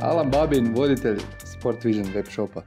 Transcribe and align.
Alan 0.00 0.30
Babin, 0.30 0.74
voditelj 0.74 1.20
Sport 1.44 1.84
Vision 1.84 2.14
web 2.14 2.28
shopa. 2.28 2.62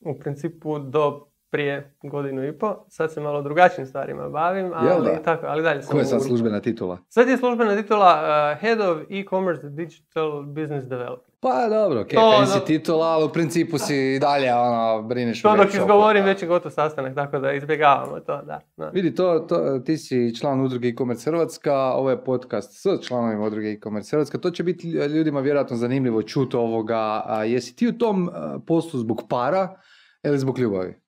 U 0.00 0.14
principu 0.14 0.78
do 0.78 1.31
prije 1.52 1.94
godinu 2.02 2.46
i 2.46 2.58
po. 2.58 2.84
Sad 2.88 3.12
se 3.12 3.20
malo 3.20 3.42
drugačijim 3.42 3.86
stvarima 3.86 4.28
bavim, 4.28 4.72
ali, 4.74 5.10
da? 5.10 5.22
tako, 5.22 5.46
ali 5.46 5.62
dalje 5.62 5.82
sam 5.82 5.90
Koja 5.90 6.00
je 6.00 6.06
u 6.06 6.08
sad 6.08 6.22
službena 6.22 6.60
titula? 6.60 6.98
Sad 7.08 7.28
je 7.28 7.36
službena 7.36 7.76
titula 7.76 8.22
uh, 8.54 8.60
Head 8.60 8.80
of 8.80 8.98
E-commerce 9.10 9.68
Digital 9.68 10.42
Business 10.42 10.88
Development. 10.88 11.32
Pa 11.40 11.68
dobro, 11.68 12.00
ok, 12.00 12.08
To, 12.08 12.20
fancy 12.20 12.66
titula, 12.66 13.06
ali 13.06 13.24
u 13.24 13.28
principu 13.28 13.78
si 13.78 13.96
i 13.96 14.18
dalje 14.18 14.54
ono, 14.54 15.02
brineš 15.02 15.42
To 15.42 15.56
dok 15.56 15.74
izgovorim 15.74 16.24
već 16.24 16.42
je 16.42 16.48
gotov 16.48 16.70
sastanak, 16.70 17.14
tako 17.14 17.38
da 17.38 17.52
izbjegavamo 17.52 18.20
to, 18.20 18.42
da. 18.42 18.60
da. 18.76 18.88
Vidi, 18.88 19.14
to, 19.14 19.38
to, 19.38 19.78
ti 19.78 19.96
si 19.96 20.36
član 20.40 20.60
udruge 20.60 20.88
e-commerce 20.88 21.30
Hrvatska, 21.30 21.74
ovo 21.74 22.10
je 22.10 22.24
podcast 22.24 22.72
s 22.72 23.06
članovima 23.06 23.44
udruge 23.44 23.72
e-commerce 23.72 24.10
Hrvatska, 24.10 24.38
to 24.38 24.50
će 24.50 24.62
biti 24.62 24.90
ljudima 24.90 25.40
vjerojatno 25.40 25.76
zanimljivo 25.76 26.22
čuti 26.22 26.56
ovoga. 26.56 27.22
A, 27.26 27.44
jesi 27.44 27.76
ti 27.76 27.88
u 27.88 27.98
tom 27.98 28.30
a, 28.32 28.58
poslu 28.66 29.00
zbog 29.00 29.22
para 29.28 29.80
ili 30.22 30.38
zbog 30.38 30.58
ljubavi? 30.58 31.01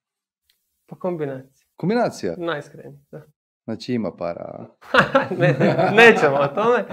Po 0.86 0.96
kombinaciji. 0.96 1.66
Kombinacija, 1.76 2.34
Najiskrenije, 2.38 2.98
da. 3.10 3.22
znači 3.64 3.94
ima 3.94 4.16
para. 4.16 4.66
ne, 5.40 5.56
nećemo 5.92 6.36
o 6.36 6.46
tome, 6.46 6.84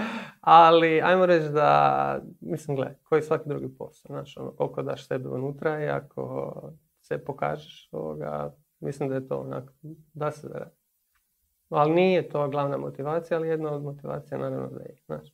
ali 0.42 1.02
ajmo 1.02 1.26
reći 1.26 1.50
da, 1.50 2.22
mislim, 2.42 2.76
gledaj, 2.76 2.96
koji 3.04 3.22
svaki 3.22 3.50
drugi 3.50 3.78
posao, 3.78 4.10
znaš, 4.10 4.38
ono, 4.38 4.52
koliko 4.52 4.82
daš 4.82 5.08
sebe 5.08 5.30
unutra 5.30 5.84
i 5.84 5.88
ako 5.90 6.54
se 7.02 7.18
pokažeš, 7.26 7.90
ovoga, 7.92 8.56
mislim 8.80 9.10
da 9.10 9.16
je 9.16 9.28
to 9.28 9.40
onako, 9.40 9.74
da 10.14 10.32
se 10.32 10.48
da. 10.48 10.72
Ali 11.70 11.94
nije 11.94 12.30
to 12.30 12.50
glavna 12.50 12.78
motivacija, 12.78 13.38
ali 13.38 13.48
jedna 13.48 13.72
od 13.72 13.84
motivacija 13.84 14.38
naravno 14.38 14.68
da 14.68 14.80
je, 14.80 14.96
znaš. 15.06 15.34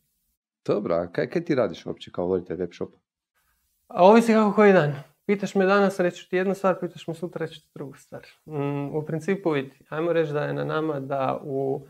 Dobro, 0.66 0.96
a 0.96 1.08
kaj, 1.12 1.30
kaj 1.30 1.46
ti 1.46 1.56
radiš 1.56 1.86
uopće 1.86 2.12
kao 2.12 2.28
voditelj 2.28 2.58
web 2.58 2.70
shopa? 2.74 2.98
Ovisi 3.88 4.34
kako 4.34 4.56
koji 4.56 4.74
dan. 4.74 4.94
Pitaš 5.28 5.56
me 5.56 5.66
danas, 5.66 6.00
reći 6.00 6.30
ti 6.30 6.36
jednu 6.36 6.54
stvar, 6.54 6.80
pitaš 6.80 7.08
me 7.08 7.14
sutra, 7.14 7.40
reći 7.40 7.62
ti 7.62 7.70
drugu 7.74 7.94
stvar. 7.96 8.22
Mm, 8.46 8.96
u 8.96 9.04
principu 9.04 9.50
vidi, 9.52 9.80
ajmo 9.90 10.14
reći 10.14 10.34
da 10.34 10.42
je 10.42 10.54
na 10.54 10.64
nama 10.64 11.00
da 11.00 11.40
u 11.44 11.88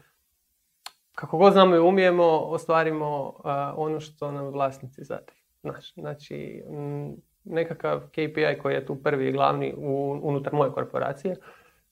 kako 1.11 1.37
god 1.37 1.53
znamo 1.53 1.75
i 1.75 1.79
umijemo, 1.79 2.23
ostvarimo 2.23 3.33
a, 3.43 3.73
ono 3.77 3.99
što 3.99 4.31
nam 4.31 4.45
vlasnici 4.45 5.03
zadaju. 5.03 5.37
Znaš, 5.61 5.93
znači, 5.93 6.63
mm, 6.69 7.09
nekakav 7.45 7.99
KPI 8.01 8.27
koji 8.61 8.73
je 8.73 8.85
tu 8.85 8.95
prvi 8.95 9.27
i 9.27 9.33
glavni 9.33 9.73
u, 9.77 10.19
unutar 10.21 10.53
moje 10.53 10.71
korporacije 10.71 11.35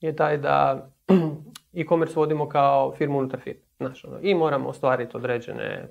je 0.02 0.16
taj 0.16 0.38
da 0.38 0.90
e-commerce 1.74 2.14
vodimo 2.16 2.50
kao 2.50 2.94
firmu 2.94 3.18
unutar 3.20 3.40
firme. 3.40 3.62
Znaš, 3.78 4.06
ono, 4.06 4.18
I 4.22 4.36
moramo 4.36 4.70
ostvariti 4.70 5.18
određene 5.18 5.90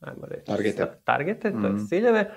ajmo 0.00 0.22
reći, 0.22 0.46
Targete. 0.46 0.76
sa- 0.76 0.94
targete, 1.04 1.50
to 1.52 1.58
Mhm. 1.58 1.66
je 1.68 1.86
ciljeve, 1.88 2.30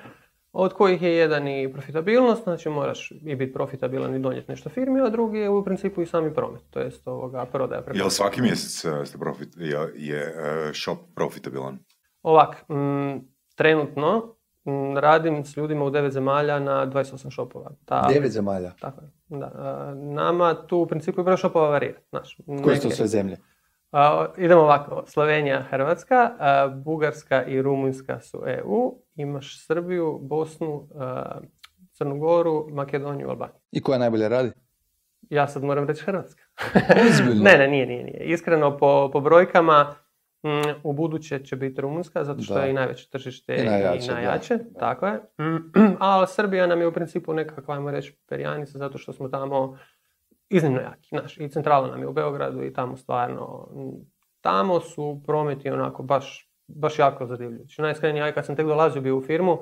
od 0.54 0.74
kojih 0.74 1.02
je 1.02 1.16
jedan 1.16 1.48
i 1.48 1.74
profitabilnost, 1.74 2.44
znači 2.44 2.70
moraš 2.70 3.12
i 3.12 3.36
biti 3.36 3.54
profitabilan 3.54 4.16
i 4.16 4.20
donijeti 4.20 4.52
nešto 4.52 4.70
firmi, 4.70 5.02
a 5.02 5.10
drugi 5.10 5.40
je 5.40 5.50
u 5.50 5.64
principu 5.64 6.02
i 6.02 6.06
sami 6.06 6.34
promet, 6.34 6.62
to 6.70 6.80
jest 6.80 7.08
ovoga 7.08 7.46
prodaja 7.46 7.82
preko 7.82 7.98
Jel 7.98 8.10
svaki 8.10 8.42
mjesec 8.42 8.86
e, 8.86 9.06
ste 9.06 9.18
profit, 9.18 9.50
je, 9.58 9.80
je 9.96 10.22
e, 10.22 10.74
shop 10.74 10.98
profitabilan? 11.16 11.80
Ovak, 12.22 12.70
mm, 12.70 13.20
trenutno 13.56 14.36
mm, 14.66 14.98
radim 14.98 15.46
s 15.46 15.58
ljudima 15.58 15.86
u 15.86 15.90
devet 15.90 16.14
zemalja 16.14 16.60
na 16.60 16.88
28 16.88 17.30
šopova. 17.30 17.72
Ta, 17.86 18.08
Devet 18.14 18.32
zemalja. 18.32 18.72
Tako 18.80 19.02
je. 19.02 19.40
Da. 19.40 19.52
a, 19.56 19.94
nama 19.96 20.54
tu 20.68 20.78
u 20.78 20.88
principu 20.88 21.22
i 21.22 21.24
broj 21.24 21.38
šopova 21.38 21.70
varira. 21.70 22.00
Znaš, 22.10 22.38
Koje 22.64 22.78
su 22.78 22.90
sve 22.90 23.08
zemlje? 23.08 23.38
Idemo 24.38 24.62
ovako, 24.62 25.04
Slovenija, 25.08 25.62
Hrvatska, 25.62 26.32
Bugarska 26.76 27.44
i 27.44 27.62
Rumunjska 27.62 28.20
su 28.20 28.44
EU, 28.48 28.96
imaš 29.16 29.66
Srbiju, 29.66 30.20
Bosnu, 30.22 30.88
Crnu 31.92 32.18
Goru, 32.20 32.68
Makedoniju, 32.70 33.30
Albaniju. 33.30 33.60
I 33.72 33.82
koja 33.82 34.00
najbolje 34.00 34.30
radi? 34.30 34.52
Ja 35.30 35.48
sad 35.48 35.64
moram 35.64 35.88
reći 35.88 36.04
Hrvatska. 36.04 36.44
Ozbiljno? 37.10 37.44
ne, 37.50 37.58
ne, 37.58 37.68
nije, 37.68 37.86
nije, 37.86 38.04
nije. 38.04 38.24
Iskreno, 38.24 38.78
po, 38.78 39.10
po 39.14 39.20
brojkama, 39.22 39.96
mm, 40.44 40.50
u 40.84 40.94
buduće 40.94 41.40
će 41.40 41.56
biti 41.56 41.82
Rumunjska, 41.82 42.24
zato 42.24 42.42
što 42.42 42.54
Da. 42.54 42.62
je 42.62 42.70
i 42.70 42.74
najveće 42.74 43.10
tržište 43.10 43.56
I 43.56 43.62
i 43.62 43.66
najjače, 43.66 44.12
najjače. 44.12 44.58
da. 44.58 44.80
Tako 44.80 45.08
je. 45.08 45.20
A 46.00 46.28
Srbija 46.28 46.68
nam 46.68 46.82
je 46.82 46.88
u 46.88 46.94
principu 46.94 47.34
nekakva, 47.34 47.76
ajmo 47.76 47.92
reći, 47.92 48.18
perjanica, 48.30 48.78
zato 48.78 48.98
što 48.98 49.14
smo 49.14 49.30
tamo 49.30 49.78
iznimno 50.54 50.80
jaki. 50.80 51.08
Znaš, 51.10 51.38
I 51.38 51.50
centrala 51.50 51.88
nam 51.88 52.00
je 52.00 52.08
u 52.08 52.14
Beogradu 52.14 52.64
i 52.64 52.74
tamo 52.74 52.98
stvarno, 52.98 53.68
tamo 54.42 54.80
su 54.80 55.22
prometi 55.26 55.70
onako 55.70 56.04
baš, 56.04 56.50
baš 56.68 57.00
jako 57.00 57.26
zadivljujući. 57.26 57.82
Najiskrenije, 57.82 58.22
ja 58.22 58.32
kad 58.34 58.46
sam 58.46 58.56
tek 58.56 58.66
dolazio 58.66 59.02
bio 59.02 59.18
u 59.18 59.22
firmu, 59.22 59.58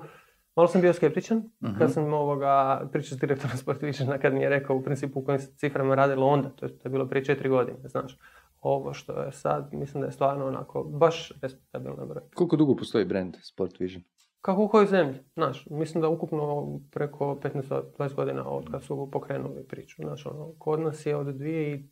malo 0.56 0.68
sam 0.68 0.82
bio 0.82 0.94
skeptičan, 0.94 1.38
Mhm. 1.64 1.78
kad 1.78 1.94
sam 1.94 2.14
ovoga 2.14 2.82
pričao 2.92 3.18
s 3.18 3.20
direktorom 3.20 3.58
Sportivisiona 3.64 4.18
kad 4.18 4.34
mi 4.34 4.42
je 4.42 4.50
rekao 4.50 4.76
u 4.76 4.84
principu 4.84 5.20
u 5.20 5.26
kojim 5.26 5.40
se 5.40 5.56
ciframa 5.56 5.96
radilo 5.96 6.28
onda, 6.28 6.50
to 6.50 6.66
je, 6.66 6.80
to 6.80 6.88
je 6.88 6.92
bilo 6.92 7.08
prije 7.08 7.26
četiri 7.26 7.50
godine, 7.50 7.78
znaš. 7.84 8.18
Ovo 8.60 8.94
što 8.94 9.22
je 9.22 9.32
sad, 9.32 9.70
mislim 9.74 10.02
da 10.02 10.08
je 10.08 10.12
stvarno 10.12 10.46
onako 10.46 10.84
baš 10.84 11.32
respektabilna 11.42 12.06
broj. 12.06 12.24
Koliko 12.36 12.56
dugo 12.56 12.76
postoji 12.76 13.06
brand 13.06 13.38
Sport 13.42 13.80
Vision? 13.80 14.04
Kako 14.42 14.64
u 14.64 14.68
kojoj 14.68 14.88
zemlji, 14.88 15.20
znaš, 15.34 15.68
mislim 15.70 16.02
da 16.02 16.10
ukupno 16.10 16.66
preko 16.92 17.40
15-20 17.44 18.14
godina 18.16 18.50
od 18.50 18.72
kad 18.72 18.84
su 18.84 19.10
pokrenuli 19.12 19.68
priču, 19.68 20.02
znaš, 20.02 20.26
ono, 20.26 20.54
kod 20.60 20.80
nas 20.80 21.06
je 21.06 21.16
od 21.16 21.28
2013, 21.28 21.88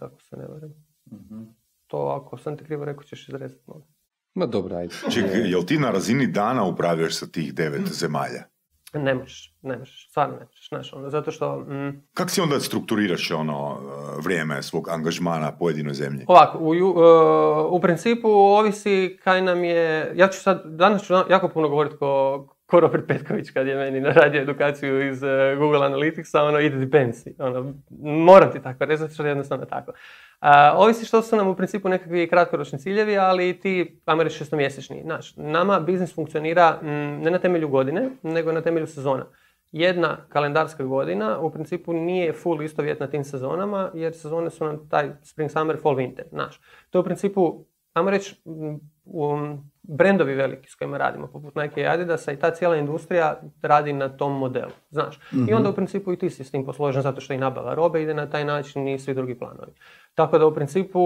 ako 0.00 0.22
se 0.22 0.36
ne 0.36 0.46
varam. 0.46 0.86
To 1.86 1.98
ako 1.98 2.38
sam 2.38 2.56
ti 2.56 2.64
krivo 2.64 2.84
rekao 2.84 3.02
ćeš 3.02 3.28
izrezati. 3.28 3.62
Ma 4.34 4.46
dobro, 4.46 4.76
ajde. 4.76 4.94
Čekaj, 5.10 5.50
jel 5.50 5.64
ti 5.64 5.78
na 5.78 5.90
razini 5.90 6.26
dana 6.26 6.64
upravljaš 6.64 7.18
sa 7.18 7.26
tih 7.26 7.54
devet 7.54 7.86
zemalja? 7.92 8.53
Ne 8.94 9.14
možeš, 9.14 9.54
ne 9.62 9.78
možeš, 9.78 10.08
stvarno 10.10 10.34
ne 10.34 10.44
možeš, 10.46 10.68
znaš, 10.68 10.92
ono, 10.92 11.10
zato 11.10 11.30
što... 11.30 11.60
mm, 11.60 12.02
Kako 12.14 12.30
si 12.30 12.40
onda 12.40 12.60
strukturiraš 12.60 13.30
ono 13.30 13.78
e, 13.78 14.20
vrijeme 14.24 14.62
svog 14.62 14.88
angažmana 14.88 15.52
pojedinoj 15.58 15.94
zemlji? 15.94 16.24
Ovako, 16.28 16.58
u, 16.58 16.74
e, 16.74 16.78
u 17.70 17.80
principu 17.80 18.28
ovisi 18.28 19.18
kaj 19.24 19.42
nam 19.42 19.64
je, 19.64 20.12
ja 20.14 20.28
ću 20.28 20.40
sad, 20.40 20.62
danas 20.64 21.02
ću 21.02 21.14
jako 21.30 21.48
puno 21.48 21.68
govoriti 21.68 21.96
ko, 21.96 22.46
ko 22.66 22.80
Robert 22.80 23.06
Petković 23.08 23.50
kad 23.50 23.66
je 23.66 23.76
meni 23.76 24.00
naradio 24.00 24.42
edukaciju 24.42 25.08
iz 25.08 25.22
e, 25.22 25.56
Google 25.58 25.78
Analyticsa, 25.78 26.48
ono 26.48 26.60
it 26.60 26.74
depends, 26.74 27.18
ono, 27.38 27.74
moram 28.00 28.52
ti 28.52 28.62
tako 28.62 28.84
reći, 28.84 29.00
zato 29.00 29.14
što 29.14 29.22
je 29.22 29.28
jednostavno 29.28 29.64
tako. 29.64 29.92
A, 30.40 30.74
ovisi 30.76 31.06
što 31.06 31.22
su 31.22 31.36
nam 31.36 31.48
u 31.48 31.56
principu 31.56 31.88
nekakvi 31.88 32.28
kratkoročni 32.28 32.78
ciljevi, 32.78 33.18
ali 33.18 33.60
ti, 33.60 34.00
ajmo 34.04 34.22
reći 34.22 34.36
šestomjesečni. 34.36 35.02
Znaš, 35.04 35.36
nama 35.36 35.80
biznis 35.80 36.14
funkcionira 36.14 36.78
mm, 36.82 36.86
ne 37.22 37.30
na 37.30 37.38
temelju 37.38 37.68
godine, 37.68 38.10
nego 38.22 38.52
na 38.52 38.60
temelju 38.60 38.86
sezona. 38.86 39.26
Jedna 39.72 40.16
kalendarska 40.28 40.84
godina 40.84 41.38
u 41.38 41.50
principu 41.50 41.92
nije 41.92 42.32
full 42.32 42.62
istovjetna 42.62 43.06
tim 43.06 43.24
sezonama, 43.24 43.90
jer 43.94 44.14
sezone 44.14 44.50
su 44.50 44.64
nam 44.64 44.88
taj 44.88 45.10
spring, 45.22 45.50
summer, 45.50 45.76
fall, 45.82 45.96
winter. 45.96 46.28
Znaš, 46.28 46.60
to 46.90 46.98
je 46.98 47.00
u 47.00 47.04
principu, 47.04 47.64
ajmo 47.92 48.10
reći, 48.10 48.42
mm, 48.44 48.93
um, 49.04 49.70
brendovi 49.82 50.34
veliki 50.34 50.70
s 50.70 50.74
kojima 50.74 50.98
radimo, 50.98 51.26
poput 51.26 51.54
Nike 51.54 51.80
i 51.80 51.86
Adidasa 51.86 52.32
i 52.32 52.36
ta 52.36 52.50
cijela 52.50 52.76
industrija 52.76 53.40
radi 53.62 53.92
na 53.92 54.08
tom 54.08 54.38
modelu, 54.38 54.72
znaš. 54.90 55.20
I 55.48 55.54
onda 55.54 55.70
u 55.70 55.74
principu 55.74 56.12
i 56.12 56.18
ti 56.18 56.30
si 56.30 56.44
s 56.44 56.50
tim 56.50 56.64
posložen 56.64 57.02
zato 57.02 57.20
što 57.20 57.32
i 57.32 57.38
nabava 57.38 57.74
robe 57.74 58.02
ide 58.02 58.14
na 58.14 58.30
taj 58.30 58.44
način 58.44 58.88
i 58.88 58.98
svi 58.98 59.14
drugi 59.14 59.38
planovi. 59.38 59.72
Tako 60.14 60.38
da 60.38 60.46
u 60.46 60.54
principu, 60.54 60.98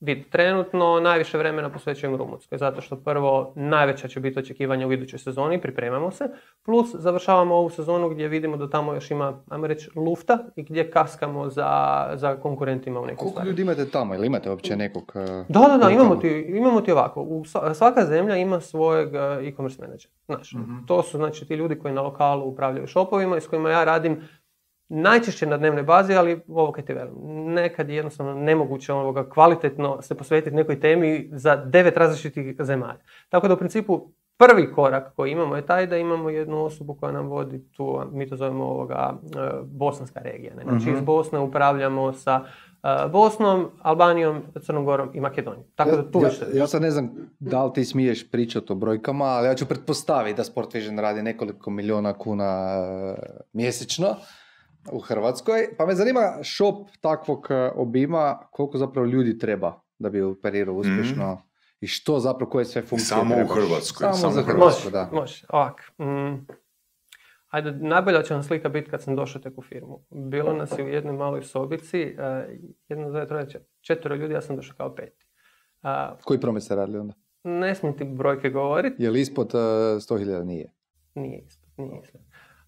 vid, 0.00 0.18
trenutno 0.30 1.00
najviše 1.00 1.38
vremena 1.38 1.70
posvećujem 1.70 2.16
Rumunskoj, 2.16 2.58
zato 2.58 2.80
što 2.80 2.96
prvo 2.96 3.52
najveća 3.56 4.08
će 4.08 4.20
biti 4.20 4.38
očekivanja 4.38 4.86
u 4.86 4.92
idućoj 4.92 5.18
sezoni, 5.18 5.60
pripremamo 5.60 6.10
se, 6.10 6.24
plus 6.64 6.94
završavamo 6.94 7.54
ovu 7.54 7.70
sezonu 7.70 8.08
gdje 8.08 8.28
vidimo 8.28 8.56
da 8.56 8.70
tamo 8.70 8.94
još 8.94 9.10
ima, 9.10 9.42
ajmo 9.48 9.66
reći, 9.66 9.90
lufta 9.96 10.38
i 10.56 10.62
gdje 10.62 10.90
kaskamo 10.90 11.50
za, 11.50 11.70
za 12.14 12.36
konkurentima 12.36 13.00
u 13.00 13.06
nekim 13.06 13.16
Koliko 13.16 13.30
stvarima. 13.30 13.50
ljudi 13.50 13.62
imate 13.62 13.90
tamo? 13.90 14.14
Ili 14.14 14.26
imate 14.26 14.50
uopće 14.50 14.76
nekog... 14.76 15.12
uh, 15.14 15.22
Da, 15.48 15.60
da, 15.60 15.78
da, 15.78 15.90
imamo 15.90 16.16
ti, 16.16 16.46
imamo 16.48 16.80
ti 16.80 16.92
ovako. 16.92 17.22
U 17.22 17.44
sva- 17.44 17.74
svaka 17.74 18.04
zemlja 18.06 18.36
ima 18.36 18.60
svojeg 18.60 19.14
e, 19.14 19.18
e-commerce 19.48 19.82
menadžera. 19.82 20.12
Znaš, 20.26 20.52
to 20.86 21.02
su 21.02 21.16
znači 21.16 21.46
ti 21.48 21.54
ljudi 21.54 21.78
koji 21.78 21.94
na 21.94 22.02
lokalu 22.02 22.48
upravljaju 22.48 22.86
shopovima 22.88 23.36
i 23.36 23.40
s 23.40 23.46
kojima 23.46 23.70
ja 23.70 23.84
radim 23.84 24.20
najčešće 24.88 25.46
na 25.46 25.56
dnevnoj 25.56 25.82
bazi, 25.82 26.14
ali 26.14 26.40
ovo 26.48 26.72
kaj 26.72 26.84
ti 26.84 26.94
velim, 26.94 27.14
nekad 27.46 27.88
je 27.88 27.96
jednostavno 27.96 28.34
nemoguće 28.34 28.92
ovoga 28.92 29.28
kvalitetno 29.28 30.02
se 30.02 30.14
posvetiti 30.14 30.56
nekoj 30.56 30.80
temi 30.80 31.28
za 31.32 31.56
devet 31.56 31.96
različitih 31.96 32.56
zemalja. 32.60 33.00
Tako 33.28 33.48
da 33.48 33.54
u 33.54 33.58
principu 33.58 34.08
prvi 34.38 34.72
korak 34.72 35.14
koji 35.16 35.30
imamo 35.30 35.56
je 35.56 35.66
taj 35.66 35.86
da 35.86 35.96
imamo 35.96 36.30
jednu 36.30 36.64
osobu 36.64 36.94
koja 36.94 37.12
nam 37.12 37.26
vodi 37.26 37.70
tu, 37.70 38.00
mi 38.12 38.28
to 38.28 38.36
zovemo 38.36 38.64
ovoga, 38.64 39.14
e, 39.24 39.38
bosanska 39.64 40.20
regija. 40.20 40.54
Ne? 40.54 40.62
Znači 40.62 40.90
iz 40.90 41.00
Bosne 41.00 41.38
upravljamo 41.38 42.12
sa 42.12 42.40
e, 42.82 43.08
Bosnom, 43.08 43.70
Albanijom, 43.82 44.42
Crnom 44.62 44.84
Gorom 44.84 45.10
i 45.14 45.20
Makedonijom. 45.20 45.64
Tako 45.74 45.90
da 45.90 46.10
tu 46.10 46.18
ja, 46.18 46.28
već- 46.28 46.54
ja 46.54 46.66
sad 46.66 46.82
ne 46.82 46.90
znam 46.90 47.10
da 47.38 47.64
li 47.64 47.72
ti 47.72 47.84
smiješ 47.84 48.30
pričati 48.30 48.72
o 48.72 48.76
brojkama, 48.76 49.24
ali 49.24 49.46
ja 49.48 49.54
ću 49.54 49.66
pretpostaviti 49.66 50.36
da 50.36 50.44
Sport 50.44 50.74
Vision 50.74 50.98
radi 50.98 51.22
nekoliko 51.22 51.70
miliona 51.70 52.12
kuna 52.12 52.76
uh, 52.80 53.18
mjesečno. 53.52 54.06
U 54.92 54.98
Hrvatskoj. 54.98 55.68
Pa 55.78 55.86
me 55.86 55.94
zanima 55.94 56.20
shop 56.44 56.88
takvog 57.00 57.46
e, 57.50 57.70
obima, 57.74 58.38
koliko 58.50 58.78
zapravo 58.78 59.06
ljudi 59.06 59.38
treba 59.38 59.80
da 59.98 60.10
bi 60.10 60.22
operirao 60.22 60.74
uspješno 60.74 61.42
i 61.80 61.86
što 61.86 62.20
zapravo, 62.20 62.50
koje 62.50 62.64
sve 62.64 62.82
funkcije 62.82 63.06
Samo 63.08 63.34
u 63.34 63.36
trebaš? 63.36 63.54
Hrvatskoj, 63.54 64.04
Samo, 64.04 64.14
samo 64.14 64.32
za 64.32 64.40
u 64.40 64.44
Hrvatsku, 64.44 64.90
da. 64.90 65.08
može. 65.12 65.46
Ovak. 65.48 65.90
mm, 65.98 66.46
Ajde, 67.48 67.72
najbolja 67.72 68.22
će 68.22 68.34
vam 68.34 68.42
slika 68.42 68.68
biti 68.68 68.90
kad 68.90 69.02
sam 69.02 69.16
došao 69.16 69.42
tek 69.42 69.58
u 69.58 69.62
firmu. 69.62 70.00
Bilo 70.10 70.52
nas 70.52 70.78
je 70.78 70.84
u 70.84 70.88
jednoj 70.88 71.12
maloj 71.14 71.42
sobici, 71.42 72.16
uh, 72.18 72.54
jedno, 72.88 73.08
dvoje, 73.08 73.28
troje, 73.28 73.46
čet- 73.46 73.66
četvero 73.80 74.14
ljudi, 74.14 74.34
ja 74.34 74.40
sam 74.40 74.56
došao 74.56 74.76
kao 74.76 74.94
peti. 74.94 75.26
A, 75.82 76.16
Koji 76.24 76.40
promet 76.40 76.62
ste 76.62 76.74
radili 76.74 76.98
onda? 76.98 77.14
ne 77.44 77.74
smijem 77.74 77.96
ti 77.96 78.04
brojke 78.06 78.50
govoriti, 78.50 79.02
Je 79.02 79.10
li 79.10 79.20
ispod 79.20 79.46
uh, 79.46 79.60
100.000? 79.60 80.42
Nije. 80.44 80.72
nije 81.14 81.38
ispod, 81.40 81.68
nije 81.78 82.00
ispod. 82.02 82.20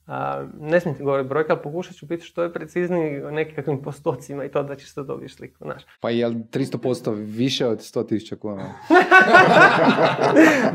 A, 0.07 0.47
ne 0.61 0.81
smijem 0.81 0.97
ti 0.97 1.03
govoriti 1.03 1.29
brojke, 1.29 1.53
ali 1.53 1.63
pokušat 1.63 1.97
ću 1.97 2.07
biti 2.07 2.25
što 2.25 2.43
je 2.43 2.53
precizniji 2.53 3.25
u 3.25 3.31
nekakvim 3.31 3.83
postocima 3.83 4.45
i 4.45 4.51
to 4.51 4.63
da 4.63 4.77
ćeš 4.77 4.95
da 4.95 5.03
dobiješ 5.03 5.37
sliku, 5.37 5.65
znaš. 5.65 5.83
Pa 6.01 6.11
je 6.11 6.27
li 6.27 6.35
300% 6.35 7.37
više 7.37 7.67
od 7.67 7.79
100.000 7.79 8.39
kuna? 8.39 8.63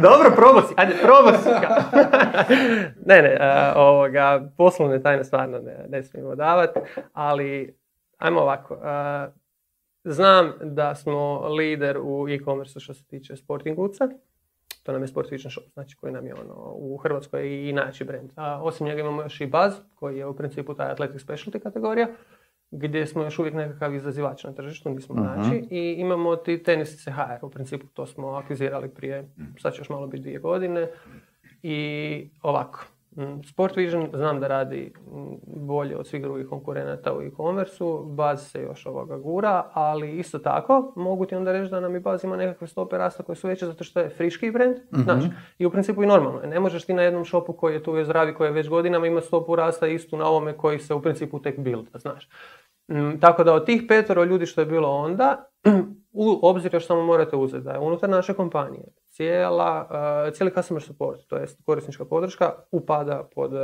Dobro, 0.07 0.31
probao 0.35 0.61
si, 0.61 0.73
ajde, 0.77 0.93
probao 1.01 1.33
si 1.33 1.49
ne, 3.09 3.21
ne, 3.21 3.37
a, 3.39 3.73
ovoga, 3.75 4.51
poslovne 4.57 5.01
tajne 5.01 5.23
stvarno 5.23 5.59
ne, 5.59 5.85
ne 5.89 6.03
smijemo 6.03 6.35
davati, 6.35 6.79
ali 7.13 7.77
ajmo 8.17 8.41
ovako. 8.41 8.79
a, 8.83 9.27
znam 10.03 10.53
da 10.61 10.95
smo 10.95 11.47
lider 11.47 11.97
u 12.03 12.29
e-commerce 12.29 12.79
što 12.79 12.93
se 12.93 13.05
tiče 13.05 13.35
sporting 13.35 13.75
goodsa. 13.75 14.09
To 14.83 14.91
nam 14.91 15.01
je 15.01 15.07
Sport 15.07 15.31
Vision 15.31 15.51
Shop, 15.51 15.63
znači 15.73 15.95
koji 15.95 16.13
nam 16.13 16.25
je 16.27 16.33
ono, 16.35 16.53
u 16.73 16.97
Hrvatskoj 16.97 17.69
i 17.69 17.73
najjači 17.73 18.03
brand. 18.03 18.29
A, 18.35 18.59
osim 18.63 18.87
njega 18.87 19.01
imamo 19.01 19.21
još 19.21 19.41
i 19.41 19.47
Buzz, 19.47 19.73
koji 19.95 20.17
je 20.17 20.25
u 20.25 20.35
principu 20.35 20.73
taj 20.73 20.91
athletic 20.91 21.21
specialty 21.21 21.59
kategorija, 21.59 22.07
gdje 22.71 23.07
smo 23.07 23.23
još 23.23 23.39
uvijek 23.39 23.55
nekakav 23.55 23.95
izazivač 23.95 24.43
na 24.43 24.53
tržištu, 24.53 24.89
nismo 24.89 25.15
Mhm. 25.15 25.23
znači. 25.23 25.67
I 25.69 25.95
imamo 25.97 26.35
ti 26.35 26.63
tenisice 26.63 27.11
HR, 27.11 27.45
u 27.45 27.49
principu 27.49 27.85
to 27.87 28.05
smo 28.05 28.27
akvizirali 28.29 28.89
prije, 28.89 29.29
sad 29.59 29.73
će 29.73 29.81
još 29.81 29.89
malo 29.89 30.07
biti 30.07 30.21
dvije 30.21 30.39
godine. 30.39 30.87
I 31.63 32.29
ovako, 32.41 32.85
Sport 33.49 33.77
Vision 33.77 34.09
znam 34.13 34.39
da 34.39 34.47
radi 34.47 34.93
mm, 35.07 35.65
bolje 35.67 35.97
od 35.97 36.07
svih 36.07 36.21
drugih 36.21 36.47
konkurenata 36.47 37.13
u 37.13 37.21
e-commerce-u, 37.21 38.03
Baz 38.05 38.51
se 38.51 38.61
još 38.61 38.85
ovoga 38.85 39.17
gura, 39.17 39.69
ali 39.73 40.17
isto 40.17 40.39
tako 40.39 40.93
mogu 40.95 41.25
ti 41.25 41.35
onda 41.35 41.51
reći 41.51 41.71
da 41.71 41.79
nam 41.79 41.95
i 41.95 41.99
Baz 41.99 42.23
ima 42.23 42.35
nekakve 42.35 42.67
stope 42.67 42.97
rasta 42.97 43.23
koje 43.23 43.35
su 43.35 43.47
veće 43.47 43.65
zato 43.65 43.83
što 43.83 43.99
je 43.99 44.09
friški 44.09 44.51
brand, 44.51 44.75
znaš, 44.91 45.23
i 45.57 45.65
u 45.65 45.71
principu 45.71 46.03
i 46.03 46.07
normalno. 46.07 46.39
Ne 46.39 46.59
možeš 46.59 46.85
ti 46.85 46.93
na 46.93 47.01
jednom 47.01 47.25
shopu 47.25 47.53
koji 47.53 47.73
je 47.73 47.83
tu 47.83 47.95
je 47.95 48.05
zdravi, 48.05 48.33
koji 48.33 48.47
je 48.47 48.51
već 48.51 48.69
godinama 48.69 49.07
ima 49.07 49.21
stopu 49.21 49.55
rasta 49.55 49.87
istu 49.87 50.17
na 50.17 50.25
ovome 50.27 50.57
koji 50.57 50.79
se 50.79 50.93
u 50.93 51.01
principu 51.01 51.41
tek 51.41 51.59
builda, 51.59 51.99
znaš. 51.99 52.29
Mm, 52.91 53.19
tako 53.19 53.43
da 53.43 53.53
od 53.53 53.65
tih 53.65 53.83
petero 53.87 54.23
ljudi 54.23 54.45
što 54.45 54.61
je 54.61 54.65
bilo 54.65 54.89
onda, 54.89 55.49
u 56.11 56.39
obzir 56.41 56.73
još 56.73 56.87
samo 56.87 57.05
morate 57.05 57.35
uzeti 57.35 57.63
da 57.63 57.71
je 57.71 57.79
unutar 57.79 58.09
naše 58.09 58.33
kompanije 58.33 58.83
cijela, 59.21 59.87
uh, 60.27 60.33
cijeli 60.33 60.51
customer 60.51 60.83
support, 60.83 61.27
to 61.27 61.37
jest 61.37 61.61
korisnička 61.65 62.05
podrška, 62.05 62.53
upada 62.71 63.29
pod, 63.35 63.53
uh, 63.53 63.59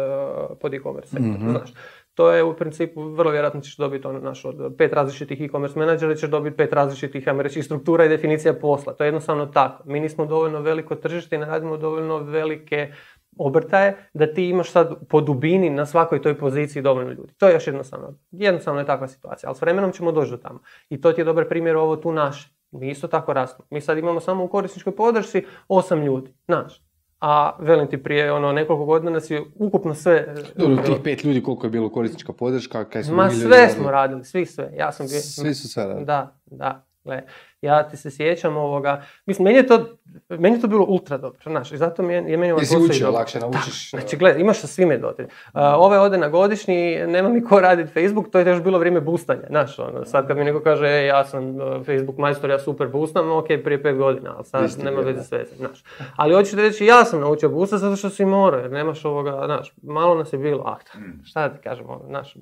pod 0.62 0.74
e-commerce 0.74 1.09
sektor, 1.09 1.50
znaš. 1.50 1.74
To 2.13 2.31
je 2.31 2.44
u 2.44 2.56
principu, 2.56 3.04
vrlo 3.04 3.31
vjerojatno 3.31 3.62
ćeš 3.62 3.77
dobiti 3.77 4.07
ono, 4.07 4.19
naš, 4.19 4.45
od 4.45 4.75
pet 4.77 4.94
različitih 4.94 5.42
e-commerce 5.42 5.80
menadžera 5.80 6.15
ćeš 6.15 6.30
dobiti 6.30 6.57
pet 6.57 6.74
različitih, 6.74 7.27
ajmo 7.27 7.42
reći, 7.42 7.63
struktura 7.63 8.06
i 8.06 8.09
definicija 8.09 8.54
posla. 8.54 8.94
To 8.94 9.04
je 9.04 9.07
jednostavno 9.07 9.45
tako. 9.45 9.83
Mi 9.86 10.00
nismo 10.00 10.25
dovoljno 10.25 10.62
veliko 10.62 10.95
tržište 10.95 11.36
i 11.36 11.39
ne 11.39 11.45
radimo 11.45 11.77
dovoljno 11.77 12.18
velike 12.18 12.92
obrtaje 13.38 14.09
da 14.13 14.33
ti 14.33 14.50
imaš 14.50 14.71
sad 14.71 15.07
po 15.09 15.21
dubini 15.21 15.69
na 15.69 15.86
svakoj 15.86 16.21
toj 16.21 16.38
poziciji 16.38 16.81
dovoljno 16.81 17.12
ljudi. 17.12 17.33
To 17.38 17.48
je 17.48 17.54
još 17.54 17.68
jednostavno. 17.68 18.13
Jednostavno 18.31 18.80
je 18.80 18.86
takva 18.86 19.07
situacija, 19.07 19.50
ali 19.50 19.57
s 19.57 19.62
vremenom 19.62 19.92
ćemo 19.92 20.12
doći 20.12 20.31
do 20.31 20.38
tamo. 20.38 20.59
I 20.89 21.01
to 21.01 21.12
ti 21.12 21.21
je 21.21 21.25
dobar 21.25 21.48
primjer 21.48 21.75
ovo 21.75 21.95
tu 21.95 22.12
naše. 22.12 22.56
Mi 22.72 22.90
isto 22.90 23.08
tako 23.08 23.34
rastemo. 23.34 23.68
Mi 23.69 23.81
sad 23.81 23.98
imamo 23.98 24.19
samo 24.19 24.44
u 24.44 24.48
korisničkoj 24.48 24.96
podršci 24.96 25.38
osam 25.68 26.02
ljudi, 26.02 26.34
znaš. 26.46 26.81
A 27.19 27.58
velim 27.60 27.88
ti 27.88 28.04
prije 28.04 28.31
ono 28.31 28.52
nekoliko 28.52 28.86
godina 28.86 29.12
nas 29.12 29.30
je 29.30 29.44
ukupno 29.56 29.94
sve... 29.94 30.36
Dobro, 30.56 30.78
tih 30.78 30.96
pet 31.04 31.24
ljudi 31.24 31.44
koliko 31.44 31.66
je 31.66 31.72
bilo 31.72 31.90
korisnička 31.90 32.34
podrška, 32.34 32.86
kaj 32.86 33.04
su 33.04 33.14
Ma 33.14 33.30
sve 33.30 33.50
radili? 33.50 33.69
smo 33.72 33.92
radili, 33.92 34.24
svi 34.24 34.46
sve. 34.46 34.72
Ja 34.74 34.92
sam 34.92 35.06
bio- 35.06 35.19
Svi 35.22 35.54
su 35.54 35.69
sve 35.69 35.86
radili. 35.86 36.06
Da, 36.06 36.36
da. 36.46 36.84
Gle, 37.04 37.22
ja 37.62 37.89
ti 37.89 37.98
se 37.98 38.12
sjećam 38.12 38.57
ovoga, 38.57 39.01
mislim, 39.25 39.44
meni 39.44 39.57
je 39.57 39.68
to, 39.68 39.86
meni 40.30 40.56
je 40.56 40.62
to 40.62 40.68
bilo 40.68 40.86
ultra 40.86 41.18
dobro, 41.18 41.39
znaš, 41.45 41.71
i 41.71 41.77
zato 41.77 42.04
mi 42.04 42.13
je, 42.13 42.24
je 42.27 42.38
meni 42.38 42.51
ovaj 42.51 42.65
posao 42.65 42.81
učio, 42.81 43.12
lakše 43.12 43.39
naučiš. 43.39 43.92
Da, 43.92 44.00
znači, 44.00 44.18
gledaj, 44.18 44.42
imaš 44.42 44.59
sa 44.59 44.68
svime 44.68 44.98
dotir. 44.98 45.25
Uh, 45.25 45.31
ove 45.54 46.00
ode 46.00 46.18
na 46.18 46.30
godišnji, 46.30 47.07
nema 47.07 47.30
mi 47.30 47.44
ko 47.44 47.62
raditi 47.62 47.94
Facebook, 47.94 48.31
to 48.31 48.39
je 48.39 48.48
još 48.48 48.62
bilo 48.62 48.80
vrijeme 48.80 49.01
boostanja, 49.01 49.48
znaš, 49.50 49.80
ono, 49.80 50.06
sad 50.06 50.27
kad 50.27 50.38
mi 50.38 50.44
neko 50.44 50.62
kaže, 50.62 50.88
e, 50.88 51.06
ja 51.06 51.25
sam 51.25 51.56
uh, 51.56 51.86
Facebook 51.86 52.18
majstor, 52.18 52.50
ja 52.50 52.59
super 52.59 52.88
boostam, 52.88 53.31
ok, 53.31 53.48
prije 53.63 53.83
pet 53.83 53.98
godina, 53.98 54.33
ali 54.36 54.45
sad 54.45 54.65
Isti 54.65 54.83
nema 54.83 55.00
veze 55.00 55.18
da. 55.18 55.24
s 55.24 55.31
veze, 55.31 55.56
znaš. 55.56 55.83
Ali 56.15 56.33
hoću 56.33 56.56
ti 56.56 56.62
reći, 56.62 56.86
ja 56.86 57.06
sam 57.06 57.19
naučio 57.19 57.50
boostat 57.50 57.80
zato 57.80 57.95
što 57.95 58.09
si 58.09 58.25
morao, 58.25 58.59
jer 58.59 58.71
nemaš 58.71 59.06
ovoga, 59.06 59.42
znaš, 59.45 59.74
malo 59.83 60.15
nas 60.15 60.33
je 60.33 60.39
bilo, 60.39 60.63
ah, 60.65 60.77
šta 61.24 61.48
da 61.48 61.56
ti 61.56 61.62
kažem, 61.63 61.89
ono, 61.89 62.06
znaš, 62.07 62.36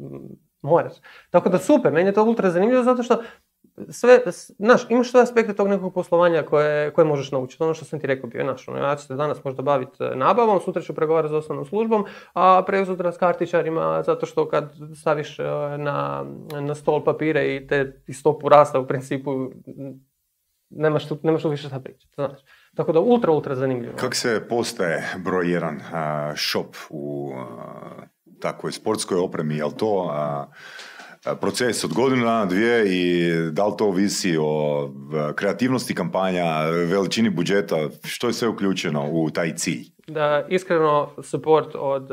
moraš. 0.62 0.94
Tako 1.30 1.50
da 1.50 1.58
super, 1.58 1.92
meni 1.92 2.10
je 2.10 2.14
to 2.14 2.24
ultra 2.24 2.50
zanimljivo 2.50 2.84
zato 2.84 3.04
što 3.04 3.24
sve, 3.90 4.22
znaš, 4.58 4.82
imaš 4.90 5.12
sve 5.12 5.22
aspekte 5.22 5.54
tog 5.54 5.68
nekog 5.68 5.94
poslovanja 5.94 6.44
koje, 6.44 6.94
koje 6.94 7.06
možeš 7.06 7.32
naučiti. 7.32 7.64
Ono 7.64 7.74
što 7.74 7.86
sam 7.86 8.00
ti 8.00 8.08
rekao 8.08 8.30
bio, 8.30 8.44
znaš, 8.44 8.68
ono, 8.68 8.78
ja 8.78 8.96
ću 8.96 9.06
se 9.06 9.16
danas 9.16 9.44
možda 9.44 9.62
baviti 9.62 10.04
e, 10.04 10.16
nabavom, 10.16 10.60
sutra 10.62 10.82
ću 10.82 10.94
pregovarati 10.94 11.32
s 11.32 11.36
osnovnom 11.36 11.66
službom, 11.66 12.06
a 12.34 12.64
prekosutra 12.68 13.12
s 13.12 13.18
kartičarima, 13.18 14.04
zato 14.04 14.26
što 14.26 14.50
kad 14.50 14.74
staviš 15.00 15.40
e, 15.40 15.44
na, 15.78 16.26
na 16.62 16.76
stol 16.76 17.04
papire 17.04 17.56
i 17.56 17.68
te 17.68 18.02
i 18.08 18.14
stopu 18.14 18.50
rasta 18.50 18.80
u 18.80 18.88
principu 18.88 19.50
nemaš 20.70 21.08
tu, 21.08 21.18
nemaš 21.24 21.42
tu 21.42 21.50
više 21.50 21.68
šta 21.68 21.80
pričati, 21.80 22.14
znaš. 22.16 22.40
Tako 22.76 22.92
da 22.92 23.00
ultra, 23.00 23.32
ultra 23.32 23.56
zanimljivo. 23.56 23.94
Kako 23.98 24.16
se 24.16 24.48
postaje 24.50 25.14
broj 25.18 25.52
jedan 25.52 25.82
shop 26.36 26.76
u 26.90 27.34
takvoj 28.42 28.72
sportskoj 28.72 29.18
opremi? 29.18 29.58
Je 29.58 29.66
li 29.66 29.74
to 29.78 30.10
a, 30.12 30.46
proces 31.42 31.84
od 31.84 31.94
godinu 31.94 32.24
dana, 32.26 32.46
dvije 32.46 32.86
i 32.88 33.32
da 33.52 33.68
li 33.68 33.74
to 33.78 33.86
ovisi 33.86 34.38
o 34.40 34.90
kreativnosti 35.36 35.96
kampanja, 35.96 36.62
veličini 36.66 37.30
budžeta, 37.30 37.76
što 38.04 38.28
je 38.28 38.34
sve 38.34 38.48
uključeno 38.48 39.08
u 39.12 39.30
taj 39.30 39.56
cilj? 39.56 39.84
Da, 40.08 40.46
iskreno, 40.50 41.12
support 41.24 41.76
od, 41.76 42.10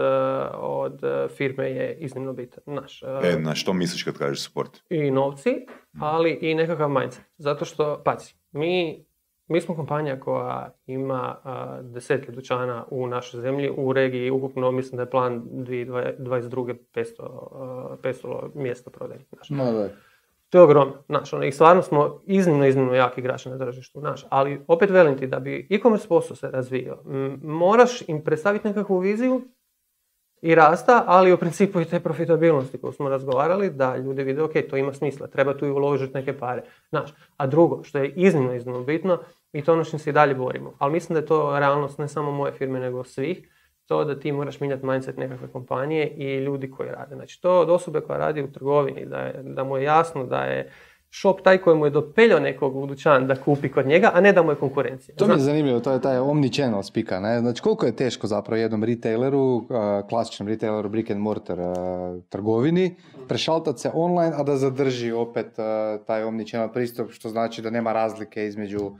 od 0.60 1.00
firme 1.36 1.70
je 1.70 1.98
iznimno 2.00 2.32
bitan, 2.32 2.62
znaš. 2.66 3.02
e, 3.02 3.28
E, 3.28 3.38
na 3.38 3.54
što 3.54 3.72
misliš 3.72 4.02
kad 4.02 4.18
kažeš 4.18 4.44
sport? 4.44 4.70
i 4.90 5.10
novci, 5.10 5.50
ali 6.00 6.38
i 6.40 6.54
nekakav 6.54 6.90
mindset. 6.90 7.22
Zato 7.38 7.64
što, 7.64 8.02
pazi, 8.04 8.34
mi, 8.52 9.04
mi 9.52 9.60
smo 9.60 9.76
kompanija 9.76 10.20
koja 10.20 10.74
ima 10.86 11.36
desetke 11.82 12.32
dućana 12.32 12.84
u 12.90 13.06
našoj 13.06 13.40
zemlji, 13.40 13.70
u 13.76 13.92
regiji 13.92 14.30
ukupno 14.30 14.70
mislim 14.70 14.96
da 14.96 15.02
je 15.02 15.10
plan 15.10 15.42
2022. 15.44 16.74
500, 16.94 17.22
a, 17.52 17.96
500 18.02 18.50
mjesta. 18.54 18.90
No, 19.48 19.72
da. 19.72 19.88
To 20.50 20.58
je 20.58 20.62
ogromno, 20.62 20.94
znaš, 21.06 21.32
ono, 21.32 21.44
i 21.44 21.52
stvarno 21.52 21.82
smo 21.82 22.20
iznimno, 22.24 22.66
iznimno 22.66 22.94
jaki 22.94 23.20
igrači 23.20 23.48
na 23.48 23.58
tržištu, 23.58 24.00
znaš, 24.00 24.26
ali 24.28 24.64
opet 24.68 24.90
velim 24.90 25.18
ti 25.18 25.26
da 25.26 25.40
bi 25.40 25.66
e-commerce 25.70 26.08
posao 26.08 26.36
se 26.36 26.50
razvijao, 26.50 27.02
m, 27.06 27.40
moraš 27.42 28.08
im 28.08 28.24
predstaviti 28.24 28.68
nekakvu 28.68 28.98
viziju 28.98 29.42
i 30.42 30.54
rasta, 30.54 31.04
ali 31.06 31.32
u 31.32 31.36
principu 31.36 31.80
i 31.80 31.84
te 31.84 32.00
profitabilnosti 32.00 32.78
koju 32.78 32.92
smo 32.92 33.08
razgovarali, 33.08 33.70
da 33.70 33.96
ljudi 33.96 34.22
vide, 34.22 34.42
ok, 34.42 34.52
to 34.70 34.76
ima 34.76 34.92
smisla, 34.92 35.26
treba 35.26 35.56
tu 35.56 35.66
i 35.66 35.70
uložiti 35.70 36.14
neke 36.14 36.38
pare, 36.38 36.62
znaš. 36.88 37.14
A 37.36 37.46
drugo, 37.46 37.84
što 37.84 37.98
je 37.98 38.12
iznimno, 38.16 38.54
iznimno 38.54 38.82
bitno, 38.82 39.18
i 39.52 39.62
to 39.62 39.72
ono 39.72 39.84
što 39.84 39.98
se 39.98 40.10
i 40.10 40.12
dalje 40.12 40.34
borimo, 40.34 40.72
ali 40.78 40.92
mislim 40.92 41.14
da 41.14 41.20
je 41.20 41.26
to 41.26 41.58
realnost 41.58 41.98
ne 41.98 42.08
samo 42.08 42.32
moje 42.32 42.52
firme, 42.52 42.80
nego 42.80 43.04
svih, 43.04 43.48
to 43.86 44.04
da 44.04 44.20
ti 44.20 44.32
moraš 44.32 44.60
mijenjati 44.60 44.86
mindset 44.86 45.16
nekakve 45.16 45.48
kompanije 45.48 46.08
i 46.08 46.36
ljudi 46.36 46.70
koji 46.70 46.90
rade. 46.90 47.14
Znači 47.14 47.42
to 47.42 47.60
od 47.60 47.70
osobe 47.70 48.00
koja 48.00 48.18
radi 48.18 48.42
u 48.42 48.52
trgovini, 48.52 49.06
da, 49.06 49.18
je, 49.18 49.42
da 49.42 49.64
mu 49.64 49.76
je 49.76 49.84
jasno 49.84 50.26
da 50.26 50.44
je 50.44 50.72
shop 51.14 51.40
taj 51.44 51.58
koji 51.58 51.76
mu 51.76 51.86
je 51.86 51.90
dopeljao 51.90 52.40
nekog 52.40 52.76
u 52.76 52.86
dućan 52.86 53.26
da 53.26 53.36
kupi 53.36 53.68
kod 53.68 53.86
njega, 53.86 54.10
a 54.14 54.20
ne 54.20 54.32
da 54.32 54.42
mu 54.42 54.50
je 54.50 54.56
konkurencija. 54.56 55.14
To 55.16 55.26
mi 55.26 55.34
je 55.34 55.38
zanimljivo, 55.38 55.80
to 55.80 55.92
je 55.92 56.00
taj 56.00 56.18
omni-channel 56.18 56.82
spika, 56.82 57.20
ne? 57.20 57.40
Znači 57.40 57.62
koliko 57.62 57.86
je 57.86 57.96
teško 57.96 58.26
zapravo 58.26 58.60
jednom 58.60 58.84
retaileru, 58.84 59.64
klasičnom 60.08 60.48
retaileru, 60.48 60.88
brick 60.88 61.10
and 61.10 61.20
mortar 61.20 61.58
trgovini, 62.28 62.96
prešaltat 63.28 63.78
se 63.78 63.90
online, 63.94 64.32
a 64.36 64.42
da 64.42 64.56
zadrži 64.56 65.12
opet 65.12 65.46
taj 66.06 66.24
omni-channel 66.24 66.72
pristup, 66.72 67.10
što 67.10 67.28
znači 67.28 67.62
da 67.62 67.70
nema 67.70 67.92
razlike 67.92 68.46
između 68.46 68.90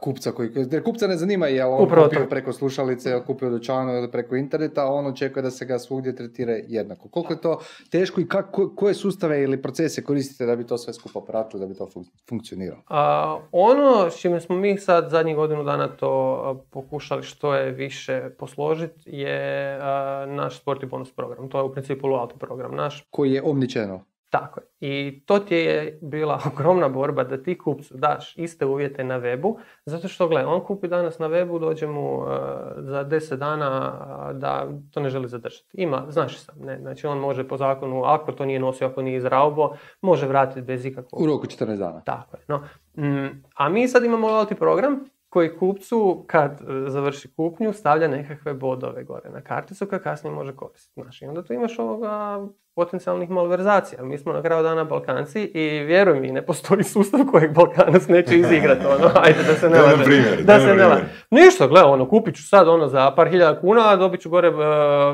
kupca 0.00 0.32
koji, 0.32 0.50
jer 0.70 0.82
kupca 0.84 1.06
ne 1.06 1.16
zanima 1.16 1.46
je 1.46 1.64
li 1.64 1.70
on 1.70 1.82
Upravo 1.84 2.04
kupio 2.04 2.20
to. 2.20 2.28
preko 2.28 2.52
slušalice, 2.52 3.10
je 3.10 3.16
li 3.16 3.22
kupio 3.24 3.50
dućanu 3.50 3.92
ili 3.92 4.10
preko 4.10 4.36
interneta, 4.36 4.86
on 4.86 5.06
očekuje 5.06 5.42
da 5.42 5.50
se 5.50 5.64
ga 5.64 5.78
svugdje 5.78 6.16
tretira 6.16 6.52
jednako. 6.68 7.08
Koliko 7.08 7.32
je 7.32 7.40
to 7.40 7.60
teško 7.90 8.20
i 8.20 8.28
kako, 8.28 8.74
koje 8.76 8.94
sustave 8.94 9.42
ili 9.42 9.62
procese 9.62 10.04
koristite 10.04 10.46
da 10.46 10.56
bi 10.56 10.66
to 10.66 10.78
sve 10.78 10.92
skupa 10.92 11.20
pratili, 11.20 11.60
da 11.60 11.66
bi 11.66 11.74
to 11.74 11.86
fun- 11.86 12.10
funkcioniralo? 12.28 12.82
A, 12.88 13.38
ono 13.52 14.10
s 14.10 14.20
čime 14.20 14.40
smo 14.40 14.56
mi 14.56 14.78
sad 14.78 15.10
zadnjih 15.10 15.36
godinu 15.36 15.64
dana 15.64 15.88
to 15.88 16.64
pokušali 16.70 17.22
što 17.22 17.54
je 17.54 17.70
više 17.70 18.30
posložiti 18.38 19.10
je 19.10 19.78
a, 19.82 20.24
naš 20.28 20.60
sport 20.60 20.82
i 20.82 20.86
bonus 20.86 21.12
program. 21.12 21.48
To 21.48 21.58
je 21.58 21.64
u 21.64 21.72
principu 21.72 22.06
loyalty 22.06 22.36
program 22.38 22.74
naš. 22.74 23.06
Koji 23.10 23.32
je 23.32 23.42
omnichannel? 23.42 23.98
Tako 24.30 24.60
je. 24.60 24.66
I 24.80 25.22
to 25.26 25.38
ti 25.38 25.54
je 25.54 25.98
bila 26.02 26.40
ogromna 26.52 26.88
borba 26.88 27.24
da 27.24 27.42
ti 27.42 27.58
kupcu 27.58 27.94
daš 27.96 28.36
iste 28.36 28.66
uvjete 28.66 29.04
na 29.04 29.20
webu, 29.20 29.56
zato 29.84 30.08
što, 30.08 30.28
gle, 30.28 30.46
on 30.46 30.60
kupi 30.60 30.88
danas 30.88 31.18
na 31.18 31.28
webu, 31.28 31.60
dođe 31.60 31.86
mu 31.86 32.22
a, 32.22 32.72
za 32.76 33.04
10 33.04 33.36
dana 33.36 33.92
da 34.32 34.68
to 34.90 35.00
ne 35.00 35.10
želi 35.10 35.28
zadržati. 35.28 35.68
Ima, 35.72 36.04
znaš 36.08 36.38
sam, 36.38 36.54
ne, 36.60 36.78
znači 36.78 37.06
on 37.06 37.18
može 37.18 37.48
po 37.48 37.56
zakonu, 37.56 38.04
ako 38.04 38.32
to 38.32 38.44
nije 38.44 38.58
nosio, 38.58 38.86
ako 38.86 39.02
nije 39.02 39.16
izraubo, 39.16 39.70
može 40.00 40.26
vratiti 40.26 40.62
bez 40.62 40.86
ikakvog 40.86 41.22
U 41.22 41.26
roku 41.26 41.46
14 41.46 41.76
dana. 41.76 42.00
tako 42.00 42.36
je. 42.36 42.42
No, 42.48 42.62
mm, 42.96 43.42
a 43.54 43.68
mi 43.68 43.88
sad 43.88 44.04
imamo 44.04 44.28
loyalty 44.28 44.54
program 44.54 45.04
koji 45.30 45.56
kupcu 45.58 46.24
kad 46.26 46.52
e, 46.52 46.90
završi 46.90 47.34
kupnju 47.34 47.72
stavlja 47.72 48.08
nekakve 48.08 48.54
bodove 48.54 49.04
gore 49.04 49.30
na 49.30 49.40
karticu 49.40 49.86
koje 49.86 50.02
kasnije 50.02 50.34
može 50.34 50.56
koristiti. 50.56 51.00
Znaš, 51.00 51.22
I 51.22 51.26
onda 51.26 51.42
tu 51.42 51.52
imaš 51.52 51.78
ovoga 51.78 52.40
potencijalnih 52.74 53.30
malverzacija. 53.30 54.02
Mi 54.02 54.18
smo 54.18 54.32
na 54.32 54.42
kraju 54.42 54.62
dana 54.62 54.84
Balkanci 54.84 55.42
i 55.42 55.84
vjeruj 55.84 56.20
mi, 56.20 56.30
ne 56.30 56.46
postoji 56.46 56.84
sustav 56.84 57.20
kojeg 57.30 57.54
Balkanac 57.54 58.08
neće 58.08 58.38
izigrati. 58.38 58.86
Ono, 58.86 59.10
ajde 59.24 59.42
da 59.42 59.54
se 59.54 59.70
ne 59.70 59.76
nam 59.76 59.84
laže. 59.84 60.04
primjer, 60.04 60.42
Da 60.44 60.60
se 60.60 60.74
ne 60.74 60.86
laže. 60.86 61.02
Ništa, 61.30 61.66
gle, 61.66 61.82
ono, 61.82 62.08
kupit 62.08 62.36
ću 62.36 62.48
sad 62.48 62.68
ono 62.68 62.88
za 62.88 63.10
par 63.10 63.28
hiljada 63.28 63.60
kuna, 63.60 63.92
a 63.92 63.96
dobit 63.96 64.20
ću 64.20 64.30
gore, 64.30 64.48
e, 64.48 64.52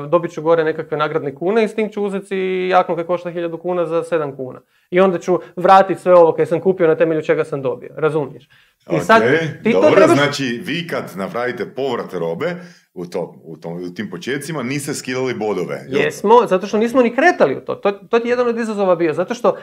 dobit 0.07 0.31
ću 0.31 0.41
gore 0.41 0.63
nekakve 0.63 0.97
nagradne 0.97 1.35
kune 1.35 1.63
i 1.63 1.67
s 1.67 1.75
tim 1.75 1.89
ću 1.89 2.03
uzeti 2.03 2.25
si 2.25 2.67
jaknu 2.71 2.95
koja 2.95 3.07
košta 3.07 3.29
hiljadu 3.29 3.57
kuna 3.57 3.85
za 3.85 4.03
sedam 4.03 4.35
kuna. 4.35 4.59
I 4.89 4.99
onda 4.99 5.19
ću 5.19 5.39
vratiti 5.55 6.01
sve 6.01 6.13
ovo 6.13 6.33
kaj 6.33 6.45
sam 6.45 6.59
kupio 6.59 6.87
na 6.87 6.95
temelju 6.95 7.21
čega 7.21 7.43
sam 7.43 7.61
dobio, 7.61 7.89
razumiješ? 7.95 8.49
I 8.91 8.99
sad, 8.99 9.21
Ok, 9.21 9.29
ti 9.63 9.71
dobro, 9.71 9.89
to 9.89 9.95
trebaš... 9.95 10.17
znači 10.17 10.61
vi 10.65 10.87
kad 10.87 11.13
napravite 11.15 11.73
povrat 11.73 12.13
robe 12.13 12.55
u, 12.93 13.05
to, 13.05 13.41
u, 13.43 13.57
tom, 13.57 13.83
u 13.83 13.93
tim 13.93 14.09
početcima 14.09 14.63
niste 14.63 14.93
skidali 14.93 15.33
bodove. 15.33 15.85
Jesmo, 15.89 16.33
zato 16.49 16.67
što 16.67 16.77
nismo 16.77 17.01
ni 17.01 17.15
kretali 17.15 17.55
u 17.55 17.61
to. 17.65 17.75
To, 17.75 17.91
to 17.91 18.17
je 18.17 18.21
jedan 18.25 18.47
od 18.47 18.59
izazova 18.59 18.95
bio, 18.95 19.13
zato 19.13 19.33
što 19.33 19.57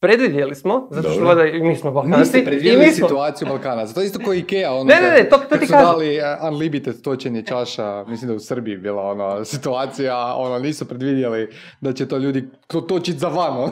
predvidjeli 0.00 0.54
smo, 0.54 0.88
zato 0.90 1.10
što 1.10 1.20
Dobro. 1.20 1.34
valjda 1.34 1.56
i 1.56 1.62
mi 1.62 1.76
smo 1.76 1.90
Balkanci. 1.90 2.18
Niste 2.18 2.38
i 2.38 2.44
predvidjeli 2.44 2.78
mi 2.78 2.92
smo- 2.92 3.08
situaciju 3.08 3.48
Balkana. 3.48 3.86
Zato 3.86 4.02
isto 4.02 4.18
kao 4.18 4.34
Ikea, 4.34 4.72
ono 4.72 4.84
Ne, 4.84 4.94
ne, 4.96 5.10
ne, 5.12 5.28
to- 5.28 5.38
to 5.40 5.56
ti 5.56 5.66
su 5.66 5.72
kažem. 5.72 5.86
dali 5.86 6.16
eh, 6.16 6.22
unlimited 6.44 7.02
točenje 7.02 7.42
čaša, 7.42 8.04
mislim 8.04 8.28
da 8.28 8.32
je 8.32 8.36
u 8.36 8.40
Srbiji 8.40 8.76
bila 8.76 9.02
ona 9.02 9.44
situacija, 9.44 10.34
ono 10.34 10.58
nisu 10.58 10.84
predvidjeli 10.84 11.48
da 11.80 11.92
će 11.92 12.08
to 12.08 12.16
ljudi 12.16 12.44
to 12.66 12.80
točiti 12.80 13.18
za 13.18 13.28
van. 13.28 13.52
ono. 13.52 13.68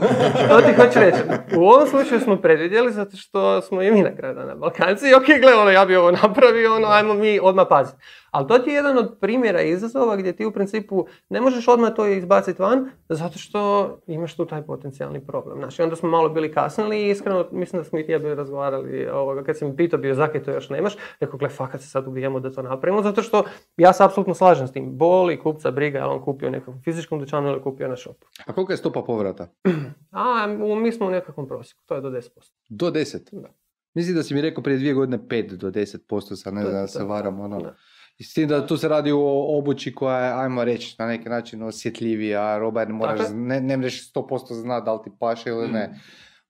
To 0.49 0.61
ti 0.61 0.73
hoću 0.77 0.99
reći. 1.01 1.19
U 1.57 1.63
ovom 1.63 1.89
slučaju 1.89 2.21
smo 2.21 2.37
predvidjeli 2.37 2.93
zato 2.93 3.17
što 3.17 3.61
smo 3.61 3.83
i 3.83 3.91
mi 3.91 4.03
na 4.03 4.11
Balkanci 4.57 5.09
i 5.09 5.15
ok, 5.15 5.41
gle, 5.41 5.55
ono, 5.55 5.71
ja 5.71 5.85
bi 5.85 5.97
ovo 5.97 6.11
napravio, 6.13 6.75
ono, 6.75 6.87
ajmo 6.89 7.15
mi 7.15 7.39
odmah 7.43 7.67
paziti. 7.71 7.99
Ali 8.31 8.49
to 8.49 8.59
ti 8.59 8.71
je 8.71 8.75
jedan 8.75 8.99
od 8.99 9.17
primjera 9.21 9.63
izazova 9.63 10.17
gdje 10.17 10.37
ti 10.37 10.47
u 10.47 10.53
principu 10.53 11.07
ne 11.29 11.41
možeš 11.41 11.69
odmah 11.69 11.95
to 11.95 12.07
izbaciti 12.07 12.63
van 12.63 12.91
zato 13.09 13.39
što 13.39 13.91
imaš 14.07 14.37
tu 14.37 14.47
taj 14.47 14.63
potencijalni 14.63 15.27
problem. 15.27 15.59
Znači, 15.59 15.83
onda 15.83 15.97
smo 15.97 16.09
malo 16.09 16.29
bili 16.29 16.53
kasnili 16.53 17.03
i 17.03 17.11
iskreno 17.11 17.47
mislim 17.53 17.83
da 17.83 17.89
smo 17.89 17.99
i 17.99 18.07
ti 18.07 18.13
ja 18.13 18.19
bili 18.19 18.35
razgovarali 18.35 19.09
ovoga, 19.09 19.45
kad 19.45 19.59
sam 19.59 19.69
mi 19.69 19.77
pitao 19.77 19.99
bio 19.99 20.15
zakaj 20.15 20.43
to 20.43 20.51
još 20.51 20.71
nemaš, 20.71 20.97
rekao, 21.21 21.39
gle, 21.39 21.49
fakat 21.49 21.81
se 21.81 21.89
sad 21.89 22.07
ubijemo 22.07 22.41
da 22.41 22.53
to 22.53 22.63
napravimo, 22.63 23.03
zato 23.03 23.23
što 23.23 23.45
ja 23.77 23.93
se 23.93 24.05
apsolutno 24.05 24.35
slažem 24.35 24.69
s 24.69 24.73
tim. 24.73 24.99
Boli 24.99 25.41
kupca 25.41 25.71
briga, 25.71 25.99
je 25.99 26.05
on 26.05 26.25
kupio 26.25 26.51
nekom 26.51 26.83
fizičkom 26.83 27.21
dućanu 27.21 27.49
ili 27.49 27.63
kupio 27.63 27.89
na 27.89 27.97
shopu. 27.97 28.27
A 28.47 28.53
koliko 28.53 28.73
je 28.73 28.77
stopa 28.77 29.03
povrata? 29.03 29.49
A, 30.11 30.47
mi 30.83 30.93
smo 30.93 31.07
u 31.07 31.11
nekakvom 31.11 31.49
prosjeku, 31.49 31.83
to 31.87 31.95
je 31.95 32.01
do 32.01 32.11
10%. 32.11 32.29
Do 32.69 32.91
10? 32.91 33.19
Da. 33.33 33.49
Mislim 33.95 34.17
da 34.17 34.23
si 34.23 34.35
mi 34.35 34.41
rekao 34.41 34.63
prije 34.63 34.79
dvije 34.79 34.95
godine 34.95 35.19
5 35.19 35.57
do 35.57 35.71
10%, 35.71 36.37
sad 36.37 36.55
ne 36.55 36.61
znam 36.61 36.73
da 36.73 36.87
se 36.87 37.05
varam. 37.05 37.41
Ono. 37.41 37.61
da. 37.61 37.75
I 38.19 38.25
S 38.25 38.35
tim 38.35 38.49
da 38.49 38.67
tu 38.67 38.77
se 38.77 38.89
radi 38.89 39.13
o 39.13 39.19
obući 39.59 39.95
koja 39.95 40.19
je, 40.19 40.33
ajmo 40.35 40.65
reći, 40.65 40.97
na 40.99 41.07
neki 41.07 41.29
način 41.29 41.63
osjetljivija, 41.63 42.59
roba 42.59 42.81
jer 42.81 42.89
moraš, 42.89 43.19
Tako 43.19 43.31
je. 43.31 43.37
ne, 43.37 43.61
ne 43.61 43.77
možeš 43.77 44.13
100% 44.13 44.53
znati 44.53 44.85
da 44.85 44.93
li 44.93 45.01
ti 45.05 45.11
paše 45.21 45.51
ili 45.51 45.69
ne. 45.69 46.01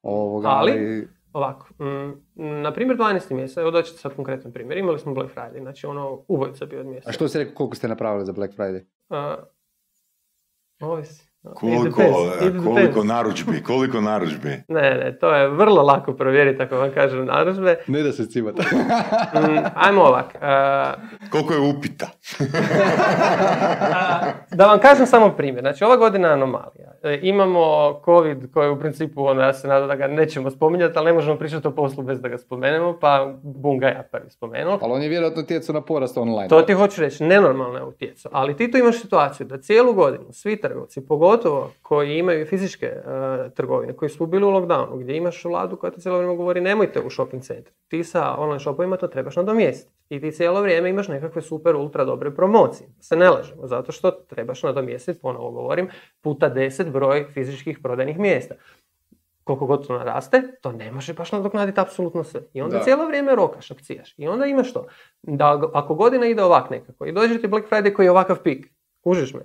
Ovoga, 0.02 0.48
Ali- 0.48 1.08
Ovako, 1.32 1.68
mm, 1.84 2.12
na 2.62 2.72
primjer 2.72 2.96
12. 2.96 3.30
mjesec, 3.30 3.56
evo 3.56 3.70
doći 3.70 3.92
sad 3.92 4.16
konkretan 4.16 4.52
primjer, 4.52 4.78
imali 4.78 4.98
smo 4.98 5.14
Black 5.14 5.34
Friday, 5.34 5.60
znači 5.60 5.86
ono 5.86 6.24
ubojica 6.28 6.66
bio 6.66 6.80
od 6.80 6.86
mjeseca. 6.86 7.10
A 7.10 7.12
što 7.12 7.28
si 7.28 7.38
rekao, 7.38 7.54
koliko 7.54 7.76
ste 7.76 7.88
napravili 7.88 8.26
za 8.26 8.32
Black 8.32 8.54
Friday? 8.54 8.84
A, 9.08 9.36
ovisi. 10.80 11.27
Koliko, 11.42 12.02
it 12.46 12.64
koliko 12.64 13.04
narudžbi, 13.04 13.62
koliko 13.62 14.00
narudžbi. 14.00 14.48
Ne, 14.68 14.94
ne, 14.94 15.18
to 15.20 15.34
je 15.34 15.48
vrlo 15.48 15.82
lako 15.82 16.12
provjeriti 16.12 16.62
ako 16.62 16.76
vam 16.76 16.90
kažem 16.94 17.24
narudžbe. 17.24 17.76
Ne 17.86 18.02
da 18.02 18.12
se 18.12 18.26
cimata. 18.26 18.62
Mm, 19.34 19.64
ajmo 19.74 20.02
ovak, 20.02 20.34
a, 20.40 20.92
Koliko 21.30 21.52
je 21.54 21.60
upita? 21.60 22.06
a, 23.94 24.20
da 24.56 24.66
vam 24.66 24.78
kažem 24.78 25.06
samo 25.06 25.30
primjer, 25.30 25.62
znači 25.62 25.84
ova 25.84 25.96
godina 25.96 26.28
je 26.28 26.34
anomalija. 26.34 26.92
E, 27.02 27.18
imamo 27.22 27.60
COVID 28.04 28.52
koji 28.52 28.70
u 28.70 28.78
principu, 28.78 29.24
ono, 29.26 29.42
ja 29.42 29.52
se 29.52 29.68
nadam 29.68 29.88
da 29.88 29.94
ga 29.94 30.06
nećemo 30.06 30.50
spominjati, 30.50 30.98
ali 30.98 31.06
ne 31.06 31.12
možemo 31.12 31.38
pričati 31.38 31.68
o 31.68 31.70
poslu 31.70 32.02
bez 32.02 32.20
da 32.20 32.28
ga 32.28 32.38
spomenemo, 32.38 32.98
pa 33.00 33.34
bum 33.42 33.78
ga 33.78 33.86
ja 33.86 34.02
prvi 34.12 34.30
spomenuo. 34.30 34.78
Ali 34.82 34.92
on 34.92 35.02
je 35.02 35.08
vjerojatno 35.08 35.42
tjecao 35.42 35.72
na 35.72 35.80
porast 35.80 36.16
online. 36.16 36.48
To 36.48 36.62
ti 36.62 36.72
hoću 36.72 37.00
reći, 37.00 37.24
nenormalno 37.24 37.78
je 37.78 37.84
utjecao. 37.84 38.30
Ali 38.34 38.56
ti 38.56 38.70
tu 38.70 38.78
imaš 38.78 39.00
situaciju 39.00 39.46
da 39.46 39.60
cijelu 39.60 39.92
godinu 39.92 40.32
svi 40.32 40.60
trgovci, 40.60 41.06
pogotovo 41.06 41.27
koji 41.82 42.18
imaju 42.18 42.46
fizičke 42.46 42.86
e, 42.86 43.00
trgovine, 43.54 43.92
koji 43.92 44.08
su 44.08 44.26
bili 44.26 44.44
u 44.44 44.50
lockdownu, 44.50 44.98
gdje 44.98 45.16
imaš 45.16 45.44
vladu 45.44 45.76
koja 45.76 45.90
ti 45.90 46.00
cijelo 46.00 46.18
vrijeme 46.18 46.36
govori 46.36 46.60
nemojte 46.60 47.00
u 47.00 47.10
shopping 47.10 47.42
centre. 47.42 47.72
Ti 47.88 48.04
sa 48.04 48.34
online 48.38 48.60
shopovima 48.60 48.96
to 48.96 49.08
trebaš 49.08 49.36
nadomjestiti. 49.36 49.92
I 50.08 50.20
ti 50.20 50.32
cijelo 50.32 50.62
vrijeme 50.62 50.90
imaš 50.90 51.08
nekakve 51.08 51.42
super, 51.42 51.76
ultra 51.76 52.04
dobre 52.04 52.34
promocije. 52.34 52.88
Se 53.00 53.16
ne 53.16 53.30
lažemo, 53.30 53.66
zato 53.66 53.92
što 53.92 54.10
trebaš 54.10 54.62
nadomjestiti, 54.62 55.20
ponovo 55.20 55.50
govorim, 55.50 55.88
puta 56.20 56.50
10 56.54 56.90
broj 56.90 57.26
fizičkih 57.34 57.78
prodajnih 57.82 58.18
mjesta 58.18 58.54
koliko 59.48 59.66
god 59.66 59.86
to 59.86 59.98
naraste, 59.98 60.42
to 60.62 60.72
ne 60.72 60.92
može 60.92 61.14
baš 61.14 61.32
nadoknaditi 61.32 61.80
apsolutno 61.80 62.24
sve. 62.24 62.40
I 62.52 62.62
onda 62.62 62.76
Da. 62.76 62.82
cijelo 62.82 63.06
vrijeme 63.06 63.34
rokaš, 63.34 63.70
akcijaš. 63.70 64.14
I 64.16 64.28
onda 64.28 64.46
imaš 64.46 64.72
to. 64.72 64.86
Da 65.22 65.70
ako 65.74 65.94
godina 65.94 66.26
ide 66.26 66.42
ovak 66.42 66.70
nekako 66.70 67.06
i 67.06 67.12
dođe 67.12 67.40
ti 67.40 67.46
Black 67.46 67.70
Friday 67.70 67.92
koji 67.92 68.06
je 68.06 68.10
ovakav 68.10 68.42
pik, 68.42 68.66
kužiš 69.04 69.34
me, 69.34 69.40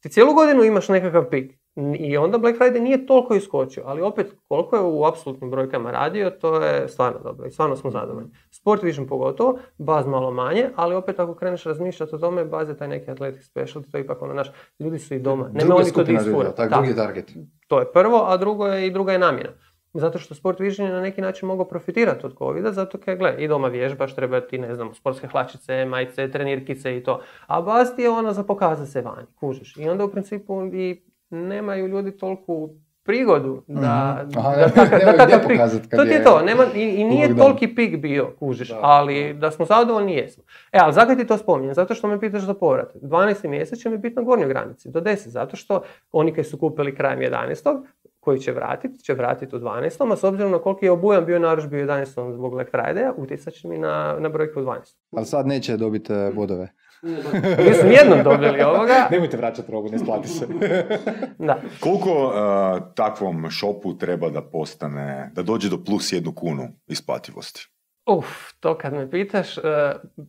ti 0.00 0.08
cijelu 0.08 0.34
godinu 0.34 0.64
imaš 0.64 0.88
nekakav 0.88 1.30
pik. 1.30 1.60
I 1.98 2.16
onda 2.16 2.38
Black 2.38 2.58
Friday 2.58 2.80
nije 2.80 3.06
toliko 3.06 3.34
iskočio, 3.34 3.82
ali 3.86 4.02
opet 4.02 4.34
koliko 4.48 4.76
je 4.76 4.82
u 4.82 5.04
apsolutnim 5.04 5.50
brojkama 5.50 5.90
radio, 5.90 6.30
to 6.30 6.62
je 6.62 6.88
stvarno 6.88 7.20
dobro 7.22 7.46
i 7.46 7.50
stvarno 7.50 7.76
smo 7.76 7.90
zadovoljni. 7.90 8.30
Sport 8.50 8.82
Vision 8.82 9.06
pogotovo, 9.06 9.58
baz 9.78 10.06
malo 10.06 10.30
manje, 10.30 10.68
ali 10.76 10.94
opet 10.94 11.20
ako 11.20 11.34
kreneš 11.34 11.64
razmišljati 11.64 12.14
o 12.14 12.18
tome, 12.18 12.44
baz 12.44 12.68
je 12.68 12.76
taj 12.76 12.88
neki 12.88 13.10
athletic 13.10 13.50
specialty, 13.54 13.90
to 13.90 13.98
je 13.98 14.04
ipak 14.04 14.22
ono 14.22 14.34
naš, 14.34 14.50
ljudi 14.78 14.98
su 14.98 15.14
i 15.14 15.18
doma, 15.18 15.48
nema 15.52 15.74
oni 15.74 15.92
to 15.92 16.04
da 16.04 16.52
tak, 16.52 16.70
drugi 16.70 16.96
target. 16.96 17.32
To 17.66 17.78
je 17.78 17.92
prvo, 17.92 18.24
a 18.26 18.36
drugo 18.36 18.66
je 18.66 18.86
i 18.86 18.90
druga 18.90 19.12
je 19.12 19.18
namjena. 19.18 19.50
Zato 19.94 20.18
što 20.18 20.34
Sport 20.34 20.60
Vision 20.60 20.86
je 20.86 20.94
na 20.94 21.00
neki 21.00 21.20
način 21.20 21.48
mogao 21.48 21.64
profitirati 21.64 22.26
od 22.26 22.38
covida, 22.38 22.72
zato 22.72 22.98
kaj, 22.98 23.16
gle, 23.16 23.34
i 23.38 23.48
doma 23.48 23.68
vježbaš, 23.68 24.14
treba 24.14 24.40
ti, 24.40 24.58
ne 24.58 24.74
znam, 24.74 24.94
sportske 24.94 25.26
hlačice, 25.26 25.84
majice, 25.84 26.30
trenirkice 26.30 26.96
i 26.96 27.02
to. 27.02 27.20
A 27.46 27.60
baz 27.60 27.88
ti 27.96 28.02
je 28.02 28.10
ono 28.10 28.32
za 28.32 28.44
pokazati 28.44 28.90
se 28.90 29.00
vani, 29.00 29.26
kužiš. 29.34 29.76
I 29.76 29.88
onda 29.88 30.04
u 30.04 30.10
principu 30.10 30.62
i 30.64 31.02
nemaju 31.30 31.86
ljudi 31.86 32.10
toliku 32.12 32.70
prigodu 33.02 33.62
da, 33.66 34.24
Mhm. 34.24 34.38
Aha, 34.38 34.50
da, 34.50 34.66
da 34.66 34.96
gdje 34.96 35.16
takav 35.16 35.40
pik- 35.40 35.48
pokazat 35.50 35.82
kad 35.82 35.98
To 35.98 36.04
ti 36.04 36.10
je 36.10 36.24
to, 36.24 36.40
nema, 36.40 36.64
i, 36.74 36.80
i 36.80 37.04
nije 37.04 37.28
lockdown. 37.28 37.38
toliki 37.38 37.68
pik 37.68 37.96
bio, 37.96 38.32
kužiš, 38.38 38.68
Da. 38.68 38.78
ali 38.82 39.34
da 39.34 39.50
smo 39.50 39.64
zadovoljni 39.66 40.14
jesmo. 40.14 40.42
E, 40.72 40.78
ali 40.80 40.92
zakaj 40.92 41.16
ti 41.16 41.26
to 41.26 41.38
spominjem? 41.38 41.74
Zato 41.74 41.94
što 41.94 42.08
me 42.08 42.20
pitaš 42.20 42.42
za 42.42 42.54
povrat. 42.54 42.94
12. 42.94 43.48
mjesec 43.48 43.78
će 43.78 43.90
mi 43.90 43.98
biti 43.98 44.16
na 44.16 44.22
gornjoj 44.22 44.48
granici, 44.48 44.88
do 44.88 45.00
10, 45.00 45.28
zato 45.28 45.56
što 45.56 45.82
oni 46.12 46.34
koji 46.34 46.44
su 46.44 46.58
kupili 46.58 46.94
krajem 46.94 47.20
11 47.20 47.82
koji 48.20 48.38
će 48.38 48.52
vratiti, 48.52 49.04
će 49.04 49.14
vratiti 49.14 49.56
u 49.56 49.58
12. 49.58 50.12
a 50.12 50.16
s 50.16 50.24
obzirom 50.24 50.52
na 50.52 50.58
koliki 50.58 50.84
je 50.84 50.90
obujam 50.90 51.26
bio 51.26 51.38
narudžbi 51.38 51.82
u 51.82 51.86
11. 51.86 52.34
zbog 52.34 52.52
Black 52.52 52.70
Friday-a, 52.72 53.12
utjecat 53.16 53.54
će 53.54 53.68
mi 53.68 53.78
na, 53.78 54.16
na 54.20 54.28
brojku 54.28 54.60
u 54.60 54.62
12. 54.62 54.96
Ali 55.16 55.26
sad 55.26 55.46
neće 55.46 55.76
dobiti 55.76 56.12
eh, 56.12 56.32
bodove. 56.34 56.72
Nisu 57.68 57.86
nijednom 57.86 58.22
dobili 58.24 58.62
ovoga. 58.62 58.94
Nemojte 59.10 59.36
vraćati 59.36 59.72
robu, 59.72 59.88
ne 59.88 59.96
isplati 59.96 60.28
se. 60.28 60.46
Da. 61.38 61.60
Koliko 61.80 62.26
uh, 62.26 62.94
takvom 62.94 63.50
šopu 63.50 63.98
treba 63.98 64.30
da 64.30 64.42
postane, 64.42 65.30
da 65.34 65.42
dođe 65.42 65.70
do 65.70 65.84
plus 65.84 66.12
jednu 66.12 66.32
kunu 66.34 66.68
isplativosti? 66.86 67.70
Uf, 68.06 68.26
to 68.60 68.78
kad 68.78 68.92
me 68.92 69.10
pitaš, 69.10 69.58
e, 69.58 69.62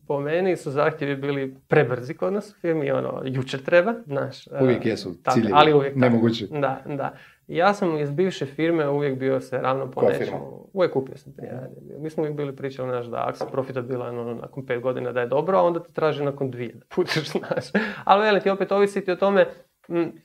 po 0.07 0.19
meni 0.19 0.57
su 0.57 0.71
zahtjevi 0.71 1.15
bili 1.15 1.55
prebrzi 1.67 2.13
kod 2.13 2.33
nas 2.33 2.51
u 2.51 2.53
firmi, 2.61 2.91
ono, 2.91 3.21
jučer 3.25 3.63
treba, 3.63 3.93
znaš. 4.05 4.47
e, 4.47 4.49
Uvijek 4.61 4.85
jesu 4.85 5.15
ciljevi, 5.33 5.51
ali 5.55 5.73
uvijek 5.73 5.95
nemogući. 5.95 6.47
Da, 6.51 6.83
da. 6.85 7.15
Ja 7.47 7.73
sam 7.73 7.97
iz 7.97 8.11
bivše 8.11 8.45
firme 8.45 8.89
uvijek 8.89 9.19
bio 9.19 9.41
se 9.41 9.57
ravno 9.57 9.91
po 9.91 10.01
nečemu. 10.01 10.69
Uvijek 10.73 10.93
kupio 10.93 11.17
sam 11.17 11.33
prije. 11.33 11.69
Mi 11.99 12.09
smo 12.09 12.23
uvijek 12.23 12.37
bili 12.37 12.55
pričali, 12.55 12.89
znaš, 12.89 13.05
da 13.05 13.23
ako 13.27 13.37
se 13.37 13.45
profitabilan 13.51 14.19
ono, 14.19 14.33
nakon 14.33 14.65
pet 14.65 14.81
godina 14.81 15.11
da 15.11 15.21
je 15.21 15.27
dobro, 15.27 15.57
a 15.57 15.61
onda 15.61 15.83
te 15.83 15.91
traži 15.91 16.23
nakon 16.23 16.51
dvije 16.51 16.73
da 16.73 16.85
putiš, 16.95 17.31
znaš. 17.31 17.65
Ali 18.03 18.23
velim 18.23 18.41
ti 18.41 18.49
opet 18.49 18.71
ovisiti 18.71 19.11
o 19.11 19.15
tome, 19.15 19.47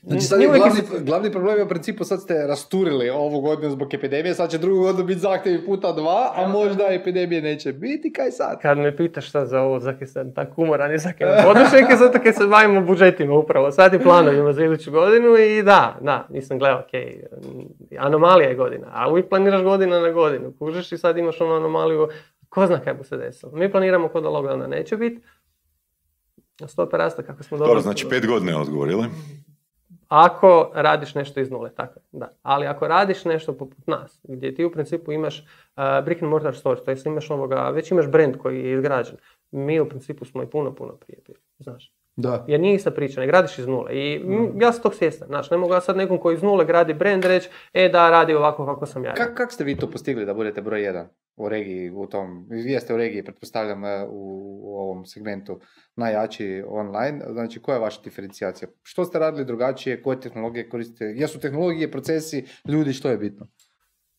Znači 0.03 0.25
sad 0.25 0.41
je 0.41 0.49
uvijek 0.49 0.63
glavni, 0.63 1.05
glavni 1.05 1.33
problem 1.33 1.57
je 1.59 1.65
u 1.65 1.69
principu 1.69 2.05
sad 2.05 2.23
ste 2.23 2.47
rasturili 2.47 3.11
ovu 3.11 3.41
godinu 3.41 3.71
zbog 3.71 3.95
epidemije, 3.95 4.35
sad 4.35 4.51
će 4.51 4.59
drugu 4.59 4.81
godinu 4.81 5.05
biti 5.05 5.21
zahtjevi 5.21 5.67
puta 5.67 5.93
dva, 5.93 6.33
a 6.35 6.49
možda 6.49 6.87
epidemije 6.91 7.43
neće 7.43 7.73
biti, 7.73 8.13
kaj 8.13 8.31
sad? 8.31 8.61
Kad 8.63 8.79
me 8.79 8.97
pitaš 8.97 9.29
šta 9.29 9.47
za 9.47 9.61
ovo, 9.61 9.81
zaki 9.81 10.07
sam 10.07 10.35
tako 10.35 10.63
umoran 10.63 10.95
i 10.95 10.99
zaki 10.99 11.25
podušek, 11.45 11.97
zato 12.03 12.19
kad 12.25 12.35
se 12.35 12.47
bavimo 12.47 12.81
budžetima 12.81 13.35
upravo, 13.35 13.73
sad 13.73 13.95
i 13.95 13.99
planovima 13.99 14.53
za 14.53 14.65
iduću 14.65 14.91
godinu 14.91 15.37
i 15.37 15.63
da, 15.63 15.99
da, 16.01 16.27
nisam 16.31 16.59
gledao, 16.59 16.79
ok, 16.81 16.91
anomalija 17.99 18.49
je 18.49 18.55
godina, 18.55 18.87
a 18.93 19.11
uvijek 19.11 19.29
planiraš 19.29 19.63
godina 19.63 20.01
na 20.01 20.11
godinu, 20.11 20.53
kužiš 20.59 20.93
i 20.93 20.99
sad 20.99 21.19
imaš 21.19 21.41
onu 21.41 21.55
anomaliju, 21.55 22.09
ko 22.49 22.67
zna 22.67 22.81
kaj 22.81 22.95
bu 22.95 23.05
se 23.05 23.17
desilo. 23.17 23.53
Mi 23.53 23.73
planiramo 23.73 24.09
kod 24.09 24.23
da 24.23 24.29
lockdowna 24.29 24.67
neće 24.67 24.97
biti, 24.97 25.23
stope 26.67 26.97
rasta 26.97 27.23
kako 27.23 27.43
smo 27.43 27.59
dobro... 27.59 27.69
Dobro, 27.69 27.83
znači 27.83 28.07
pet 28.11 28.27
godina 28.27 28.53
je 28.53 28.59
odgovor, 28.59 28.91
ili? 28.91 29.07
Ako 30.09 30.71
radiš 30.75 31.15
nešto 31.15 31.41
iz 31.41 31.51
nule, 31.51 31.71
tako 31.75 32.01
da. 32.13 32.33
Ali 32.43 32.67
ako 32.67 32.89
radiš 32.89 33.25
nešto 33.25 33.53
poput 33.53 33.87
nas, 33.87 34.21
gdje 34.23 34.55
ti 34.55 34.65
u 34.65 34.73
principu 34.73 35.13
imaš 35.13 35.39
uh, 35.41 36.05
brick 36.05 36.23
and 36.23 36.31
mortar 36.31 36.57
store, 36.57 36.81
to 36.85 36.91
jest 36.91 37.07
imaš 37.07 37.31
ovoga, 37.31 37.71
već 37.71 37.91
imaš 37.91 38.07
brand 38.07 38.37
koji 38.37 38.65
je 38.65 38.73
izgrađen, 38.73 39.17
mi 39.51 39.81
u 39.81 39.89
principu 39.89 40.25
smo 40.25 40.43
i 40.43 40.47
puno, 40.47 40.75
puno 40.75 40.97
prije 40.97 41.19
bili, 41.27 41.39
znaš. 41.59 41.93
Da. 42.17 42.45
Jer 42.49 42.61
nije 42.61 42.75
ista 42.75 42.91
priča, 42.91 43.21
ne 43.21 43.27
gradiš 43.27 43.59
iz 43.59 43.67
nule. 43.67 43.95
I 43.95 44.19
mm, 44.25 44.61
ja 44.61 44.73
sam 44.73 44.83
tog 44.83 44.95
svjestan, 44.95 45.29
znaš, 45.29 45.51
ne 45.51 45.57
mogu 45.57 45.75
ja 45.75 45.81
sad 45.81 45.97
nekom 45.97 46.19
koji 46.19 46.35
iz 46.35 46.43
nule 46.43 46.65
gradi 46.65 46.95
brand 46.95 47.25
reći, 47.25 47.49
e 47.73 47.89
da, 47.89 48.11
radi 48.11 48.35
ovako 48.35 48.67
kako 48.67 48.87
sam 48.87 49.05
ja. 49.05 49.15
Kak, 49.15 49.35
kak 49.35 49.53
ste 49.53 49.65
vi 49.65 49.77
to 49.77 49.91
postigli 49.91 50.25
da 50.25 50.35
budete 50.35 50.63
broj 50.63 50.83
jedan 50.83 51.09
u 51.37 51.49
regiji, 51.49 51.91
u 51.91 52.07
tom, 52.07 52.47
vi 52.51 52.73
jeste 52.73 52.95
u 52.95 52.97
regiji, 52.97 53.25
pretpostavljam, 53.25 53.85
e, 53.85 54.07
u, 54.09 54.61
u 54.63 54.77
ovom 54.77 55.07
segmentu 55.07 55.61
najjači 55.97 56.63
online, 56.69 57.25
znači 57.33 57.63
koja 57.63 57.77
je 57.77 57.81
vaša 57.81 58.01
diferencijacija? 58.05 58.69
Što 58.83 59.05
ste 59.05 59.19
radili 59.19 59.45
drugačije, 59.45 60.03
koje 60.03 60.21
tehnologije 60.21 60.69
koristite, 60.69 61.05
jesu 61.05 61.41
tehnologije, 61.41 61.91
procesi, 61.91 62.45
ljudi, 62.69 62.93
što 62.93 63.11
je 63.11 63.19
bitno? 63.19 63.49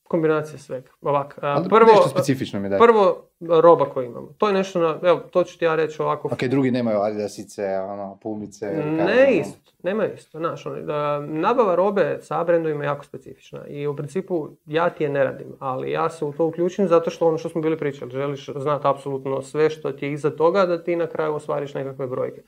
Kombinacija 0.07 0.59
svega. 0.59 0.89
Ovak, 1.01 1.39
a, 1.41 1.63
prvo, 1.69 1.91
nešto 1.91 2.09
specifično 2.09 2.59
mi 2.59 2.69
daj. 2.69 2.79
prvo, 2.79 3.23
roba 3.39 3.85
koju 3.85 4.05
imamo. 4.05 4.27
To 4.37 4.47
je 4.47 4.53
nešto, 4.53 4.79
na, 4.79 4.99
evo, 5.03 5.19
to 5.19 5.43
ću 5.43 5.59
ti 5.59 5.65
ja 5.65 5.75
reći 5.75 6.01
ovako. 6.01 6.27
Ok, 6.27 6.43
drugi 6.43 6.71
nemaju 6.71 6.99
adidasice, 6.99 7.63
ono, 7.65 8.17
pumice. 8.21 8.65
Ne 8.85 9.37
isto, 9.37 9.71
nema 9.83 10.05
isto, 10.05 10.37
znaš, 10.37 10.65
ono, 10.65 10.81
da, 10.81 11.19
nabava 11.19 11.75
robe 11.75 12.19
sa 12.21 12.43
brendovima 12.43 12.83
je 12.83 12.87
jako 12.87 13.05
specifična 13.05 13.67
i 13.67 13.87
u 13.87 13.95
principu 13.95 14.49
ja 14.65 14.89
ti 14.89 15.03
je 15.03 15.09
ne 15.09 15.23
radim, 15.23 15.47
ali 15.59 15.91
ja 15.91 16.09
se 16.09 16.25
u 16.25 16.33
to 16.33 16.45
uključim 16.45 16.87
zato 16.87 17.09
što 17.09 17.27
ono 17.27 17.37
što 17.37 17.49
smo 17.49 17.61
bili 17.61 17.77
pričali, 17.77 18.11
želiš 18.11 18.49
znati 18.55 18.87
apsolutno 18.87 19.41
sve 19.41 19.69
što 19.69 19.91
ti 19.91 20.05
je 20.05 20.11
iza 20.11 20.29
toga 20.29 20.65
da 20.65 20.83
ti 20.83 20.95
na 20.95 21.07
kraju 21.07 21.33
ostvariš 21.33 21.73
nekakve 21.73 22.07
brojke. 22.07 22.41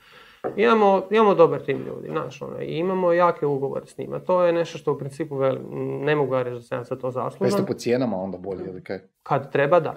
Imamo, 0.56 1.02
imamo 1.10 1.34
dobar 1.34 1.60
tim 1.60 1.78
ljudi, 1.78 2.08
znaš, 2.08 2.42
ono, 2.42 2.62
i 2.62 2.76
imamo 2.78 3.12
jake 3.12 3.46
ugovore 3.46 3.86
s 3.86 3.98
njima, 3.98 4.18
to 4.18 4.44
je 4.44 4.52
nešto 4.52 4.78
što 4.78 4.92
u 4.92 4.98
principu 4.98 5.36
velim, 5.36 5.62
ne 6.04 6.16
mogu 6.16 6.34
ja 6.34 6.42
reći 6.42 6.54
da 6.54 6.62
sam 6.62 6.78
ja 6.78 6.84
za 6.84 6.96
to 6.96 7.10
zaslužan. 7.10 7.46
Jeste 7.46 7.66
po 7.66 7.74
cijenama 7.74 8.16
onda 8.16 8.38
bolje 8.38 8.64
ili 8.64 8.84
kaj? 8.84 8.98
Kad 9.22 9.52
treba, 9.52 9.80
da. 9.80 9.96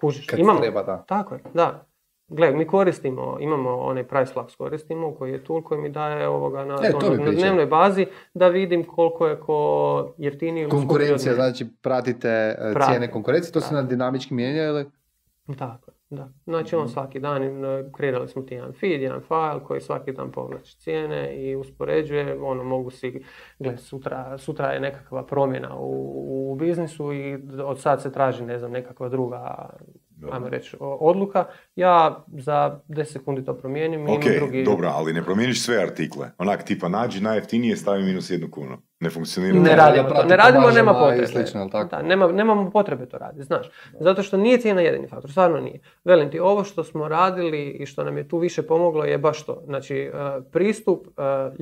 Kužiš, 0.00 0.26
Kad 0.26 0.38
imamo. 0.38 0.60
treba, 0.60 0.82
da. 0.82 1.04
Tako 1.08 1.34
je, 1.34 1.40
da. 1.54 1.86
Gle, 2.28 2.50
mi 2.50 2.66
koristimo, 2.66 3.36
imamo 3.40 3.76
onaj 3.76 4.04
price 4.04 4.32
flux 4.34 4.56
koristimo, 4.56 5.14
koji 5.14 5.32
je 5.32 5.44
tool 5.44 5.62
koji 5.62 5.80
mi 5.80 5.88
daje 5.88 6.28
ovoga 6.28 6.64
na, 6.64 6.78
E, 6.82 6.90
to 6.90 7.06
ono, 7.06 7.24
na 7.24 7.30
dnevnoj 7.30 7.66
bazi 7.66 8.06
da 8.34 8.48
vidim 8.48 8.84
koliko 8.84 9.26
je 9.26 9.40
ko 9.40 10.14
jeftiniji 10.18 10.68
Konkurencija, 10.68 11.34
znači 11.34 11.66
pratite 11.82 12.28
e, 12.28 12.72
Pratim. 12.72 12.92
cijene 12.92 13.10
konkurencije, 13.10 13.52
to 13.52 13.60
se 13.60 13.74
na 13.74 13.82
dinamički 13.82 14.34
mijenja 14.34 14.62
ili? 14.62 14.84
Tako, 15.58 15.90
je, 15.90 15.94
da. 16.10 16.28
Znači 16.44 16.76
Mhm. 16.76 16.82
on 16.82 16.88
svaki 16.88 17.20
dan, 17.20 17.64
e, 17.64 17.84
kreirali 17.92 18.28
smo 18.28 18.42
ti 18.42 18.54
jedan 18.54 18.72
feed, 18.72 19.02
jedan 19.02 19.20
file 19.20 19.64
koji 19.64 19.80
svaki 19.80 20.12
dan 20.12 20.32
povlači 20.32 20.76
cijene 20.76 21.36
i 21.36 21.56
uspoređuje, 21.56 22.42
ono 22.42 22.64
mogu 22.64 22.90
si, 22.90 23.22
gle, 23.58 23.76
sutra, 23.76 24.38
sutra 24.38 24.66
je 24.72 24.80
nekakva 24.80 25.26
promjena 25.26 25.76
u, 25.76 26.52
u 26.52 26.54
biznisu 26.54 27.12
i 27.12 27.38
od 27.64 27.80
sad 27.80 28.02
se 28.02 28.12
traži, 28.12 28.44
ne 28.44 28.58
znam, 28.58 28.70
nekakva 28.70 29.08
druga, 29.08 29.70
ajmo 30.32 30.48
reći, 30.48 30.76
odluka. 30.80 31.44
Ja 31.76 32.24
za 32.26 32.80
10 32.88 33.04
sekundi 33.04 33.44
to 33.44 33.54
promijenim 33.54 34.08
i 34.08 34.12
Ok, 34.12 34.24
imam 34.24 34.36
drugi... 34.36 34.64
dobro, 34.64 34.88
ali 34.94 35.12
ne 35.12 35.22
promijeniš 35.22 35.64
sve 35.64 35.82
artikle. 35.82 36.30
Onak, 36.38 36.62
tipa 36.62 36.88
nađi 36.88 37.20
najjeftinije, 37.20 37.76
stavi 37.76 38.02
minus 38.02 38.30
jednu 38.30 38.50
kunu. 38.50 38.78
Ne 39.00 39.10
funkcionira. 39.10 39.60
Ne 39.60 39.76
radimo 39.76 40.08
to, 40.08 40.24
ne 40.24 40.36
radimo, 40.36 40.70
nema 40.70 40.94
potrebe. 40.94 41.26
slično, 41.26 41.68
tako? 41.72 41.96
Da, 41.96 42.02
nema, 42.02 42.32
nemamo 42.32 42.70
potrebe 42.70 43.06
to 43.06 43.18
raditi, 43.18 43.44
znaš. 43.44 43.70
Zato 44.00 44.22
što 44.22 44.36
nije 44.36 44.58
cijena 44.58 44.80
jedini 44.80 45.08
faktor, 45.08 45.30
stvarno 45.30 45.60
nije. 45.60 45.80
Velim 46.04 46.30
ti, 46.30 46.40
ovo 46.40 46.64
što 46.64 46.84
smo 46.84 47.08
radili 47.08 47.70
i 47.70 47.86
što 47.86 48.04
nam 48.04 48.16
je 48.16 48.28
tu 48.28 48.38
više 48.38 48.62
pomoglo 48.62 49.04
je 49.04 49.18
baš 49.18 49.46
to. 49.46 49.62
Znači, 49.64 49.96
e, 49.96 50.10
pristup 50.52 51.06
e, 51.06 51.12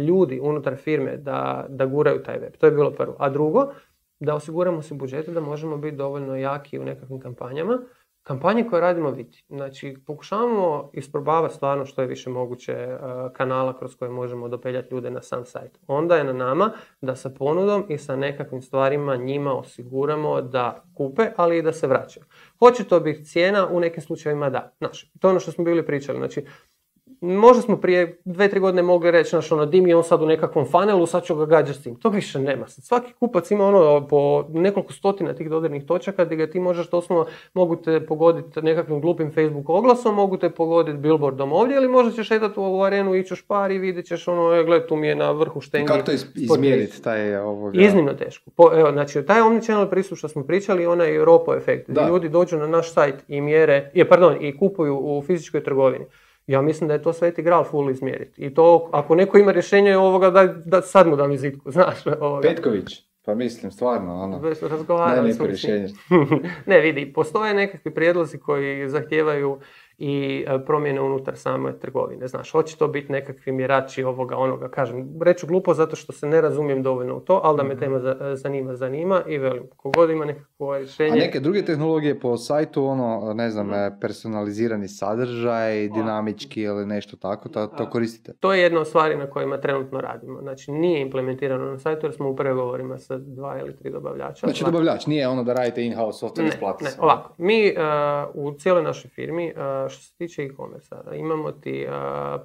ljudi 0.01 0.41
unutar 0.43 0.77
firme 0.77 1.17
da, 1.17 1.67
da 1.69 1.87
guraju 1.87 2.23
taj 2.23 2.39
web. 2.39 2.57
To 2.57 2.67
je 2.67 2.73
bilo 2.73 2.91
prvo. 2.91 3.17
A 3.19 3.29
drugo, 3.29 3.73
da 4.21 4.35
osiguramo 4.35 4.83
si 4.83 4.95
budžete 4.95 5.31
da 5.31 5.41
možemo 5.41 5.77
biti 5.77 5.97
dovoljno 5.97 6.37
jaki 6.37 6.79
u 6.79 6.85
nekakvim 6.85 7.21
kampanjama. 7.21 7.79
Kampanje 8.29 8.65
koje 8.65 8.81
radimo 8.81 9.11
vidi. 9.11 9.43
Znači, 9.49 9.97
pokušavamo 10.07 10.91
isprobavati 10.93 11.55
stvarno 11.55 11.87
što 11.87 12.03
je 12.03 12.09
više 12.09 12.31
moguće 12.31 12.73
e, 12.73 12.99
kanala 13.33 13.79
kroz 13.79 13.97
koje 13.97 14.11
možemo 14.11 14.49
dopeljati 14.49 14.95
ljude 14.95 15.11
na 15.11 15.23
sam 15.23 15.45
sajt. 15.45 15.79
Onda 15.87 16.17
je 16.17 16.25
na 16.25 16.33
nama 16.33 16.73
da 17.01 17.17
sa 17.17 17.31
ponudom 17.31 17.85
i 17.89 17.99
sa 17.99 18.17
nekakvim 18.17 18.63
stvarima 18.63 19.17
njima 19.17 19.59
osiguramo 19.59 20.41
da 20.43 20.85
kupe, 20.95 21.31
ali 21.37 21.59
i 21.59 21.63
da 21.63 21.73
se 21.73 21.87
vraćaju. 21.87 22.25
Hoće 22.59 22.85
to 22.85 23.01
biti 23.01 23.25
cijena, 23.25 23.69
u 23.71 23.81
nekim 23.81 24.03
slučajevima 24.03 24.51
da. 24.51 24.73
Znaš, 24.79 25.13
to 25.21 25.29
je 25.29 25.31
ono 25.31 25.41
što 25.41 25.53
smo 25.53 25.65
bili 25.65 25.87
pričali. 25.87 26.19
Znači, 26.19 26.45
Možda 27.21 27.63
smo 27.63 27.77
prije 27.77 28.21
dve, 28.25 28.49
tri 28.49 28.61
godine 28.61 28.83
mogli 28.83 29.11
reći, 29.11 29.31
znaš, 29.31 29.53
ono, 29.53 29.67
dim 29.67 29.87
je 29.87 29.97
on 29.97 30.05
sad 30.05 30.23
u 30.23 30.27
nekakvom 30.27 30.67
funnelu, 30.67 31.07
sad 31.07 31.25
ću 31.25 31.35
ga 31.35 31.47
gađati 31.47 31.79
s 31.79 31.83
tim. 31.83 31.97
To 31.97 32.09
više 32.09 32.39
nema. 32.39 32.69
Sad 32.69 32.85
svaki 32.85 33.13
kupac 33.13 33.51
ima 33.51 33.67
ono 33.67 34.07
po 34.07 34.45
nekoliko 34.49 34.93
stotina 34.93 35.35
tih 35.35 35.51
dodirnih 35.51 35.87
točaka 35.87 36.25
gdje 36.25 36.37
ga 36.37 36.51
ti 36.51 36.61
možeš 36.61 36.91
doslovno, 36.91 37.27
mogu 37.55 37.77
te 37.77 38.07
pogoditi 38.07 38.63
nekakvim 38.63 39.01
glupim 39.01 39.33
Facebook 39.33 39.69
oglasom, 39.69 40.15
mogu 40.15 40.37
te 40.37 40.51
pogoditi 40.51 40.99
billboardom 40.99 41.53
ovdje 41.53 41.77
ili 41.77 41.89
možda 41.89 42.13
ćeš 42.13 42.29
šetati 42.29 42.61
u 42.61 42.63
ovu 42.63 42.83
arenu, 42.83 43.15
ići 43.15 43.33
u 43.33 43.37
špar 43.37 43.71
i 43.71 43.79
vidjet 43.79 44.07
ćeš 44.07 44.29
ono, 44.29 44.55
e, 44.55 44.65
gle, 44.65 44.87
tu 44.87 44.97
mi 44.97 45.07
je 45.07 45.15
na 45.15 45.31
vrhu 45.31 45.61
štengi. 45.61 45.87
Kako 45.87 46.03
to 46.03 46.13
izmjeriti, 46.35 47.03
taj 47.03 47.37
ovoga... 47.37 47.81
Iznimno 47.81 48.13
teško. 48.13 48.51
Po, 48.57 48.71
evo, 48.75 48.93
znači, 48.93 49.23
taj 49.27 49.41
omnichannel 49.41 49.91
pristup 49.91 50.19
što 50.19 50.29
smo 50.29 50.45
pričali, 50.45 50.87
onaj 50.87 51.19
ropo 51.25 51.55
efekt, 51.55 51.91
Da. 51.91 52.09
ljudi 52.09 52.29
dođu 52.29 52.57
na 52.57 52.67
naš 52.67 52.93
sajt 52.93 53.15
i 53.29 53.41
mjere, 53.41 53.91
je, 53.95 54.09
pardon, 54.09 54.37
i 54.41 54.59
kupuju 54.59 54.99
u 55.03 55.23
fizičkoj 55.27 55.65
trgovini. 55.65 56.05
Ja 56.49 56.63
mislim 56.63 56.89
da 56.89 56.95
je 56.95 57.03
to 57.03 57.13
sveti 57.13 57.43
gral 57.43 57.65
full 57.65 57.91
izmjeriti. 57.91 58.43
I 58.43 58.55
to, 58.55 58.89
ako 58.93 59.15
neko 59.15 59.39
ima 59.39 59.53
rješenje 59.53 59.97
ovoga, 59.97 60.31
da, 60.31 60.45
da 60.47 60.83
sad 60.83 61.07
mu 61.07 61.17
dam 61.17 61.31
vizitku, 61.31 61.71
znaš. 61.77 62.07
Ovoga. 62.21 62.49
Petković, 62.49 63.03
pa 63.25 63.35
mislim, 63.35 63.73
stvarno, 63.73 64.23
ono, 64.23 64.39
Već 64.39 64.61
daj 64.61 64.69
razgovarali 64.69 65.37
rješenje. 65.41 65.89
ne, 66.67 66.81
vidi, 66.81 67.13
postoje 67.13 67.55
nekakvi 67.55 67.95
prijedlozi 67.95 68.39
koji 68.39 68.89
zahtijevaju 68.89 69.59
i 69.99 70.45
e, 70.49 70.59
promjene 70.61 71.01
unutar 71.01 71.37
same 71.37 71.73
trgovine. 71.75 72.29
Znaš, 72.29 72.53
hoće 72.53 72.77
to 72.77 72.89
biti 72.89 73.13
nekakvi 73.13 73.53
mjerači 73.53 74.05
ovoga, 74.05 74.37
onoga, 74.37 74.69
kažem, 74.69 74.97
reću 75.21 75.47
glupo 75.47 75.75
zato 75.75 75.97
što 75.97 76.13
se 76.13 76.27
ne 76.27 76.41
razumijem 76.41 76.83
dovoljno 76.83 77.17
u 77.17 77.21
to, 77.21 77.41
ali 77.45 77.57
da 77.57 77.63
me 77.65 77.77
tema 77.77 77.99
za- 77.99 78.35
zanima, 78.35 78.75
zanima 78.75 79.23
i 79.27 79.39
velim, 79.39 79.63
kogod 79.77 80.11
ima 80.11 80.25
nekakvo 80.25 80.49
A 80.69 80.79
rješenje, 80.79 81.11
neke 81.13 81.41
druge 81.41 81.65
tehnologije 81.65 82.21
po 82.21 82.37
sajtu, 82.37 82.85
ono, 82.85 83.33
ne 83.35 83.51
znam, 83.51 83.67
Mhm. 83.67 83.75
e, 83.75 83.91
personalizirani 84.01 84.89
sadržaj, 84.89 85.49
dinamički 85.89 86.63
ili 86.63 86.87
nešto 86.87 87.17
tako, 87.17 87.49
to, 87.49 87.67
to 87.69 87.87
koristite? 87.87 88.33
to 88.35 88.53
je 88.53 88.63
jedna 88.63 88.81
od 88.81 88.87
stvari 88.87 89.17
na 89.17 89.27
kojima 89.27 89.59
trenutno 89.59 90.01
radimo. 90.01 90.41
Znači, 90.41 90.73
nije 90.73 91.01
implementirano 91.01 91.65
na 91.65 91.79
sajtu 91.79 92.07
jer 92.07 92.15
smo 92.15 92.29
u 92.29 92.37
pregovorima 92.37 92.99
sa 92.99 93.19
dva 93.19 93.59
ili 93.59 93.77
tri 93.77 93.91
dobavljača. 93.91 94.47
Znači 94.47 94.61
Dva- 94.61 94.71
dobavljač, 94.71 95.07
nije 95.07 95.29
ono 95.29 95.45
da 95.45 95.53
radite 95.53 95.83
in-house 95.83 96.27
software, 96.27 96.43
Ne, 96.81 96.91
ovako. 96.99 97.35
Mi 97.39 97.73
uh, 97.73 97.77
u 98.37 98.53
cijeloj 98.53 98.83
našoj 98.83 99.11
firmi, 99.11 99.53
uh, 99.53 99.88
što 99.89 100.03
se 100.03 100.17
tiče 100.17 100.43
e-commerce, 100.43 100.95
imamo 101.17 101.53
ti 101.53 101.87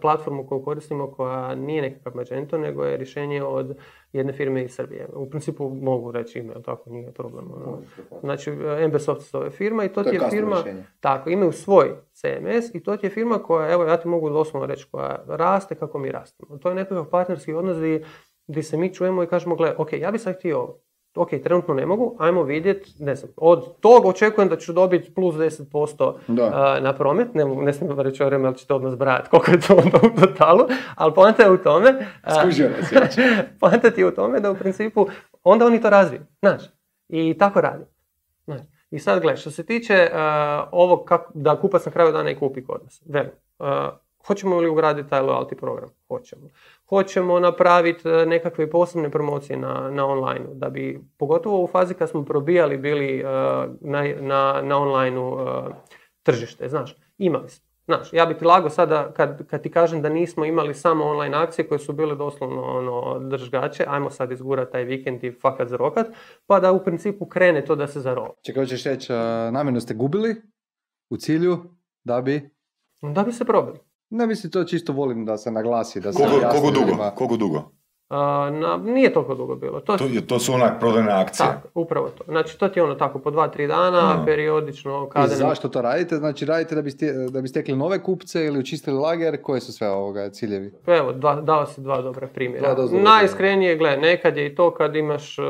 platformu 0.01 0.47
koju 0.47 0.63
koristimo 0.63 1.11
koja 1.11 1.55
nije 1.55 1.81
nekakav 1.81 2.15
Magento, 2.15 2.57
nego 2.57 2.83
je 2.83 2.97
rješenje 2.97 3.43
od 3.43 3.77
jedne 4.13 4.33
firme 4.33 4.63
iz 4.63 4.75
Srbije. 4.75 5.07
U 5.13 5.29
principu 5.29 5.69
mogu 5.69 6.11
reći 6.11 6.39
ime, 6.39 6.53
tako 6.65 6.89
nije 6.89 7.11
problem. 7.11 7.51
ono. 7.51 7.77
Znači, 8.21 8.51
Embesoft 8.79 9.21
se 9.21 9.29
zove 9.31 9.49
firma 9.49 9.83
i 9.83 9.89
to, 9.89 10.03
To 10.03 10.09
ti 10.09 10.15
je 10.15 10.21
firma... 10.29 10.55
rješenje. 10.55 10.83
Tako, 10.99 11.29
imaju 11.29 11.51
svoj 11.51 11.91
CMS 12.13 12.75
i 12.75 12.83
to 12.83 12.97
ti 12.97 13.05
je 13.05 13.09
firma 13.09 13.39
koja, 13.39 13.71
evo 13.71 13.83
ja 13.83 13.97
ti 13.97 14.07
mogu 14.07 14.29
doslovno 14.29 14.67
reći, 14.67 14.87
koja 14.91 15.23
raste 15.27 15.75
kako 15.75 15.99
mi 15.99 16.11
rastemo. 16.11 16.57
To 16.57 16.69
je 16.69 16.75
nekakav 16.75 17.09
partnerski 17.09 17.53
odnos 17.53 17.77
gdje, 17.77 18.05
gdje 18.47 18.63
se 18.63 18.77
mi 18.77 18.93
čujemo 18.93 19.23
i 19.23 19.27
kažemo, 19.27 19.55
gle, 19.55 19.73
ok, 19.77 19.93
ja 19.93 20.11
bi 20.11 20.19
sad 20.19 20.35
htio 20.35 20.59
ovo. 20.59 20.79
Ok, 21.15 21.29
trenutno 21.43 21.73
ne 21.73 21.85
mogu, 21.85 22.15
ajmo 22.19 22.43
vidjeti, 22.43 22.93
ne 22.99 23.15
znam, 23.15 23.31
od 23.37 23.79
tog 23.79 24.05
očekujem 24.05 24.49
da 24.49 24.57
ću 24.57 24.73
dobiti 24.73 25.13
plus 25.13 25.35
10% 25.35 26.13
Da. 26.27 26.51
a, 26.53 26.79
na 26.79 26.93
promet, 26.93 27.33
ne, 27.33 27.45
ne 27.45 27.73
smijem 27.73 27.99
reći 27.99 28.23
vreme, 28.23 28.47
ali 28.47 28.57
ćete 28.57 28.73
odmah 28.73 28.91
zbrajati 28.91 29.29
koliko 29.29 29.51
je 29.51 29.59
to 29.59 29.75
onda 29.75 29.97
u 29.97 30.19
totalu, 30.19 30.65
ali 30.95 31.13
poanta 31.13 31.43
je 31.43 31.51
u 31.51 31.57
tome... 31.57 32.07
nas. 32.69 33.17
Poanta 33.59 33.91
ti 33.91 34.01
je 34.01 34.07
u 34.07 34.11
tome 34.11 34.39
da 34.39 34.51
u 34.51 34.55
principu 34.55 35.07
onda 35.43 35.65
oni 35.65 35.81
to 35.81 35.89
razviju, 35.89 36.21
znaš. 36.41 36.61
I 37.09 37.37
tako 37.37 37.61
radi. 37.61 37.85
Znaš. 38.45 38.61
I 38.91 38.99
sad 38.99 39.21
gledaj, 39.21 39.37
što 39.37 39.51
se 39.51 39.65
tiče 39.65 40.09
uh, 40.11 40.19
ovog 40.71 41.05
kako, 41.05 41.31
da 41.35 41.59
kupac 41.59 41.85
na 41.85 41.91
kraju 41.91 42.11
dana 42.11 42.29
i 42.31 42.35
kupi 42.35 42.63
kod 42.63 42.81
nas. 42.83 43.01
Velim, 43.05 43.31
uh, 43.59 43.67
hoćemo 44.27 44.59
li 44.59 44.69
ugraditi 44.69 45.09
taj 45.09 45.21
loyalty 45.21 45.55
program? 45.55 45.89
Hoćemo. 46.07 46.49
Hoćemo 46.93 47.39
napraviti 47.39 48.09
uh, 48.09 48.27
nekakve 48.27 48.69
posebne 48.69 49.11
promocije 49.11 49.57
na, 49.57 49.89
na 49.91 50.05
online 50.05 50.45
da 50.53 50.69
bi, 50.69 50.99
pogotovo 51.17 51.63
u 51.63 51.67
fazi 51.67 51.93
kad 51.93 52.09
smo 52.09 52.25
probijali 52.25 52.77
bili 52.77 53.23
uh, 53.23 53.29
na, 53.81 54.03
na, 54.21 54.61
na 54.61 54.77
online 54.77 55.21
tržište, 56.23 56.69
znaš, 56.69 56.95
imali 57.17 57.49
smo. 57.49 57.73
Znaš, 57.85 58.13
ja 58.13 58.25
bi 58.25 58.37
ti 58.37 58.45
lago 58.45 58.69
sada 58.69 59.11
kad, 59.13 59.47
kad 59.47 59.63
ti 59.63 59.71
kažem 59.71 60.01
da 60.01 60.09
nismo 60.09 60.45
imali 60.45 60.73
samo 60.73 61.05
online 61.05 61.37
akcije 61.37 61.67
koje 61.67 61.79
su 61.79 61.93
bile 61.93 62.15
doslovno 62.15 62.61
ono, 62.61 63.19
držgače, 63.19 63.85
ajmo 63.87 64.09
sad 64.09 64.31
izgurati 64.31 64.71
taj 64.71 64.83
vikend 64.83 65.23
i 65.23 65.31
fakat 65.31 65.67
zarokat, 65.67 66.07
pa 66.47 66.59
da 66.59 66.71
u 66.71 66.83
principu 66.83 67.25
krene 67.25 67.65
to 67.65 67.75
da 67.75 67.87
se 67.87 67.99
zarola. 67.99 68.33
Čekaj, 68.41 68.63
hoćeš 68.63 68.83
reći, 68.83 69.13
namjerno 69.51 69.79
ste 69.79 69.93
gubili 69.93 70.35
u 71.09 71.17
cilju 71.17 71.57
da 72.03 72.21
bi... 72.21 72.49
Da 73.01 73.23
bi 73.23 73.31
se 73.31 73.45
probili. 73.45 73.79
Ne 74.13 74.27
mislim, 74.27 74.51
to 74.51 74.63
čisto 74.63 74.93
volim 74.93 75.25
da 75.25 75.37
se 75.37 75.51
naglasi. 75.51 76.01
Da 76.01 76.13
se 76.13 76.23
koliko, 76.23 76.49
koliko 76.49 76.71
dugo? 76.71 77.11
Koliko 77.15 77.37
dugo? 77.37 77.71
na, 78.51 78.79
nije 78.83 79.13
toliko 79.13 79.35
dugo 79.35 79.55
bilo. 79.55 79.79
To, 79.79 79.97
to, 79.97 80.05
to 80.27 80.39
su 80.39 80.53
onak 80.53 80.79
prodajne 80.79 81.11
akcije. 81.11 81.47
Tako, 81.47 81.67
upravo 81.73 82.09
to. 82.09 82.23
Znači 82.27 82.59
to 82.59 82.69
ti 82.69 82.79
je 82.79 82.83
ono 82.83 82.95
tako 82.95 83.19
po 83.19 83.31
dva, 83.31 83.47
tri 83.47 83.67
dana, 83.67 84.23
periodično. 84.25 85.09
Kada 85.09 85.33
I 85.33 85.35
zašto 85.35 85.69
to 85.69 85.81
radite? 85.81 86.15
Znači 86.15 86.45
radite 86.45 86.75
da 86.75 86.81
bi, 86.81 86.91
da 87.29 87.41
bi 87.41 87.47
stekli 87.47 87.75
nove 87.75 88.03
kupce 88.03 88.45
ili 88.45 88.59
učistili 88.59 88.97
lager? 88.97 89.41
Koje 89.41 89.61
su 89.61 89.73
sve 89.73 89.89
ovoga 89.89 90.29
ciljevi? 90.29 90.73
Pa 90.85 90.95
evo, 90.95 91.13
dva, 91.13 91.41
dao 91.41 91.65
si 91.65 91.81
dva 91.81 92.01
dobra 92.01 92.27
primjera. 92.27 92.73
Dva 92.75 92.99
Najiskrenije, 92.99 93.77
gle, 93.77 93.97
nekad 93.97 94.37
je 94.37 94.47
i 94.47 94.55
to 94.55 94.73
kad 94.73 94.95
imaš 94.95 95.37
uh, 95.39 95.45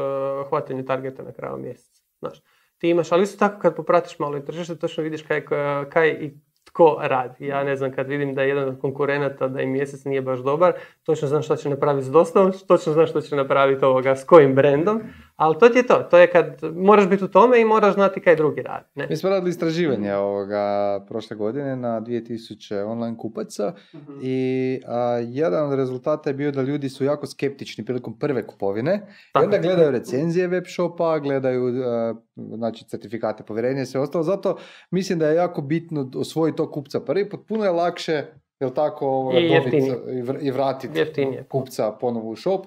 hvatanje 0.49 0.86
targeta 0.86 1.23
na 1.23 1.32
kraju 1.32 1.58
mjeseca. 1.58 2.02
Znaš, 2.19 2.41
ti 2.78 2.89
imaš, 2.89 3.12
ali 3.12 3.23
isto 3.23 3.38
tako 3.38 3.62
kad 3.62 3.76
popratiš 3.76 4.19
malo 4.19 4.38
i 4.38 4.45
tržište, 4.45 4.76
točno 4.76 5.04
vidiš 5.04 5.21
kaj, 5.21 5.45
kaj 5.89 6.10
i 6.10 6.34
tko 6.73 6.97
radi. 7.01 7.47
Ja 7.47 7.63
ne 7.63 7.75
znam, 7.75 7.91
kad 7.91 8.07
vidim 8.07 8.33
da 8.33 8.41
je 8.41 8.47
jedan 8.47 8.69
od 8.69 8.81
konkurenata 8.81 9.47
da 9.47 9.62
im 9.62 9.71
mjesec 9.71 10.05
nije 10.05 10.21
baš 10.21 10.39
dobar, 10.39 10.73
točno 11.03 11.27
znam 11.27 11.41
što 11.41 11.55
će 11.55 11.69
napraviti 11.69 12.05
s 12.05 12.12
dostavom, 12.12 12.51
točno 12.67 12.93
znam 12.93 13.07
što 13.07 13.21
će 13.21 13.36
napraviti 13.36 13.86
ovoga 13.86 14.15
s 14.15 14.23
kojim 14.23 14.55
brendom, 14.55 15.01
ali 15.36 15.56
to 15.60 15.69
ti 15.69 15.78
je 15.78 15.88
to. 15.88 16.08
To 16.12 16.17
je 16.17 16.32
kad 16.32 16.60
moraš 16.76 17.10
biti 17.10 17.24
u 17.24 17.28
tome 17.28 17.62
i 17.62 17.65
moraš 17.65 17.93
znati 17.93 18.19
kaj 18.19 18.36
drugi 18.36 18.62
radi. 18.62 18.86
Ne? 18.96 19.08
Mi 19.10 19.17
smo 19.17 19.30
radili 19.30 19.50
istraživanje 19.50 20.15
ovoga 20.15 21.00
prošle 21.08 21.38
godine 21.38 21.76
na 21.76 22.02
2000 22.02 22.84
online 22.86 23.17
kupaca 23.17 23.74
mhm. 23.96 24.19
i 24.22 24.80
jedan 25.28 25.67
od 25.67 25.74
rezultata 25.74 26.30
je 26.30 26.34
bio 26.34 26.52
da 26.52 26.62
ljudi 26.62 26.89
su 26.89 27.06
jako 27.06 27.28
skeptični 27.28 27.86
prilikom 27.86 28.19
prve 28.19 28.48
kupovine 28.48 29.08
i 29.36 29.43
onda 29.43 29.58
gledaju 29.58 29.91
recenzije 29.91 30.48
web 30.48 30.63
shopa, 30.67 31.19
gledaju 31.19 31.74
znači, 32.36 32.86
certifikate 32.86 33.43
povjerenja 33.43 33.82
i 33.82 33.86
sve 33.86 34.02
ostalo. 34.02 34.24
Zato 34.24 34.58
mislim 34.91 35.19
da 35.19 35.28
je 35.28 35.36
jako 35.36 35.62
bitno 35.62 36.12
osvojiti 36.15 36.58
tog 36.58 36.72
kupca 36.72 37.00
prvi 37.00 37.30
put. 37.30 37.48
Puno 37.48 37.63
je 37.63 37.72
lakše 37.72 38.26
jel 38.63 38.73
tako 38.73 39.32
I, 39.36 40.47
i 40.47 40.52
vratiti 40.52 41.06
kupca 41.49 41.91
ponovo 41.99 42.30
u 42.30 42.36
shop. 42.36 42.65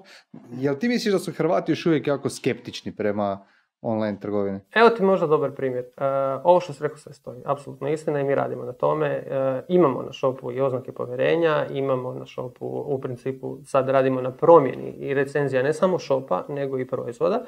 Jel 0.51 0.75
ti 0.75 0.89
misliš 0.89 1.13
da 1.13 1.19
su 1.19 1.33
Hrvati 1.33 1.73
još 1.73 1.87
uvijek 1.87 2.07
jako 2.07 2.29
skeptični 2.29 2.97
prema 2.97 3.47
online 3.81 4.21
trgovini? 4.21 4.61
Evo 4.75 4.89
ti 4.89 5.03
možda 5.03 5.27
dobar 5.27 5.51
primjer. 5.51 5.85
Uh, 5.85 6.03
ovo 6.45 6.61
što 6.61 6.73
si 6.73 6.83
rekao 6.83 6.99
sve 6.99 7.13
stoji. 7.13 7.43
Apsolutno 7.45 7.89
istina 7.89 8.21
i 8.21 8.25
mi 8.25 8.35
radimo 8.35 8.65
na 8.65 8.73
tome. 8.73 9.25
Uh, 9.27 9.65
imamo 9.69 10.03
na 10.03 10.13
shopu 10.13 10.53
i 10.53 10.61
oznake 10.61 10.93
povjerenja, 10.93 11.67
imamo 11.71 12.15
na 12.15 12.27
shopu 12.27 12.67
u 12.67 13.01
principu 13.01 13.59
sad 13.65 13.89
radimo 13.89 14.21
na 14.21 14.33
promjeni 14.33 14.91
i 14.91 15.15
recenzija 15.15 15.63
ne 15.63 15.73
samo 15.73 15.99
shopa 15.99 16.45
nego 16.49 16.79
i 16.79 16.87
proizvoda. 16.87 17.45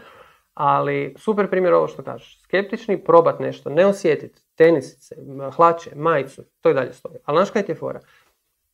Ali 0.55 1.15
super 1.19 1.51
primjer 1.51 1.75
ovo 1.75 1.89
što 1.89 2.03
kažeš. 2.03 2.43
Skeptični, 2.43 3.05
probat 3.05 3.41
nešto, 3.41 3.71
ne 3.71 3.87
osjetiti 3.87 4.43
tenisice, 4.55 5.17
hlače, 5.57 5.91
majicu, 5.95 6.43
to 6.61 6.71
i 6.71 6.75
dalje 6.75 6.93
stoji. 6.93 7.17
Ali 7.25 7.37
znaš 7.37 7.51
kaj 7.51 7.63
ti 7.63 7.73
je 7.73 7.77
fora? 7.77 8.01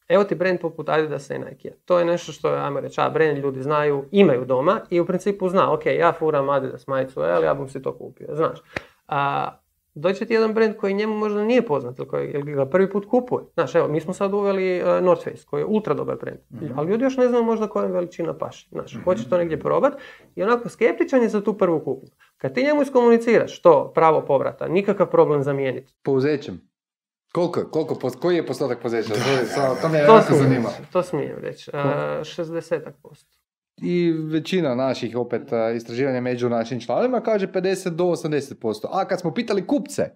Evo 0.09 0.25
ti 0.25 0.35
brand 0.35 0.61
poput 0.61 0.89
Adidasa 0.89 1.35
i 1.35 1.39
Nike. 1.39 1.73
To 1.85 1.99
je 1.99 2.05
nešto 2.05 2.33
što, 2.33 2.49
ajmo 2.49 2.81
reći, 2.81 3.01
a 3.01 3.11
brand 3.11 3.39
ljudi 3.39 3.63
znaju, 3.63 4.05
imaju 4.11 4.45
doma 4.45 4.81
i 4.91 5.01
u 5.01 5.07
principu 5.07 5.49
zna, 5.49 5.73
ok, 5.73 5.87
ja 5.87 6.13
furam 6.13 6.49
Adidas 6.49 6.87
majicu, 6.87 7.21
ali 7.21 7.47
ja 7.47 7.55
bom 7.55 7.69
si 7.69 7.83
to 7.83 7.99
kupio, 7.99 8.27
znaš. 8.33 8.59
A, 9.09 9.49
doći 9.95 10.27
ti 10.27 10.33
jedan 10.35 10.55
brand 10.55 10.77
koji 10.77 10.95
njemu 10.95 11.15
možda 11.15 11.45
nije 11.45 11.67
poznat 11.67 11.99
ili 11.99 12.09
koji 12.09 12.33
ga 12.43 12.67
prvi 12.67 12.91
put 12.91 13.07
kupuje. 13.07 13.45
Znaš, 13.55 13.75
evo, 13.75 13.89
mi 13.89 14.01
smo 14.01 14.13
sad 14.13 14.35
uveli 14.35 14.83
uh, 14.83 15.05
North 15.05 15.25
Face 15.25 15.45
koji 15.47 15.61
je 15.61 15.67
ultra 15.67 15.95
dobar 15.95 16.17
brand, 16.17 16.39
mm 16.51 16.79
ali 16.79 16.91
ljudi 16.91 17.05
još 17.05 17.17
ne 17.17 17.29
znaju 17.29 17.45
možda 17.45 17.69
koja 17.69 17.87
veličina 17.87 18.39
paše. 18.39 18.69
Znaš, 18.73 18.95
mm 18.95 19.05
hoće 19.05 19.29
to 19.29 19.39
negdje 19.39 19.61
probat 19.61 19.93
i 20.35 20.43
onako 20.43 20.69
skeptičan 20.69 21.23
je 21.23 21.29
za 21.29 21.41
tu 21.41 21.59
prvu 21.59 21.79
kupu. 21.79 22.07
Kad 22.37 22.55
ti 22.55 22.63
njemu 22.63 22.83
iskomuniciraš 22.83 23.63
to 23.63 23.93
pravo 23.95 24.21
povrata, 24.21 24.69
nikakav 24.69 25.11
problem 25.11 25.43
zamijeniti. 25.43 25.95
Pouzećem. 26.03 26.74
Koliko, 27.35 27.65
koliko, 27.71 28.11
koji 28.21 28.37
je 28.37 28.47
postotak 28.47 28.83
pozeća? 28.83 29.15
To 29.83 29.89
me 29.89 30.07
to 30.07 30.23
smijem, 30.23 30.43
zanima. 30.43 30.69
To 30.93 31.03
smijem 31.03 31.37
reći. 31.41 31.71
Uh, 31.75 31.81
60%. 31.81 32.81
I 33.83 34.13
većina 34.13 34.75
naših 34.75 35.17
opet 35.17 35.43
istraživanja 35.77 36.21
među 36.21 36.49
našim 36.49 36.81
članima 36.81 37.21
kaže 37.21 37.47
50 37.47 37.89
do 37.89 38.05
80%. 38.05 38.87
A 38.91 39.09
kad 39.09 39.21
smo 39.21 39.35
pitali 39.35 39.67
kupce, 39.67 40.11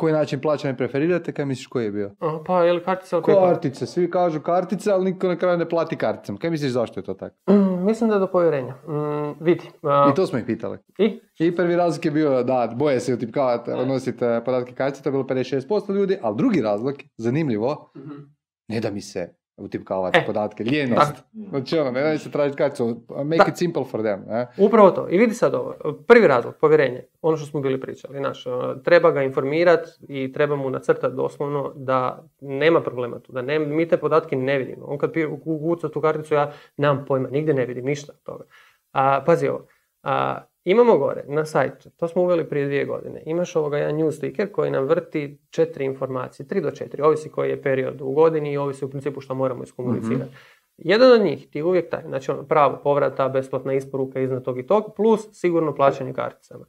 koji 0.00 0.12
način 0.12 0.40
plaćanja 0.40 0.74
preferirate, 0.76 1.32
kaj 1.32 1.44
misliš 1.44 1.66
koji 1.66 1.84
je 1.84 1.90
bio? 1.90 2.14
pa 2.46 2.64
je 2.64 2.72
li 2.72 2.84
kartica 2.84 3.16
ili 3.16 3.24
Kartice, 3.24 3.86
svi 3.86 4.10
kažu 4.10 4.40
kartice, 4.40 4.90
ali 4.92 5.04
niko 5.04 5.28
na 5.28 5.36
kraju 5.36 5.58
ne 5.58 5.68
plati 5.68 5.96
karticom. 5.96 6.36
Kaj 6.36 6.50
misliš 6.50 6.72
zašto 6.72 7.00
je 7.00 7.04
to 7.04 7.14
tako? 7.14 7.52
Mm, 7.52 7.84
mislim 7.86 8.10
da 8.10 8.16
je 8.16 8.20
do 8.20 8.26
povjerenja. 8.26 8.74
Mm, 8.74 9.44
vidi. 9.44 9.64
I 10.12 10.14
to 10.14 10.26
smo 10.26 10.38
ih 10.38 10.44
pitali. 10.44 10.78
I? 10.98 11.20
I 11.38 11.56
prvi 11.56 11.76
razlog 11.76 12.04
je 12.04 12.10
bio 12.10 12.42
da 12.42 12.72
boje 12.76 13.00
se 13.00 13.14
utipkavati, 13.14 13.70
nositi 13.70 14.24
eh, 14.24 14.42
podatke 14.44 14.74
kartice, 14.74 15.02
to 15.02 15.08
je 15.08 15.12
bilo 15.12 15.24
56% 15.24 15.94
ljudi, 15.94 16.18
ali 16.22 16.36
drugi 16.36 16.60
razlog, 16.60 16.94
zanimljivo, 17.16 17.90
mm 17.96 18.40
ne 18.70 18.80
da 18.80 18.90
mi 18.90 19.00
se 19.00 19.34
utipkavati 19.60 20.18
e, 20.18 20.26
podatke, 20.26 20.64
ljenost. 20.64 21.12
Znači 21.50 21.78
ono, 21.78 21.90
ne 21.90 22.18
se 22.18 22.30
tražiti 22.30 22.58
karticu, 22.58 23.02
make 23.08 23.36
da. 23.36 23.44
it 23.48 23.56
simple 23.56 23.84
for 23.84 24.00
them. 24.00 24.20
Ne? 24.28 24.46
Upravo 24.58 24.90
to. 24.90 25.06
I 25.10 25.18
vidi 25.18 25.34
sad 25.34 25.54
ovo. 25.54 25.74
Prvi 26.06 26.26
razlog, 26.26 26.54
povjerenje. 26.60 27.04
Ono 27.22 27.36
što 27.36 27.46
smo 27.46 27.60
bili 27.60 27.80
pričali. 27.80 28.18
Znaš, 28.18 28.44
treba 28.84 29.10
ga 29.10 29.22
informirati 29.22 29.90
i 30.08 30.32
treba 30.32 30.56
mu 30.56 30.70
nacrtati 30.70 31.16
doslovno 31.16 31.72
da 31.76 32.24
nema 32.40 32.80
problema 32.80 33.18
tu. 33.18 33.32
Da 33.32 33.42
ne, 33.42 33.58
mi 33.58 33.88
te 33.88 33.96
podatke 33.96 34.36
ne 34.36 34.58
vidimo. 34.58 34.86
On 34.86 34.98
kad 34.98 35.12
ukuca 35.46 35.88
tu 35.88 36.00
karticu, 36.00 36.34
ja 36.34 36.52
nemam 36.76 37.04
pojma, 37.08 37.28
nigdje 37.28 37.54
ne 37.54 37.66
vidim 37.66 37.84
ništa 37.84 38.12
toga. 38.12 38.44
A, 38.92 39.22
pazi 39.26 39.48
ovo. 39.48 39.66
A, 40.02 40.42
Imamo 40.64 40.98
gore 40.98 41.24
na 41.28 41.44
sajtu, 41.44 41.90
to 41.90 42.08
smo 42.08 42.22
uveli 42.22 42.48
prije 42.48 42.66
dvije 42.66 42.84
godine, 42.84 43.22
imaš 43.26 43.56
ovoga 43.56 43.78
jedan 43.78 43.96
news 43.96 44.16
sticker 44.16 44.52
koji 44.52 44.70
nam 44.70 44.84
vrti 44.84 45.38
četiri 45.50 45.84
informacije, 45.84 46.48
tri 46.48 46.60
do 46.60 46.70
četiri, 46.70 47.02
ovisi 47.02 47.28
koji 47.28 47.50
je 47.50 47.62
period 47.62 48.00
u 48.00 48.12
godini 48.12 48.52
i 48.52 48.56
ovisi 48.56 48.84
u 48.84 48.90
principu 48.90 49.20
što 49.20 49.34
moramo 49.34 49.62
iskomunicirati. 49.62 50.30
mm 50.30 50.60
Jedan 50.82 51.12
od 51.12 51.20
njih 51.20 51.50
ti 51.50 51.58
je 51.58 51.64
uvijek 51.64 51.90
taj, 51.90 52.02
znači 52.08 52.30
ono, 52.30 52.42
pravo 52.42 52.80
povrata, 52.82 53.28
besplatna 53.28 53.72
isporuka 53.72 54.20
iznad 54.20 54.44
tog 54.44 54.58
i 54.58 54.66
tog, 54.66 54.94
plus 54.96 55.28
sigurno 55.32 55.74
plaćanje 55.74 56.12
karticama. 56.12 56.66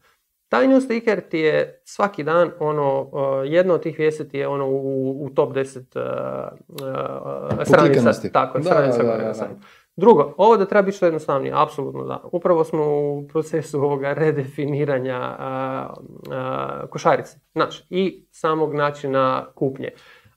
Taj 0.49 0.67
news 0.67 0.83
sticker 0.83 1.21
ti 1.29 1.39
je 1.39 1.81
svaki 1.85 2.23
dan, 2.23 2.51
ono, 2.59 3.09
jedno 3.45 3.73
od 3.73 3.83
tih 3.83 3.99
vijesti 3.99 4.29
ti 4.29 4.37
je 4.37 4.47
ono 4.47 4.67
u, 4.67 5.25
u 5.25 5.29
top 5.29 5.53
10 5.53 5.77
uh, 5.77 6.57
uh, 6.67 7.65
stranica. 7.65 8.29
Tako, 8.33 8.61
stranica 8.63 9.03
da, 9.03 9.17
da, 9.17 9.49
Drugo, 9.95 10.33
ovo 10.37 10.57
da 10.57 10.65
treba 10.65 10.81
biti 10.81 10.97
što 10.97 11.05
jednostavnije, 11.05 11.53
apsolutno 11.55 12.03
da. 12.03 12.21
Upravo 12.31 12.63
smo 12.63 12.83
u 12.83 13.27
procesu 13.27 13.81
ovoga 13.81 14.13
redefiniranja 14.13 15.17
a, 15.17 15.93
a, 16.31 16.87
košarice, 16.89 17.39
znači, 17.53 17.83
i 17.89 18.25
samog 18.31 18.73
načina 18.73 19.45
kupnje. 19.55 19.89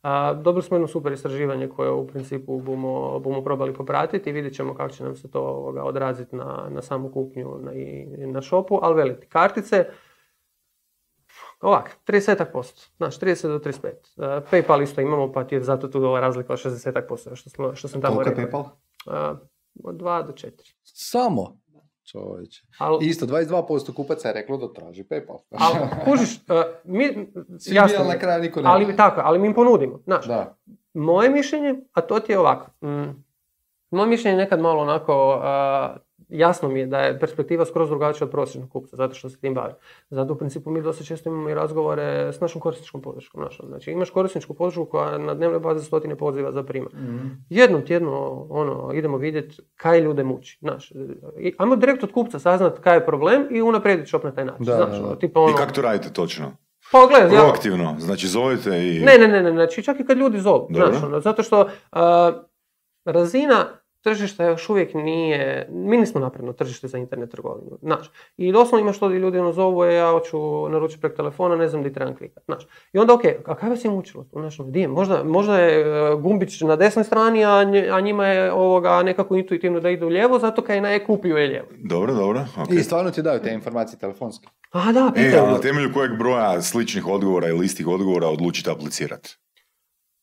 A, 0.03 0.35
dobili 0.35 0.63
smo 0.63 0.77
jedno 0.77 0.89
super 0.89 1.13
istraživanje 1.13 1.69
koje 1.69 1.91
u 1.91 2.07
principu 2.07 2.61
bomo, 2.61 3.19
bomo 3.19 3.45
probali 3.45 3.75
popratiti 3.75 4.31
i 4.31 4.33
vidjet 4.33 4.55
ćemo 4.55 4.75
kako 4.75 4.91
će 4.91 5.05
nam 5.05 5.17
se 5.17 5.31
to 5.31 5.41
ovoga, 5.41 5.83
odraziti 5.83 6.37
na, 6.37 6.69
na 6.71 6.83
samu 6.83 7.13
kupnju 7.13 7.59
na, 7.61 7.73
i 7.73 8.07
na 8.27 8.43
shopu, 8.43 8.79
ali 8.83 8.95
veliti 8.95 9.27
kartice, 9.27 9.85
Ovak, 11.61 11.99
30%, 12.07 12.89
znači 12.97 13.21
30 13.21 13.49
do 13.49 13.59
35. 13.59 13.89
Uh, 14.17 14.45
PayPal 14.51 14.83
isto 14.83 15.01
imamo, 15.01 15.33
pa 15.33 15.45
ti 15.45 15.55
je 15.55 15.61
zato 15.61 15.89
tu 15.89 16.05
ova 16.05 16.21
razlika 16.21 16.53
od 16.53 16.59
60% 16.59 17.37
što, 17.37 17.51
smo, 17.51 17.75
što 17.75 17.89
sam 17.89 18.01
tamo 18.01 18.15
Koliko 18.15 18.31
rekao. 18.31 18.45
Koliko 18.45 18.59
je 18.59 18.63
PayPal? 18.63 18.84
Od 19.85 19.95
2 19.95 20.27
do 20.27 20.33
4. 20.33 20.51
Samo? 20.83 21.57
Čovječe. 22.13 22.63
Al, 22.79 22.99
Isto, 23.03 23.27
22% 23.27 23.95
kupaca 23.95 24.29
je 24.29 24.35
reklo 24.35 24.57
da 24.57 24.73
traži 24.73 25.05
PayPal. 25.05 25.39
ali, 25.51 25.79
kužiš, 26.05 26.37
uh, 26.37 26.63
mi, 26.85 27.33
jasno, 27.67 28.05
na 28.05 28.19
kraju 28.19 28.43
niko 28.43 28.63
ne 28.63 28.69
ali, 28.69 28.97
tako, 28.97 29.21
ali 29.25 29.39
mi 29.39 29.47
im 29.47 29.55
ponudimo. 29.55 30.01
Znaš, 30.05 30.27
da. 30.27 30.57
moje 30.95 31.31
mišljenje, 31.31 31.75
a 31.93 32.01
to 32.01 32.21
ti 32.21 32.33
je 32.33 32.39
ovako. 32.39 32.87
Mm, 32.87 33.25
moje 33.91 34.09
mišljenje 34.09 34.35
je 34.35 34.45
nekad 34.45 34.61
malo 34.61 34.83
onako, 34.83 35.37
uh, 35.37 36.01
jasno 36.39 36.69
mi 36.69 36.81
je 36.81 36.87
da 36.87 36.99
je 36.99 37.21
perspektiva 37.21 37.65
skroz 37.65 37.89
drugačija 37.89 38.25
od 38.25 38.31
prosječnog 38.31 38.71
kupca, 38.71 38.97
zato 38.97 39.15
što 39.15 39.29
se 39.31 39.41
tim 39.41 39.55
bavi. 39.55 39.73
Zato 40.11 40.33
u 40.33 40.37
principu 40.37 40.71
mi 40.71 40.83
dosta 40.83 41.05
često 41.05 41.29
imamo 41.29 41.51
i 41.51 41.55
razgovore 41.55 42.33
s 42.33 42.41
našom 42.41 42.61
korisničkom 42.61 43.03
podrškom. 43.03 43.43
Našom. 43.43 43.67
Znači 43.69 43.91
imaš 43.91 44.11
korisničku 44.11 44.55
podršku 44.55 44.85
koja 44.85 45.19
na 45.19 45.35
dnevnoj 45.35 45.61
bazi 45.61 45.85
stotine 45.85 46.17
poziva 46.17 46.53
za 46.53 46.63
prima. 46.63 46.91
Jednom 47.49 47.83
tjedno 47.83 48.47
ono, 48.51 48.93
idemo 48.93 49.17
vidjeti 49.17 49.57
kaj 49.77 50.01
ljude 50.01 50.25
muči. 50.25 50.59
Znaš, 50.61 50.93
i, 51.39 51.55
ajmo 51.59 51.77
direkt 51.77 52.05
od 52.05 52.13
kupca 52.13 52.39
saznat 52.39 52.79
kaj 52.79 52.97
je 52.97 53.07
problem 53.07 53.47
i 53.51 53.63
unaprijediti 53.63 54.09
shop 54.09 54.25
na 54.25 54.33
taj 54.33 54.45
način. 54.45 54.65
Da, 54.65 54.77
znaš, 54.77 54.91
da, 54.91 54.99
da. 54.99 55.07
ono, 55.07 55.17
tipa 55.17 55.41
ono, 55.41 55.51
I 55.51 55.57
kako 55.57 55.73
to 55.73 55.83
radite 55.83 56.13
točno? 56.13 56.53
pa 56.93 57.07
gledaj, 57.07 57.37
ja- 57.37 57.41
Proaktivno, 57.43 57.97
znači 57.99 58.27
zovete 58.29 58.71
i... 58.71 59.01
ne, 59.01 59.19
ne, 59.19 59.29
ne, 59.29 59.43
ne, 59.43 59.53
znači 59.53 59.83
čak 59.83 60.01
i 60.01 60.07
kad 60.07 60.17
ljudi 60.19 60.41
zovu, 60.41 60.69
znaš, 60.71 61.03
ono, 61.03 61.21
zato 61.21 61.43
što 61.43 61.69
a, 61.93 62.33
razina 63.05 63.67
tržišta 64.05 64.45
još 64.45 64.69
uvijek 64.71 64.95
nije, 64.95 65.69
mi 65.73 65.97
nismo 65.97 66.21
napredno 66.21 66.53
tržište 66.53 66.89
za 66.89 66.99
internet 66.99 67.31
trgovinu, 67.31 67.79
znaš. 67.83 68.11
I 68.37 68.53
doslovno 68.53 68.83
imaš 68.83 68.99
to 68.99 69.09
gdje 69.09 69.19
ljudi 69.19 69.39
ono 69.39 69.53
zovu, 69.53 69.85
e, 69.85 69.95
ja 69.95 70.11
hoću 70.11 70.69
naručiti 70.69 71.01
preko 71.01 71.17
telefona, 71.17 71.57
ne 71.57 71.69
znam 71.69 71.83
di 71.83 71.93
trebam 71.93 72.17
klikati, 72.17 72.45
znaš. 72.47 72.67
I 72.93 72.99
onda, 72.99 73.15
ok, 73.15 73.21
a 73.47 73.55
kaj 73.55 73.71
vas 73.71 73.85
je 73.85 73.91
mučilo? 73.91 74.27
Znaš, 74.33 74.61
ono, 74.61 74.71
di 74.71 74.81
je? 74.81 74.89
Možda, 74.89 75.25
možda 75.25 75.59
je 75.59 75.81
e, 75.81 76.17
gumbić 76.17 76.61
na 76.61 76.77
desnoj 76.77 77.05
strani, 77.05 77.45
a, 77.45 77.65
a 77.93 78.01
njima 78.01 78.27
je 78.27 78.53
ovoga 78.53 79.03
nekako 79.03 79.37
intuitivno 79.37 79.81
da 79.81 79.91
idu 79.91 80.09
lijevo, 80.09 80.39
zato 80.39 80.63
kaj 80.63 80.81
na 80.81 80.95
e 80.95 81.05
kupio 81.05 81.37
je 81.37 81.49
lijevo. 81.49 81.67
Dobro, 81.79 82.15
dobro. 82.15 82.41
ok. 82.63 82.71
I 82.71 82.83
stvarno 82.83 83.11
ti 83.11 83.23
daju 83.23 83.41
te 83.41 83.53
informacije 83.53 83.99
telefonski. 83.99 84.47
A 84.73 84.93
da, 84.93 85.13
E, 85.17 85.25
pitaju. 85.25 85.45
a 85.45 85.51
na 85.51 85.59
temelju 85.61 85.91
kojeg 85.95 86.19
broja 86.19 86.63
sličnih 86.63 87.07
odgovora 87.07 87.49
ili 87.49 87.65
istih 87.67 87.89
odgovora 87.89 88.27
odlučite 88.29 88.71
aplicirati? 88.71 89.37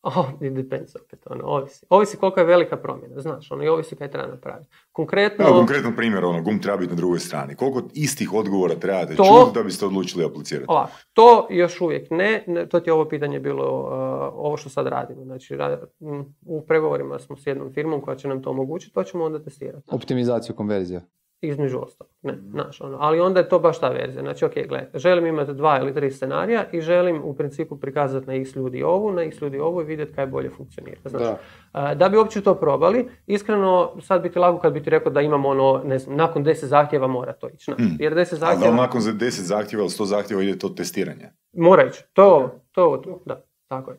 Oh, 0.08 0.26
it 0.42 0.54
depends 0.54 0.96
opet, 0.96 1.20
ono, 1.26 1.44
ovisi. 1.46 1.86
Ovisi 1.90 2.18
koliko 2.18 2.40
je 2.40 2.46
velika 2.46 2.78
promjena, 2.78 3.22
znaš, 3.22 3.52
ono, 3.52 3.64
i 3.64 3.68
ovisi 3.68 3.96
kaj 3.96 4.12
treba 4.12 4.28
napraviti. 4.28 4.70
Konkretno, 4.92 5.46
Evo, 5.46 5.54
konkretan 5.54 5.96
primjer, 5.96 6.26
ono, 6.26 6.42
gum 6.42 6.60
treba 6.60 6.78
biti 6.78 6.90
na 6.90 6.96
drugoj 6.96 7.20
strani. 7.20 7.56
Koliko 7.56 7.82
istih 7.94 8.34
odgovora 8.34 8.76
trebate 8.76 9.16
To- 9.16 9.24
čuti 9.46 9.56
da 9.56 9.64
biste 9.64 9.86
odlučili 9.86 10.26
aplicirati? 10.26 10.66
ovako, 10.70 10.92
to 11.14 11.48
još 11.50 11.82
uvijek 11.82 12.08
ne, 12.12 12.44
ne, 12.48 12.66
to 12.66 12.80
ti 12.80 12.90
je 12.90 12.94
ovo 12.94 13.06
pitanje 13.06 13.40
bilo, 13.40 13.80
uh, 13.80 13.90
ovo 14.38 14.58
što 14.58 14.70
sad 14.70 14.88
radimo. 14.88 15.24
Znači, 15.24 15.56
ra- 15.56 15.80
m, 16.02 16.36
u 16.46 16.62
pregovorima 16.62 17.20
smo 17.20 17.38
s 17.38 17.48
jednom 17.48 17.74
firmom 17.74 18.02
koja 18.02 18.16
će 18.18 18.28
nam 18.28 18.44
to 18.44 18.50
omogućiti, 18.50 18.94
to 18.94 19.04
ćemo 19.04 19.24
onda 19.24 19.44
testirati. 19.44 19.88
Optimizaciju 19.92 20.56
konverzija. 20.56 21.02
Između 21.42 21.80
ostalog, 21.80 22.12
ne, 22.22 22.38
znaš, 22.50 22.82
ono. 22.82 22.98
Ali 23.00 23.20
onda 23.20 23.40
je 23.40 23.50
to 23.50 23.60
baš 23.60 23.80
ta 23.80 23.90
verzija. 23.90 24.22
Znači, 24.22 24.46
ok, 24.46 24.54
gle, 24.68 24.90
želim 24.94 25.26
imati 25.26 25.54
dva 25.54 25.80
ili 25.82 25.94
tri 25.94 26.12
scenarija 26.12 26.66
i 26.72 26.82
želim 26.82 27.22
u 27.24 27.34
principu 27.34 27.80
prikazati 27.80 28.28
na 28.28 28.34
x 28.34 28.56
ljudi 28.56 28.84
ovu, 28.84 29.12
na 29.12 29.22
x 29.22 29.42
ljudi 29.42 29.60
ovu 29.60 29.82
i 29.82 29.86
vidjeti 29.86 30.14
kaj 30.14 30.28
bolje 30.28 30.50
funkcionira. 30.50 30.98
Znaš, 31.06 31.24
Da. 31.24 31.38
A, 31.72 31.96
Da 31.96 32.10
bi 32.10 32.18
uopće 32.18 32.42
to 32.42 32.56
probali, 32.56 33.10
iskreno 33.28 33.92
sad 34.02 34.22
bi 34.22 34.32
ti 34.32 34.40
lako 34.40 34.60
kad 34.60 34.74
bi 34.74 34.84
ti 34.84 34.90
rekao 34.90 35.12
da 35.12 35.22
imamo 35.22 35.50
ono, 35.50 35.82
ne 35.86 36.00
znam, 36.00 36.16
nakon 36.16 36.46
10 36.46 36.66
zahtjeva 36.66 37.08
mora 37.08 37.34
to 37.34 37.50
ići. 37.50 37.72
Hmm. 37.72 37.98
Jer 38.00 38.14
10 38.14 38.18
A 38.18 38.20
da 38.20 38.50
li 38.50 38.56
zahtjeva 38.56 38.76
nakon 38.76 39.02
za 39.02 39.12
10 39.12 39.30
zahtjeva 39.30 39.82
ili 39.82 39.90
100 39.90 40.06
zahtjeva 40.06 40.44
ide 40.44 40.60
to 40.60 40.70
testiranje? 40.70 41.30
mora 41.54 41.86
ići. 41.86 42.04
To 42.14 42.22
je 42.22 42.28
ovo, 42.28 42.50
to 42.72 42.82
je 42.82 42.86
ovo 42.86 42.98
tu, 42.98 43.22
da, 43.26 43.46
tako 43.68 43.92
je. 43.92 43.98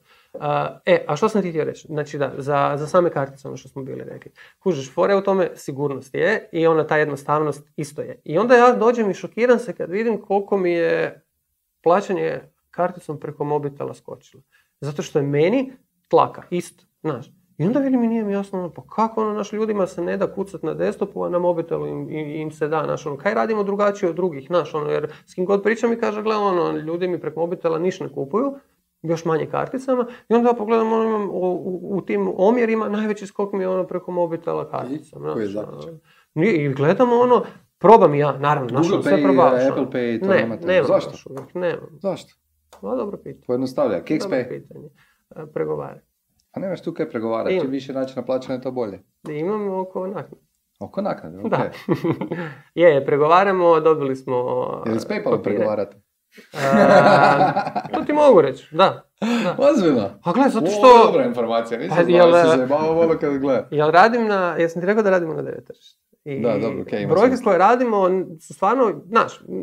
E, 0.84 1.04
a 1.08 1.16
što 1.16 1.28
sam 1.28 1.42
ti 1.42 1.50
htio 1.50 1.64
reći? 1.64 1.86
Znači 1.86 2.18
da, 2.18 2.32
za, 2.38 2.74
za 2.78 2.86
same 2.86 3.10
kartice, 3.10 3.48
ono 3.48 3.56
što 3.56 3.68
smo 3.68 3.82
bili 3.82 4.04
rekli. 4.04 4.32
Kužiš, 4.58 4.94
fore 4.94 5.16
u 5.16 5.22
tome 5.22 5.50
sigurnost 5.54 6.14
je 6.14 6.48
i 6.52 6.66
ona 6.66 6.86
ta 6.86 6.96
jednostavnost 6.96 7.68
isto 7.76 8.02
je. 8.02 8.20
I 8.24 8.38
onda 8.38 8.54
ja 8.54 8.72
dođem 8.72 9.10
i 9.10 9.14
šokiram 9.14 9.58
se 9.58 9.72
kad 9.72 9.90
vidim 9.90 10.20
koliko 10.20 10.56
mi 10.56 10.70
je 10.70 11.24
plaćanje 11.82 12.40
karticom 12.70 13.20
preko 13.20 13.44
mobitela 13.44 13.94
skočilo. 13.94 14.42
Zato 14.80 15.02
što 15.02 15.18
je 15.18 15.26
meni 15.26 15.72
tlaka, 16.08 16.42
isto, 16.50 16.84
znaš. 17.00 17.26
I 17.58 17.64
onda 17.64 17.80
vidim 17.80 18.04
i 18.04 18.08
nije 18.08 18.24
mi 18.24 18.32
jasno, 18.32 18.58
ono, 18.58 18.70
pa 18.70 18.82
kako 18.82 19.22
ono, 19.22 19.32
naš 19.32 19.52
ljudima 19.52 19.86
se 19.86 20.02
ne 20.02 20.16
da 20.16 20.34
kucat 20.34 20.62
na 20.62 20.74
desktopu, 20.74 21.24
a 21.24 21.28
na 21.28 21.38
mobitelu 21.38 21.86
im, 21.86 22.10
im, 22.10 22.30
im 22.30 22.50
se 22.50 22.68
da, 22.68 22.82
znaš, 22.84 23.06
ono, 23.06 23.16
kaj 23.16 23.34
radimo 23.34 23.64
drugačije 23.64 24.08
od 24.08 24.16
drugih, 24.16 24.46
znaš, 24.46 24.74
ono, 24.74 24.90
jer 24.90 25.12
s 25.26 25.34
kim 25.34 25.44
god 25.44 25.62
pričam 25.62 25.90
mi 25.90 25.96
kaže, 25.96 26.22
gle, 26.22 26.36
ono, 26.36 26.78
ljudi 26.78 27.08
mi 27.08 27.20
preko 27.20 27.40
mobitela 27.40 27.78
ništa 27.78 28.04
ne 28.04 28.12
kupuju, 28.12 28.54
još 29.02 29.24
manje 29.24 29.46
karticama, 29.46 30.06
i 30.28 30.34
onda 30.34 30.54
pogledam, 30.58 30.92
ono, 30.92 31.04
imam 31.04 31.30
u, 31.30 31.80
u, 31.82 32.00
tim 32.00 32.32
omjerima, 32.36 32.88
najveći 32.88 33.26
skok 33.26 33.52
mi 33.52 33.62
je 33.62 33.68
ono 33.68 33.86
preko 33.86 34.10
mobitela 34.12 34.70
karticama, 34.70 35.32
koji 35.32 35.52
je 35.52 35.58
ono. 35.58 35.98
Nije, 36.34 36.64
I 36.64 36.74
gledamo 36.74 37.16
ono, 37.16 37.44
probam 37.78 38.14
i 38.14 38.18
ja, 38.18 38.38
naravno, 38.38 38.80
Google 38.80 39.02
sve 39.02 39.12
Pay, 39.12 39.22
probavaš. 39.22 39.62
Apple 39.62 39.82
ono. 39.82 39.90
Pay, 39.90 40.20
to 40.20 40.26
ne, 40.26 40.58
nemam 40.66 40.86
Zašto? 40.86 41.34
nemam. 41.54 41.98
Zašto? 42.02 42.34
Pa 42.80 42.96
dobro 42.96 43.16
pitanje. 43.16 43.44
Pojednostavlja. 43.46 43.98
Dobro 43.98 44.06
Kexpay. 44.16 44.48
pitanje. 44.48 44.88
Pregovaraj. 45.54 46.00
A 46.52 46.60
nemaš 46.60 46.82
tu 46.82 46.94
kaj 46.94 47.08
pregovarati. 47.08 47.60
Čim 47.60 47.70
više 47.70 47.92
načina 47.92 48.24
plaćanja, 48.24 48.60
to 48.60 48.70
bolje. 48.70 49.02
Imam 49.28 49.68
oko 49.68 50.06
naknade. 50.06 50.42
Oko 50.80 51.02
naknade, 51.02 51.38
ok. 51.38 51.50
Da. 51.50 51.70
je, 52.80 53.06
pregovaramo, 53.06 53.80
dobili 53.80 54.16
smo 54.16 54.36
Jel 54.86 54.98
s 54.98 55.04
e, 55.04 55.08
Paypalom 55.08 55.36
papire. 55.36 55.56
pregovarate? 55.56 55.96
A, 56.54 57.88
to 57.88 58.04
ti 58.04 58.12
mogu 58.12 58.40
reći, 58.40 58.68
da. 58.72 59.04
da. 59.44 59.56
Ozbiljno? 59.60 60.10
A 60.24 60.32
gle, 60.32 60.48
zato 60.50 60.66
što... 60.66 61.06
dobra 61.06 61.24
informacija, 61.24 61.80
nisam 61.80 61.96
Pa, 61.96 62.02
jel, 62.04 62.32
se 62.32 62.38
e, 62.38 62.44
zajebavao 62.46 63.16
kad 63.20 63.38
gleda. 63.38 63.68
Jel 63.70 63.90
radim 63.90 64.26
na, 64.26 64.56
jesam 64.58 64.82
ti 64.82 64.86
rekao 64.86 65.02
da 65.02 65.10
radimo 65.10 65.34
na 65.34 65.42
devet 65.42 65.66
tržišta. 65.66 65.98
I 66.24 66.40
Da, 66.40 66.48
dobro, 66.50 66.84
ima 66.92 67.08
brojke 67.08 67.28
smisla. 67.28 67.44
koje 67.44 67.58
radimo 67.58 68.08
su 68.40 68.54
stvarno, 68.54 69.02
znaš, 69.06 69.40
m, 69.40 69.62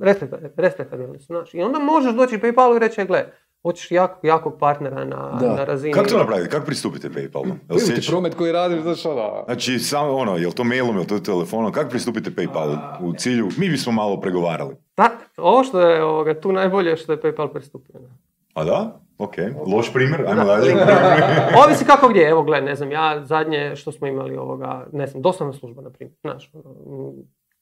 respekta- 0.00 0.50
respektabilne 0.56 1.18
su, 1.18 1.26
znaš. 1.26 1.54
I 1.54 1.62
onda 1.62 1.78
možeš 1.78 2.14
doći 2.14 2.38
Paypalu 2.38 2.76
i 2.76 2.80
reći, 2.80 3.00
"E, 3.00 3.04
gle, 3.04 3.32
hoćeš 3.62 3.90
jak, 3.90 4.10
jakog 4.22 4.58
partnera 4.60 5.04
na, 5.04 5.38
Da. 5.40 5.54
na 5.54 5.64
razini... 5.64 5.92
Kako 5.92 6.08
to 6.08 6.18
napravite? 6.18 6.50
Kako 6.50 6.66
pristupite 6.66 7.08
Paypalu? 7.08 7.46
Jel 7.68 7.78
Vidim 7.78 7.94
ti 7.94 8.06
promet 8.08 8.34
koji 8.34 8.52
radiš, 8.52 8.82
znaš 8.82 9.06
ono... 9.06 9.42
Znači, 9.44 9.78
samo 9.78 10.16
ono, 10.16 10.36
jel 10.36 10.52
to 10.52 10.64
mailom, 10.64 10.96
jel 10.96 11.04
to 11.04 11.18
telefonom, 11.18 11.72
kako 11.72 11.90
pristupite 11.90 12.30
Paypalu 12.30 12.78
u 13.00 13.12
cilju? 13.12 13.48
Mi 13.58 13.68
bismo 13.68 13.92
malo 13.92 14.20
pregovarali. 14.20 14.74
Da, 14.96 15.10
ovo 15.36 15.64
što 15.64 15.80
je 15.80 16.04
ovoga, 16.04 16.40
tu 16.40 16.52
najbolje 16.52 16.90
je 16.90 16.96
što 16.96 17.12
je 17.12 17.20
PayPal 17.20 17.52
pristupio. 17.52 18.00
da. 18.00 18.08
A 18.54 18.64
da? 18.64 19.00
Ok, 19.18 19.34
loš 19.66 19.92
primjer, 19.92 20.20
ajmo 20.28 20.44
Da, 20.44 20.44
dalje. 20.44 20.74
Ovisi 21.64 21.84
kako 21.84 22.08
gdje, 22.08 22.28
evo 22.28 22.42
gle, 22.42 22.60
ne 22.60 22.74
znam, 22.74 22.92
ja 22.92 23.24
zadnje 23.24 23.76
što 23.76 23.92
smo 23.92 24.06
imali 24.06 24.36
ovoga, 24.36 24.86
ne 24.92 25.06
znam, 25.06 25.22
dostavna 25.22 25.52
služba, 25.52 25.82
na 25.82 25.90
primjer, 25.90 26.16
znaš, 26.20 26.50
ono, 26.54 27.12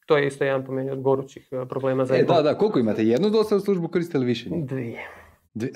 to 0.06 0.16
je 0.16 0.26
isto 0.26 0.44
jedan 0.44 0.64
po 0.64 0.72
meni 0.72 0.90
od 0.90 1.00
gorućih 1.00 1.48
e, 1.52 1.68
problema 1.68 2.04
za 2.04 2.14
E, 2.16 2.22
da, 2.22 2.42
da, 2.42 2.58
koliko 2.58 2.78
imate? 2.78 3.04
Jednu 3.04 3.30
dostavu 3.30 3.60
službu 3.60 3.88
koriste 3.88 4.18
li 4.18 4.26
više? 4.26 4.48
Dvije. 4.50 5.08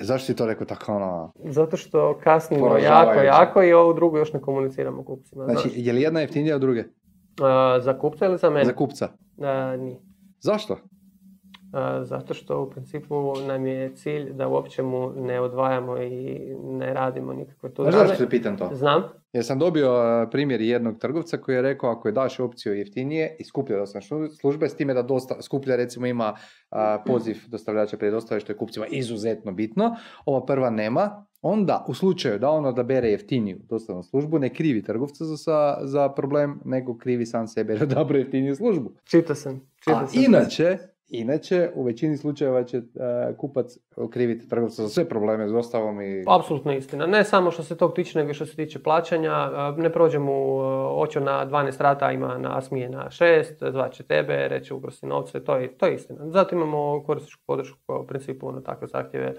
Zašto 0.01 0.25
si 0.25 0.35
to 0.35 0.45
rekao 0.45 0.67
tako 0.67 0.95
ono... 0.95 1.33
Zato 1.45 1.77
što 1.77 2.19
kasnimo 2.23 2.77
jako, 2.77 3.19
jako 3.19 3.63
i 3.63 3.73
ovu 3.73 3.93
drugu 3.93 4.17
još 4.17 4.33
ne 4.33 4.41
komuniciramo 4.41 5.03
kupcima. 5.03 5.45
Znači, 5.45 5.69
je 5.75 5.93
li 5.93 6.01
jedna 6.01 6.19
jeftinija 6.19 6.55
od 6.55 6.61
druge? 6.61 6.79
E, 6.79 6.85
za 7.81 7.99
kupca 7.99 8.25
ili 8.25 8.37
za 8.37 8.49
mene? 8.49 8.65
Za 8.65 8.73
kupca. 8.73 9.09
E, 9.37 9.77
nije. 9.77 9.99
Zašto? 10.39 10.77
Zato 12.01 12.33
što 12.33 12.61
u 12.61 12.69
principu 12.69 13.33
nam 13.47 13.67
je 13.67 13.95
cilj 13.95 14.33
da 14.33 14.47
uopće 14.47 14.83
mu 14.83 15.11
ne 15.15 15.39
odvajamo 15.39 15.97
i 15.97 16.39
ne 16.63 16.93
radimo 16.93 17.33
nikakve 17.33 17.73
tu 17.73 17.83
Znaš 17.83 17.95
zašto 17.95 18.23
te 18.23 18.29
pitam 18.29 18.57
to? 18.57 18.69
Znam. 18.73 19.03
Jer 19.33 19.45
sam 19.45 19.59
dobio 19.59 19.91
a, 19.91 20.27
primjer 20.31 20.61
jednog 20.61 20.97
trgovca 20.99 21.37
koji 21.37 21.55
je 21.55 21.61
rekao 21.61 21.89
ako 21.89 22.07
je 22.07 22.11
daš 22.11 22.39
opciju 22.39 22.73
jeftinije 22.73 23.35
i 23.39 23.43
skuplja 23.43 23.77
dostavne 23.77 24.29
službe 24.29 24.69
s 24.69 24.75
time 24.75 24.93
da 24.93 25.01
dosta, 25.01 25.41
skuplja 25.41 25.75
recimo 25.75 26.05
ima 26.07 26.35
a, 26.69 27.03
poziv 27.05 27.37
dostavljača 27.47 27.97
prije 27.97 28.11
dostave 28.11 28.41
što 28.41 28.51
je 28.51 28.57
kupcima 28.57 28.85
izuzetno 28.87 29.51
bitno, 29.51 29.95
ova 30.25 30.45
prva 30.45 30.69
nema, 30.69 31.25
onda 31.41 31.85
u 31.87 31.93
slučaju 31.93 32.39
da 32.39 32.49
on 32.49 32.65
odabere 32.65 33.07
jeftiniju 33.07 33.59
dostavnu 33.69 34.03
službu 34.03 34.39
ne 34.39 34.53
krivi 34.53 34.83
trgovca 34.83 35.25
za, 35.25 35.77
za 35.81 36.09
problem, 36.09 36.61
nego 36.65 36.97
krivi 36.97 37.25
sam 37.25 37.47
sebe 37.47 37.73
jer 37.73 37.83
odabere 37.83 38.19
jeftiniju 38.19 38.55
službu. 38.55 38.91
Čitao 39.03 39.35
sam. 39.35 39.61
Čitao 39.79 40.03
A 40.03 40.07
sam. 40.07 40.23
inače, 40.23 40.77
inače, 41.11 41.69
u 41.75 41.83
većini 41.83 42.17
slučajeva 42.17 42.63
će 42.63 42.77
e, 42.77 42.81
kupac 43.37 43.77
kriviti 44.09 44.49
trgovca 44.49 44.83
za 44.83 44.89
sve 44.89 45.09
probleme 45.09 45.47
s 45.47 45.51
dostavom 45.51 46.01
i... 46.01 46.23
Apsolutno 46.27 46.73
istina. 46.73 47.05
Ne 47.05 47.23
samo 47.23 47.51
što 47.51 47.63
se 47.63 47.77
tog 47.77 47.93
tiče, 47.93 48.19
nego 48.19 48.33
što 48.33 48.45
se 48.45 48.55
tiče 48.55 48.83
plaćanja. 48.83 49.51
E, 49.77 49.81
Ne 49.81 49.91
prođe 49.91 50.19
mu 50.19 50.59
očo 51.01 51.19
na 51.19 51.47
12 51.47 51.81
rata, 51.81 52.11
ima 52.11 52.37
na 52.37 52.61
smije 52.61 52.89
na 52.89 53.07
6, 53.09 53.71
zvaće 53.71 54.03
tebe, 54.03 54.47
reće 54.47 54.73
ugrosi 54.73 55.05
novce, 55.05 55.43
to 55.43 55.55
je, 55.55 55.77
to 55.77 55.85
je 55.85 55.95
istina. 55.95 56.29
Zato 56.29 56.55
imamo 56.55 57.03
korisničku 57.03 57.41
podršku 57.45 57.79
koja 57.85 57.99
u 57.99 58.07
principu 58.07 58.47
ono 58.47 58.61
takve 58.61 58.87
zahtjeve 58.87 59.33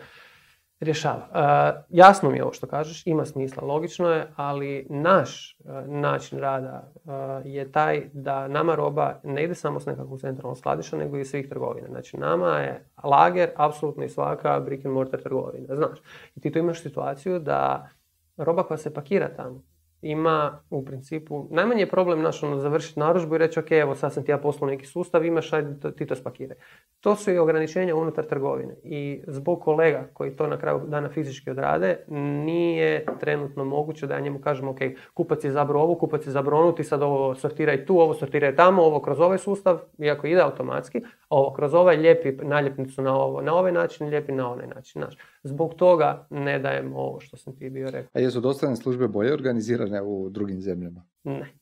rješava. 0.83 1.29
E, 1.35 1.83
jasno 1.89 2.31
mi 2.31 2.37
je 2.37 2.43
ovo 2.43 2.53
što 2.53 2.67
kažeš, 2.67 3.07
ima 3.07 3.25
smisla, 3.25 3.65
logično 3.65 4.09
je, 4.09 4.27
ali 4.37 4.87
naš 4.91 5.53
e, 5.53 5.57
način 5.87 6.39
rada 6.39 6.93
e, 6.95 7.11
je 7.49 7.73
taj 7.73 8.03
da 8.13 8.49
nama 8.49 8.75
roba 8.75 9.21
ne 9.25 9.45
ide 9.45 9.55
samo 9.55 9.81
s 9.81 9.87
nekakvog 9.87 10.21
centralnog 10.21 10.59
skladišta, 10.59 10.97
nego 10.97 11.19
i 11.19 11.25
svih 11.25 11.49
trgovina. 11.49 11.89
Znači 11.89 12.17
nama 12.17 12.59
je 12.59 12.87
lager 13.05 13.51
apsolutno 13.57 14.05
i 14.05 14.09
svaka 14.09 14.61
brick 14.61 14.85
and 14.85 14.95
mortar 14.95 15.21
trgovina, 15.21 15.77
znaš. 15.77 15.99
I 16.37 16.41
ti 16.41 16.53
tu 16.53 16.59
imaš 16.59 16.83
situaciju 16.83 17.39
da 17.39 17.89
roba 18.37 18.63
koja 18.63 18.79
se 18.79 18.95
pakira 18.95 19.29
tamo 19.37 19.72
ima 20.03 20.61
u 20.71 20.85
principu, 20.85 21.47
najmanji 21.51 21.81
je 21.81 21.91
problem 21.91 22.23
naš 22.23 22.43
ono, 22.43 22.59
završiti 22.59 23.01
narudžbu 23.01 23.35
i 23.35 23.39
reći 23.39 23.61
ok, 23.61 23.71
evo 23.71 23.95
sad 23.95 24.13
sam 24.13 24.25
ti 24.25 24.31
ja 24.31 24.39
poslao 24.39 24.71
neki 24.71 24.87
sustav, 24.87 25.25
imaš, 25.25 25.53
ajde 25.53 25.93
ti 25.93 26.07
to 26.07 26.17
spakiraj. 26.17 26.57
To 27.01 27.17
su 27.17 27.31
i 27.31 27.39
ograničenja 27.39 27.97
unutar 27.97 28.25
trgovine 28.25 28.75
i 28.85 29.23
zbog 29.27 29.61
kolega 29.61 30.09
koji 30.13 30.37
to 30.37 30.47
na 30.47 30.59
kraju 30.59 30.81
dana 30.87 31.09
fizički 31.09 31.51
odrade, 31.51 31.99
nije 32.45 33.05
trenutno 33.21 33.65
moguće 33.65 34.07
da 34.07 34.15
ja 34.15 34.21
njemu 34.21 34.39
kažem 34.39 34.69
ok, 34.69 34.79
kupac 35.15 35.45
je 35.45 35.51
zabrao 35.51 35.83
ovo, 35.83 35.95
kupac 35.95 36.27
je 36.27 36.33
zabrao 36.33 36.61
ono, 36.61 36.73
ti 36.73 36.85
sad 36.85 37.03
ovo 37.03 37.35
sortiraj 37.35 37.87
tu, 37.87 38.01
ovo 38.01 38.15
sortiraj 38.15 38.57
tamo, 38.57 38.83
ovo 38.83 39.01
kroz 39.01 39.21
ovaj 39.21 39.39
sustav, 39.39 39.79
iako 39.99 40.27
ide 40.27 40.41
automatski, 40.41 41.01
ovo 41.29 41.53
kroz 41.53 41.75
ovaj 41.75 41.97
lijepi 41.97 42.33
naljepnicu 42.33 43.03
na 43.03 43.17
ovo, 43.17 43.41
na 43.43 43.55
ovaj 43.55 43.73
način, 43.73 44.09
lijepi 44.09 44.33
na 44.33 44.53
onaj 44.53 44.67
način. 44.67 45.03
Znaš. 45.03 45.15
Zbog 45.43 45.75
toga 45.75 46.27
ne 46.31 46.59
dajem 46.59 46.97
ovo 46.97 47.21
što 47.21 47.37
sam 47.37 47.57
ti 47.57 47.71
bio 47.71 47.91
rekao. 47.91 48.11
A 48.15 48.19
jesu 48.19 48.41
dostavne 48.41 48.77
službe 48.77 49.09
bolje 49.09 49.33
organizirane 49.33 50.03
u 50.03 50.31
drugim 50.31 50.61
zemljama? 50.61 51.05
Ne. 51.25 51.53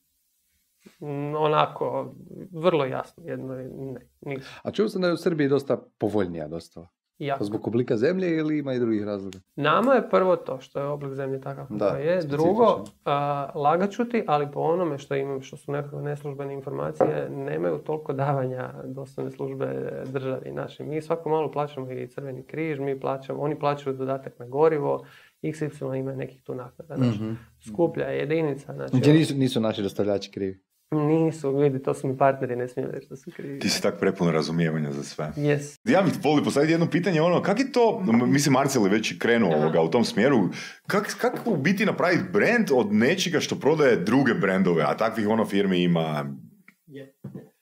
Onako, 1.38 2.14
vrlo 2.52 2.84
jasno, 2.84 3.22
jedno 3.26 3.54
je 3.54 3.68
ne, 3.68 4.00
nisu. 4.20 4.50
A 4.62 4.70
čuo 4.70 4.88
sam 4.88 5.02
da 5.02 5.08
je 5.08 5.14
u 5.14 5.16
Srbiji 5.16 5.48
dosta 5.48 5.82
povoljnija 5.98 6.48
dostava. 6.48 6.88
Jako. 7.20 7.44
Zbog 7.44 7.66
oblika 7.66 7.96
zemlje 7.96 8.36
ili 8.36 8.58
ima 8.58 8.74
i 8.74 8.78
drugih 8.78 9.04
razloga? 9.04 9.38
Nama 9.56 9.94
je 9.94 10.10
prvo 10.10 10.36
to 10.36 10.60
što 10.60 10.80
je 10.80 10.86
oblik 10.86 11.14
zemlje 11.14 11.40
takav 11.40 11.66
Da, 11.70 11.86
je. 11.86 12.22
Drugo, 12.22 12.84
a, 13.04 13.14
lagat 13.54 13.90
ću 13.90 14.04
ti, 14.04 14.24
ali 14.26 14.46
po 14.52 14.60
onome 14.60 14.98
što 14.98 15.14
imam, 15.14 15.42
što 15.42 15.56
su 15.56 15.72
nekakve 15.72 16.02
neslužbene 16.02 16.54
informacije, 16.54 17.28
nemaju 17.30 17.78
toliko 17.78 18.12
davanja 18.12 18.72
dostavne 18.84 19.30
službe 19.30 19.66
državi 20.06 20.50
našim. 20.52 20.88
Mi 20.88 21.02
svako 21.02 21.28
malo 21.28 21.50
plaćamo 21.50 21.92
i 21.92 22.08
crveni 22.08 22.42
križ, 22.42 22.78
mi 22.78 23.00
plaćamo, 23.00 23.40
oni 23.40 23.58
plaćaju 23.58 23.96
dodatak 23.96 24.38
na 24.38 24.46
gorivo, 24.46 25.04
XY 25.42 25.94
ima 25.94 26.12
nekih 26.12 26.42
tu 26.42 26.54
naknada. 26.54 26.96
Znači, 26.96 27.18
Mhm. 27.18 27.32
skuplja 27.62 28.06
je 28.06 28.18
jedinica. 28.18 28.74
Znači, 28.74 28.90
Znači 28.90 29.12
nisu, 29.12 29.34
nisu 29.34 29.60
naši 29.60 29.82
dostavljači 29.82 30.30
krivi. 30.30 30.60
Nisu, 30.90 31.56
vidi, 31.56 31.82
to 31.82 31.94
su 31.94 32.08
mi 32.08 32.18
partneri, 32.18 32.56
ne 32.56 32.68
smijem 32.68 32.90
reći 32.90 33.06
da 33.10 33.16
su 33.16 33.30
krivi. 33.36 33.58
Ti 33.58 33.68
si 33.68 33.82
tak 33.82 33.98
prepun 34.00 34.28
razumijevanja 34.28 34.92
za 34.92 35.02
sve. 35.02 35.32
Yes. 35.36 35.78
Ja 35.84 36.02
bih 36.02 36.12
volio 36.22 36.44
postaviti 36.44 36.72
jedno 36.72 36.90
pitanje, 36.90 37.22
ono, 37.22 37.42
kak 37.42 37.58
je 37.58 37.72
to, 37.72 38.02
mislim 38.26 38.52
Marcel 38.52 38.82
je 38.82 38.90
već 38.90 39.12
i 39.12 39.18
krenuo 39.18 39.56
ovoga, 39.56 39.80
u 39.82 39.90
tom 39.90 40.04
smjeru, 40.04 40.48
kak, 40.86 41.16
kako 41.20 41.50
u 41.50 41.56
biti 41.56 41.86
napraviti 41.86 42.24
brand 42.32 42.68
od 42.74 42.92
nečega 42.92 43.40
što 43.40 43.58
prodaje 43.58 43.96
druge 43.96 44.34
brendove, 44.34 44.82
a 44.82 44.96
takvih 44.96 45.28
ono 45.28 45.46
firmi 45.46 45.82
ima 45.82 46.26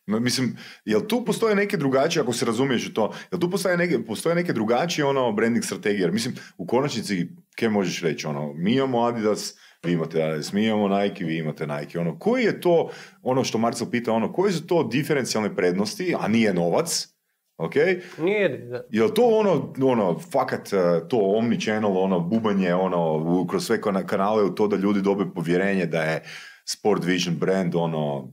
No, 0.08 0.20
Mislim, 0.20 0.56
jel 0.84 1.00
tu 1.00 1.24
postoje 1.24 1.54
neke 1.54 1.76
drugačije, 1.76 2.22
ako 2.22 2.32
se 2.32 2.44
razumiješ 2.44 2.88
u 2.88 2.94
to, 2.94 3.14
jel 3.32 3.40
tu 3.40 3.50
postoje 3.50 3.76
neke, 3.76 4.04
postoje 4.04 4.34
neke 4.34 4.52
drugačije 4.52 5.04
ono 5.04 5.32
branding 5.32 5.64
strategije? 5.64 6.00
Jer 6.00 6.12
mislim, 6.12 6.34
u 6.58 6.66
konačnici, 6.66 7.28
kaj 7.58 7.68
možeš 7.68 8.02
reći, 8.02 8.26
ono, 8.26 8.52
mi 8.54 8.74
imamo 8.74 9.02
Adidas, 9.02 9.54
vi 9.82 9.92
imate 9.92 10.22
Adidas, 10.22 10.52
mi 10.52 10.66
imamo 10.66 10.88
Nike, 10.88 11.24
vi 11.24 11.38
imate 11.38 11.66
Nike, 11.66 11.98
ono, 11.98 12.18
koji 12.18 12.44
je 12.44 12.60
to, 12.60 12.90
ono 13.22 13.44
što 13.44 13.58
Marcel 13.58 13.90
pita, 13.90 14.12
ono, 14.12 14.32
koji 14.32 14.52
su 14.52 14.66
to 14.66 14.82
diferencijalne 14.82 15.56
prednosti, 15.56 16.14
a 16.20 16.28
nije 16.28 16.54
novac, 16.54 17.08
ok? 17.56 17.74
Nije 18.18 18.58
da. 18.58 18.82
Jel 18.90 19.08
to 19.08 19.22
ono, 19.22 19.74
ono, 19.82 20.18
fakat 20.18 20.72
eh, 20.72 21.08
to 21.08 21.18
omni-channel, 21.20 21.96
ono, 21.98 22.20
bubanje, 22.20 22.74
ono, 22.74 23.46
kroz 23.50 23.66
sve 23.66 23.80
kana- 23.80 24.06
kanale 24.06 24.42
u 24.42 24.54
to 24.54 24.68
da 24.68 24.76
ljudi 24.76 25.02
dobe 25.02 25.24
povjerenje 25.34 25.86
da 25.86 26.02
je 26.02 26.22
Sport 26.64 27.04
Vision 27.04 27.36
brand, 27.36 27.74
ono, 27.74 28.32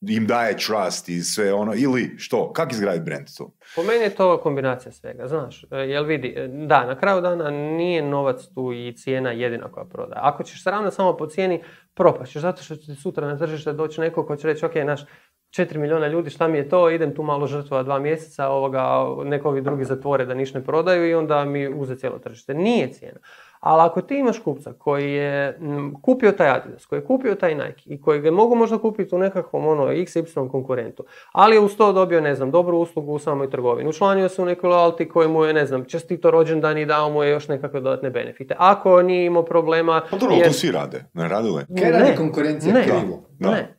im 0.00 0.26
daje 0.26 0.56
trust 0.56 1.08
i 1.08 1.20
sve 1.20 1.52
ono, 1.52 1.74
ili 1.76 2.14
što, 2.18 2.52
kak 2.52 2.72
izgraditi 2.72 3.04
brand 3.04 3.26
tu? 3.36 3.52
Po 3.76 3.82
meni 3.82 4.02
je 4.02 4.14
to 4.14 4.40
kombinacija 4.40 4.92
svega, 4.92 5.28
znaš, 5.28 5.64
e, 5.70 5.76
jel 5.76 6.04
vidi, 6.04 6.34
e, 6.36 6.48
da, 6.48 6.86
na 6.86 6.98
kraju 6.98 7.20
dana 7.20 7.50
nije 7.50 8.02
novac 8.02 8.46
tu 8.54 8.72
i 8.72 8.92
cijena 8.96 9.30
jedina 9.30 9.72
koja 9.72 9.84
prodaje. 9.84 10.20
Ako 10.22 10.42
ćeš 10.42 10.62
se 10.62 10.70
ravnati 10.70 10.96
samo 10.96 11.16
po 11.16 11.26
cijeni, 11.26 11.62
propašćeš, 11.94 12.42
zato 12.42 12.62
što 12.62 12.76
će 12.76 12.94
sutra 12.94 13.26
na 13.26 13.38
tržište 13.38 13.72
doći 13.72 14.00
neko 14.00 14.26
ko 14.26 14.36
će 14.36 14.46
reći, 14.46 14.66
ok, 14.66 14.74
naš 14.74 15.04
4 15.50 15.78
milijuna 15.78 16.08
ljudi, 16.08 16.30
šta 16.30 16.48
mi 16.48 16.58
je 16.58 16.68
to, 16.68 16.90
idem 16.90 17.14
tu 17.14 17.22
malo 17.22 17.46
žrtva 17.46 17.82
dva 17.82 17.98
mjeseca, 17.98 18.48
ovoga, 18.48 19.06
neko 19.24 19.48
ovi 19.48 19.62
drugi 19.62 19.84
zatvore 19.84 20.26
da 20.26 20.34
niš 20.34 20.54
ne 20.54 20.64
prodaju 20.64 21.08
i 21.08 21.14
onda 21.14 21.44
mi 21.44 21.68
uze 21.68 21.96
cijelo 21.96 22.18
tržište. 22.18 22.54
Nije 22.54 22.92
cijena. 22.92 23.18
Ali 23.60 23.82
ako 23.82 24.00
ti 24.02 24.18
imaš 24.18 24.38
kupca 24.38 24.72
koji 24.78 25.12
je 25.12 25.58
kupio 26.02 26.32
taj 26.32 26.48
Adidas, 26.50 26.86
koji 26.86 26.98
je 26.98 27.04
kupio 27.04 27.34
taj 27.34 27.54
Nike 27.54 27.82
i 27.84 28.00
koji 28.00 28.20
ga 28.20 28.30
mogu 28.30 28.54
možda 28.54 28.78
kupiti 28.78 29.14
u 29.14 29.18
nekakvom 29.18 29.66
ono 29.66 29.86
XY 29.86 30.50
konkurentu, 30.50 31.04
ali 31.32 31.56
je 31.56 31.60
uz 31.60 31.76
to 31.76 31.92
dobio, 31.92 32.20
ne 32.20 32.34
znam, 32.34 32.50
dobru 32.50 32.78
uslugu 32.78 33.12
u 33.12 33.18
samoj 33.18 33.50
trgovini, 33.50 33.88
učlanio 33.88 34.28
se 34.28 34.42
u 34.42 34.44
neku 34.44 34.66
loyalty 34.66 35.08
koji 35.08 35.28
mu 35.28 35.44
je, 35.44 35.52
ne 35.54 35.66
znam, 35.66 35.84
čestito 35.84 36.30
rođendan 36.30 36.78
i 36.78 36.86
dao 36.86 37.10
mu 37.10 37.22
je 37.22 37.30
još 37.30 37.48
nekakve 37.48 37.80
dodatne 37.80 38.10
benefite. 38.10 38.54
Ako 38.58 39.02
nije 39.02 39.26
imao 39.26 39.44
problema... 39.44 40.02
Pa 40.10 40.16
dobro, 40.16 40.36
jer- 40.36 40.46
to 40.46 40.52
svi 40.52 40.70
rade, 40.70 41.04
ne 41.14 41.28
radile? 41.28 41.66
Kaj 41.80 41.90
radi 41.90 42.16
konkurencija 42.16 42.74
ne, 42.74 42.82
krivo? 42.82 43.22
Da. 43.38 43.50
Ne. 43.50 43.74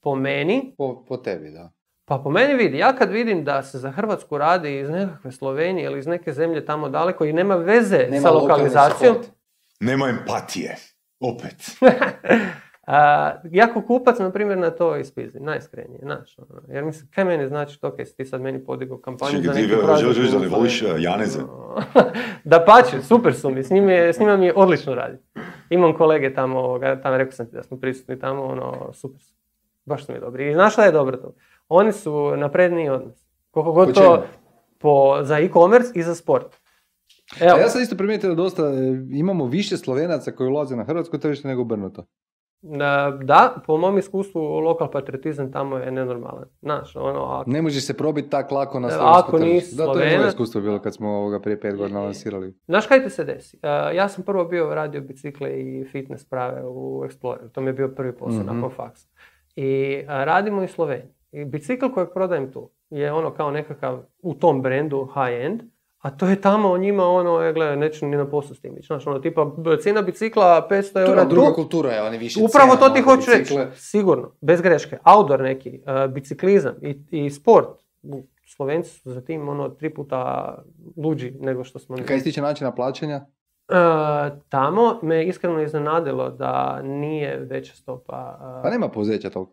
Po 0.00 0.14
meni, 0.14 0.74
Po, 0.78 1.04
po 1.08 1.16
tebi, 1.16 1.50
da. 1.50 1.70
Pa 2.10 2.18
po 2.18 2.30
meni 2.30 2.54
vidi, 2.54 2.78
ja 2.78 2.92
kad 2.92 3.10
vidim 3.10 3.44
da 3.44 3.62
se 3.62 3.78
za 3.78 3.90
Hrvatsku 3.90 4.38
radi 4.38 4.78
iz 4.78 4.90
nekakve 4.90 5.32
Slovenije 5.32 5.86
ili 5.86 5.98
iz 5.98 6.06
neke 6.06 6.32
zemlje 6.32 6.64
tamo 6.64 6.88
daleko 6.88 7.24
i 7.24 7.32
nema 7.32 7.54
veze 7.54 8.06
Nema 8.10 8.20
sa 8.20 8.30
lokalizacijom. 8.30 9.16
Nema 9.80 10.08
empatije, 10.08 10.76
opet. 11.20 11.54
A, 12.86 13.32
ja 13.50 13.72
ko 13.72 13.82
kupac, 13.82 14.18
na 14.18 14.30
primjer, 14.30 14.58
na 14.58 14.70
to 14.70 14.96
ispizdim, 14.96 15.44
najiskrenije, 15.44 16.00
znaš, 16.02 16.38
ono, 16.38 16.60
jer 16.68 16.84
mislim, 16.84 17.08
kaj 17.14 17.24
meni 17.24 17.48
znači 17.48 17.80
to 17.80 17.96
kaj 17.96 18.06
si 18.06 18.16
ti 18.16 18.24
sad 18.24 18.40
meni 18.40 18.64
podigao 18.64 18.98
kampanju 18.98 19.30
Čekaj, 19.30 19.54
za 19.54 19.60
neki 19.60 20.32
da 20.32 20.38
u 20.38 20.40
ne 20.40 20.48
voliš 20.48 20.82
eh, 20.82 20.86
Janeze? 20.98 21.38
da 22.44 22.64
pače, 22.64 23.02
super 23.02 23.34
su 23.34 23.50
mi, 23.50 23.62
s, 23.62 23.70
njim 23.70 23.88
je, 23.88 24.12
s 24.12 24.18
njima 24.18 24.36
mi 24.36 24.46
je 24.46 24.54
odlično 24.56 24.94
raditi. 24.94 25.24
Imam 25.68 25.94
kolege 25.94 26.34
tamo, 26.34 26.58
ovoga, 26.58 27.00
tamo 27.02 27.16
rekao 27.16 27.32
sam 27.32 27.46
ti 27.46 27.52
da 27.52 27.62
smo 27.62 27.80
prisutni 27.80 28.18
tamo, 28.18 28.44
ono, 28.44 28.92
super 28.92 29.20
su. 29.20 29.34
Baš 29.84 30.06
su 30.06 30.12
mi 30.12 30.20
dobri. 30.20 30.50
I 30.50 30.54
znaš 30.54 30.72
šta 30.72 30.84
je 30.84 30.92
dobro 30.92 31.16
to? 31.16 31.34
Oni 31.70 31.92
su 31.92 32.36
napredniji 32.36 32.88
od 32.88 33.06
nas. 33.06 33.26
Koliko 33.50 33.72
god 33.72 33.94
to 33.94 34.22
po, 34.78 35.18
za 35.22 35.38
e-commerce 35.38 35.88
i 35.94 36.02
za 36.02 36.14
sport. 36.14 36.56
Evo, 37.40 37.56
A 37.56 37.60
ja 37.60 37.68
sam 37.68 37.82
isto 37.82 37.96
primijetio 37.96 38.28
da 38.28 38.34
dosta 38.34 38.62
e, 38.64 38.72
imamo 39.10 39.46
više 39.46 39.76
Slovenaca 39.76 40.32
koji 40.32 40.48
ulaze 40.48 40.76
na 40.76 40.84
hrvatsko 40.84 41.18
tržište 41.18 41.48
nego 41.48 41.62
obrnuto. 41.62 42.04
da, 42.62 43.18
da, 43.22 43.54
po 43.66 43.76
mom 43.76 43.98
iskustvu 43.98 44.40
lokal 44.40 44.90
patriotizam 44.90 45.52
tamo 45.52 45.76
je 45.78 45.90
nenormalan. 45.90 46.44
Znaš, 46.60 46.96
ono, 46.96 47.24
ako 47.24 47.50
Ne 47.50 47.62
može 47.62 47.80
se 47.80 47.96
probiti 47.96 48.30
tak 48.30 48.50
lako 48.50 48.80
na 48.80 48.88
E, 48.88 48.90
slovensko 48.90 49.18
ako 49.20 49.38
nisi. 49.38 49.76
Da, 49.76 49.84
to 49.84 50.00
je 50.00 50.16
moje 50.16 50.28
iskustvo 50.28 50.60
bilo 50.60 50.78
kad 50.78 50.94
smo 50.94 51.08
ovoga 51.10 51.40
prije 51.40 51.60
pet 51.60 51.76
godina 51.76 52.00
lansirali. 52.00 52.54
Znaš 52.66 52.86
kaj 52.86 53.04
ti 53.04 53.10
se 53.10 53.24
desi? 53.24 53.56
Uh, 53.56 53.62
ja 53.96 54.08
sam 54.08 54.24
prvo 54.24 54.44
bio 54.44 54.74
radio 54.74 55.00
bicikle 55.00 55.50
i 55.52 55.84
fitness 55.84 56.24
prave 56.24 56.62
u 56.64 57.04
Explorer. 57.04 57.50
To 57.50 57.60
mi 57.60 57.68
je 57.68 57.72
bio 57.72 57.88
prvi 57.88 58.12
posao 58.12 58.40
Mhm. 58.40 58.54
nakon 58.54 58.70
faksa. 58.70 59.08
I 59.56 60.00
a, 60.08 60.24
radimo 60.24 60.62
i 60.62 60.68
Sloveniji. 60.68 61.14
I 61.32 61.44
bicikl 61.44 61.86
kojeg 61.94 62.08
prodajem 62.14 62.52
tu 62.52 62.70
je 62.90 63.12
ono 63.12 63.30
kao 63.34 63.50
nekakav 63.50 64.02
u 64.22 64.34
tom 64.34 64.62
brendu 64.62 65.08
high 65.14 65.44
end, 65.44 65.62
a 65.98 66.10
to 66.10 66.28
je 66.28 66.40
tamo 66.40 66.68
o 66.70 66.78
njima 66.78 67.04
ono, 67.06 67.42
e, 67.42 67.52
gledaj, 67.52 67.76
neću 67.76 68.06
ni 68.06 68.16
na 68.16 68.30
poslu 68.30 68.54
s 68.54 68.60
tim 68.60 68.78
ići. 68.78 68.86
Znaš, 68.86 69.06
ono, 69.06 69.18
tipa, 69.18 69.52
cijena 69.82 70.02
bicikla 70.02 70.66
500 70.70 70.92
To 70.92 70.98
je 71.00 71.06
eura 71.06 71.24
druga 71.24 71.48
tu. 71.48 71.54
kultura, 71.54 71.90
je, 71.90 72.02
oni 72.02 72.18
više 72.18 72.40
Upravo 72.44 72.76
to 72.76 72.88
ti 72.88 73.02
ono, 73.06 73.16
hoću 73.16 73.30
reći. 73.30 73.54
Sigurno, 73.74 74.32
bez 74.40 74.60
greške. 74.60 74.98
Outdoor 75.16 75.40
neki, 75.40 75.80
uh, 75.86 76.12
biciklizam 76.12 76.74
i, 76.82 76.98
i 77.10 77.30
sport. 77.30 77.68
Slovenci 78.46 78.90
su 78.90 79.10
za 79.10 79.20
tim 79.20 79.48
ono 79.48 79.68
tri 79.68 79.94
puta 79.94 80.54
luđi 80.96 81.30
nego 81.40 81.64
što 81.64 81.78
smo 81.78 81.96
mi. 81.96 82.02
Kaj 82.02 82.18
se 82.18 82.24
tiče 82.24 82.42
načina 82.42 82.74
plaćanja? 82.74 83.26
E, 83.68 83.74
tamo 84.48 84.98
me 85.02 85.26
iskreno 85.26 85.62
iznenadilo 85.62 86.30
da 86.30 86.82
nije 86.82 87.36
veća 87.50 87.74
stopa. 87.74 88.38
e, 88.58 88.62
Pa 88.62 88.70
nema 88.70 88.88
poduzeća 88.88 89.30
toliko. 89.30 89.52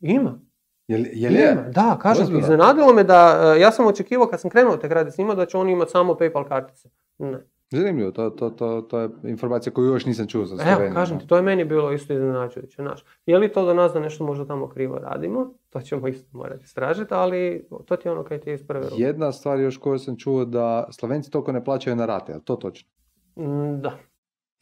Ima. 0.00 0.40
Jel, 0.88 1.04
jel 1.12 1.32
ima. 1.32 1.40
je? 1.40 1.54
Da, 1.70 1.98
kažem 2.02 2.26
ti, 2.26 2.38
iznenadilo 2.38 2.92
me 2.92 3.04
da, 3.04 3.52
e, 3.56 3.60
ja 3.60 3.72
sam 3.72 3.86
očekivao 3.86 4.26
kad 4.26 4.40
sam 4.40 4.50
krenuo 4.50 4.76
te 4.76 4.88
raditi 4.88 5.14
s 5.14 5.18
njima 5.18 5.34
da 5.34 5.46
će 5.46 5.56
oni 5.56 5.72
imati 5.72 5.90
samo 5.90 6.12
PayPal 6.14 6.48
kartice. 6.48 6.88
Ne. 7.18 7.38
Zanimljivo, 7.70 8.10
to, 8.10 8.30
to, 8.30 8.50
to, 8.50 8.80
to 8.80 9.00
je 9.00 9.08
informacija 9.24 9.72
koju 9.72 9.86
još 9.86 10.06
nisam 10.06 10.26
čuo 10.26 10.44
za 10.44 10.54
Evo, 10.54 10.64
Sloveniju. 10.64 10.94
kažem 10.94 11.18
ti, 11.18 11.26
to 11.26 11.36
je 11.36 11.42
meni 11.42 11.64
bilo 11.64 11.92
isto 11.92 12.12
iznenađujuće. 12.12 12.76
Znaš. 12.76 13.04
Je 13.26 13.38
li 13.38 13.52
to 13.52 13.64
do 13.64 13.74
nas 13.74 13.92
da 13.92 14.00
nešto 14.00 14.24
možda 14.24 14.44
tamo 14.44 14.68
krivo 14.68 14.98
radimo? 14.98 15.50
To 15.70 15.80
ćemo 15.80 16.08
isto 16.08 16.28
morati 16.32 16.64
istražiti, 16.64 17.14
ali 17.14 17.66
to 17.84 17.96
ti 17.96 18.08
je 18.08 18.12
ono 18.12 18.24
kaj 18.24 18.40
ti 18.40 18.50
je 18.50 18.54
iz 18.54 18.66
prve. 18.66 18.86
Jedna 18.92 19.32
stvar 19.32 19.60
još 19.60 19.76
koju 19.76 19.98
sam 19.98 20.16
čuo 20.16 20.44
da 20.44 20.88
Slovenci 20.90 21.30
toliko 21.30 21.52
ne 21.52 21.64
plaćaju 21.64 21.96
na 21.96 22.06
rate, 22.06 22.32
ali 22.32 22.42
to 22.42 22.56
točno? 22.56 22.88
Mm, 23.36 23.80
Da. 23.80 23.92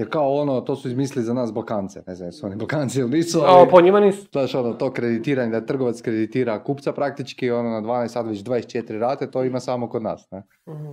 Jer 0.01 0.11
kao 0.11 0.33
ono, 0.35 0.61
to 0.61 0.77
su 0.77 0.89
izmislili 0.89 1.25
za 1.25 1.35
nas 1.35 1.53
Balkance, 1.55 2.03
ne 2.07 2.15
znam 2.15 2.29
jesu 2.29 2.47
oni 2.47 2.57
Balkanci 2.57 3.01
ili 3.01 3.11
nisu, 3.11 3.41
A, 3.41 3.45
ali... 3.47 3.71
po 3.71 3.81
njima 3.81 4.01
nisu. 4.01 4.29
Znaš, 4.33 4.55
ono, 4.55 4.73
to 4.73 4.93
kreditiranje, 4.93 5.51
da 5.51 5.67
trgovac 5.67 6.01
kreditira 6.01 6.63
kupca 6.63 6.93
praktički, 6.93 7.51
ono, 7.51 7.71
na 7.71 7.81
12, 7.81 8.09
sad 8.09 8.27
već 8.29 8.45
24 8.45 8.99
rate, 8.99 9.31
to 9.31 9.45
ima 9.45 9.61
samo 9.61 9.89
kod 9.89 10.03
nas, 10.03 10.31
ne? 10.31 10.43
Mhm, 10.69 10.89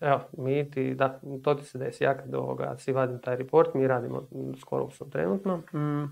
Evo, 0.00 0.20
mi 0.38 0.70
ti, 0.70 0.94
da, 0.94 1.20
to 1.42 1.54
ti 1.54 1.64
se 1.64 1.78
desi. 1.78 2.04
Ja 2.04 2.16
kad 2.16 2.34
ovoga, 2.34 2.76
si 2.78 2.92
vadim 2.92 3.18
taj 3.18 3.36
report, 3.36 3.74
mi 3.74 3.86
radimo 3.86 4.28
skoro 4.60 4.84
u 4.84 4.90
svom 4.90 5.10
trenutno. 5.10 5.56
Mm, 5.56 6.04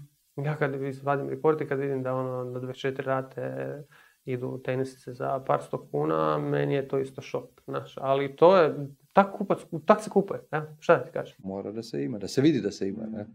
Ja 0.44 0.57
kad 0.57 0.73
vadim 1.03 1.29
report 1.29 1.61
i 1.61 1.66
kad 1.68 1.79
vidim 1.79 2.03
da 2.03 2.14
ono 2.14 2.44
na 2.44 2.61
24 2.61 3.03
rate 3.03 3.83
idu 4.25 4.59
tenisice 4.64 5.12
za 5.12 5.42
par 5.47 5.62
sto 5.62 5.87
kuna, 5.90 6.38
meni 6.38 6.75
je 6.75 6.88
to 6.88 6.99
isto 6.99 7.23
šok, 7.23 7.44
znaš. 7.64 7.94
Ali 8.01 8.37
to 8.37 8.57
je, 8.57 8.75
tak 9.14 9.33
kupac, 9.38 9.59
tak 9.87 10.03
se 10.03 10.11
kupuje, 10.11 10.40
evo, 10.50 10.66
šta 10.81 10.96
da 10.96 11.05
ti 11.05 11.11
kažem. 11.12 11.37
Mora 11.38 11.72
da 11.72 11.83
se 11.83 12.05
ima, 12.05 12.18
da 12.18 12.29
se 12.29 12.40
vidi 12.40 12.61
da 12.61 12.70
se 12.70 12.88
ima, 12.88 13.07
ne? 13.07 13.27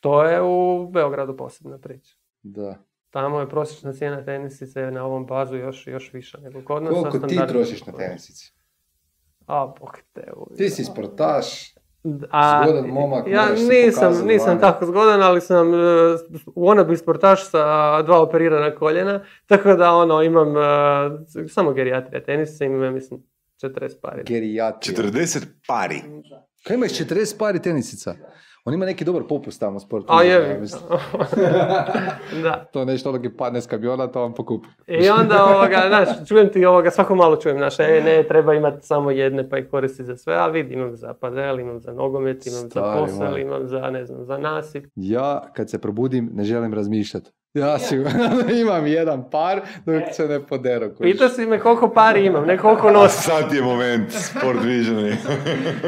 To 0.00 0.24
je 0.24 0.42
u 0.42 0.88
Beogradu 0.90 1.36
posebna 1.36 1.78
priča. 1.78 2.16
Da. 2.42 2.76
Tamo 3.10 3.40
je 3.40 3.48
prosječna 3.48 3.92
cijena 3.92 4.24
tenisice 4.24 4.90
na 4.90 5.04
ovom 5.04 5.26
bazu 5.26 5.56
još, 5.56 5.86
još 5.86 6.12
viša 6.12 6.38
nego 6.38 6.64
kod 6.64 6.82
nas. 6.82 6.92
Koliko 6.92 7.26
ti 7.26 7.38
trošiš 7.48 7.86
na 7.86 7.92
tenisici? 7.92 8.52
A, 9.46 9.66
bok 9.80 9.98
te 10.12 10.32
uvijek. 10.36 10.58
Ti 10.58 10.70
si 10.70 10.84
sportaš, 10.84 11.74
A, 12.30 12.64
Zgodan 12.64 12.90
momak, 12.90 13.26
ja 13.26 13.48
nisam, 13.68 14.26
nisam 14.26 14.60
tako 14.60 14.86
zgodan, 14.86 15.22
ali 15.22 15.40
sam 15.40 15.68
uh, 15.68 15.74
wannabe 16.54 16.96
sportaš 16.96 17.50
sa 17.50 18.02
dva 18.02 18.20
operirana 18.22 18.74
koljena, 18.74 19.24
tako 19.46 19.74
da 19.74 19.92
ono, 19.92 20.22
imam 20.22 20.48
uh, 20.48 21.48
samo 21.48 21.72
gerijatrija 21.72 22.24
tenisice, 22.24 22.64
imam, 22.64 22.94
mislim, 22.94 23.22
40 23.68 24.00
pari. 24.02 24.22
gerijatrija. 24.24 24.98
40 24.98 25.46
pari. 25.68 26.02
Kaj 26.66 26.74
imaš 26.74 26.92
40 26.92 27.38
pari 27.38 27.62
tenisica? 27.62 28.14
On 28.64 28.74
ima 28.74 28.86
neki 28.86 29.04
dobar 29.04 29.22
popust 29.28 29.60
tamo 29.60 29.76
u 29.76 29.80
sportu. 29.80 30.06
A 30.10 30.22
je, 30.22 30.60
da. 32.42 32.68
To 32.72 32.80
je 32.80 32.86
nešto 32.86 33.10
ono 33.10 33.20
padne 33.38 33.60
s 33.60 33.66
kamiona, 33.66 34.06
to 34.06 34.20
vam 34.20 34.34
pokupi. 34.34 34.68
I 34.86 35.08
onda, 35.08 35.44
ovoga, 35.44 35.82
znaš, 35.88 36.28
čujem 36.28 36.52
ti 36.52 36.64
ovoga, 36.64 36.90
svako 36.90 37.14
malo 37.14 37.36
čujem, 37.36 37.58
znaš, 37.58 37.80
e, 37.80 38.02
ne, 38.04 38.24
treba 38.28 38.54
imati 38.54 38.86
samo 38.86 39.10
jedne 39.10 39.48
pa 39.48 39.58
ih 39.58 39.68
koristi 39.70 40.04
za 40.04 40.16
sve, 40.16 40.34
a 40.34 40.46
vidi, 40.46 40.74
imam 40.74 40.96
za 40.96 41.14
padel, 41.14 41.60
imam 41.60 41.80
za 41.80 41.92
nogomet, 41.92 42.46
imam 42.46 42.60
za 42.60 42.68
Stari 42.70 43.00
posel, 43.00 43.38
imam 43.38 43.68
za, 43.68 43.90
ne 43.90 44.04
znam, 44.04 44.24
za 44.24 44.38
nasip. 44.38 44.84
Ja, 44.96 45.42
kad 45.54 45.70
se 45.70 45.80
probudim, 45.80 46.30
ne 46.32 46.44
želim 46.44 46.74
razmišljati. 46.74 47.30
Ja 47.54 47.78
sigurno 47.78 48.10
imam 48.60 48.86
jedan 48.86 49.30
par 49.30 49.60
dok 49.86 50.02
se 50.12 50.28
ne 50.28 50.40
poderu. 50.46 50.90
Pitao 51.00 51.28
si 51.28 51.46
me 51.46 51.60
koliko 51.60 51.88
pari 51.88 52.26
imam, 52.26 52.46
ne 52.46 52.58
koliko 52.58 52.88
A 52.88 52.92
nosim. 52.92 53.22
sad 53.22 53.52
je 53.52 53.62
moment, 53.62 54.12
sport 54.12 54.58
viđeni. 54.64 55.16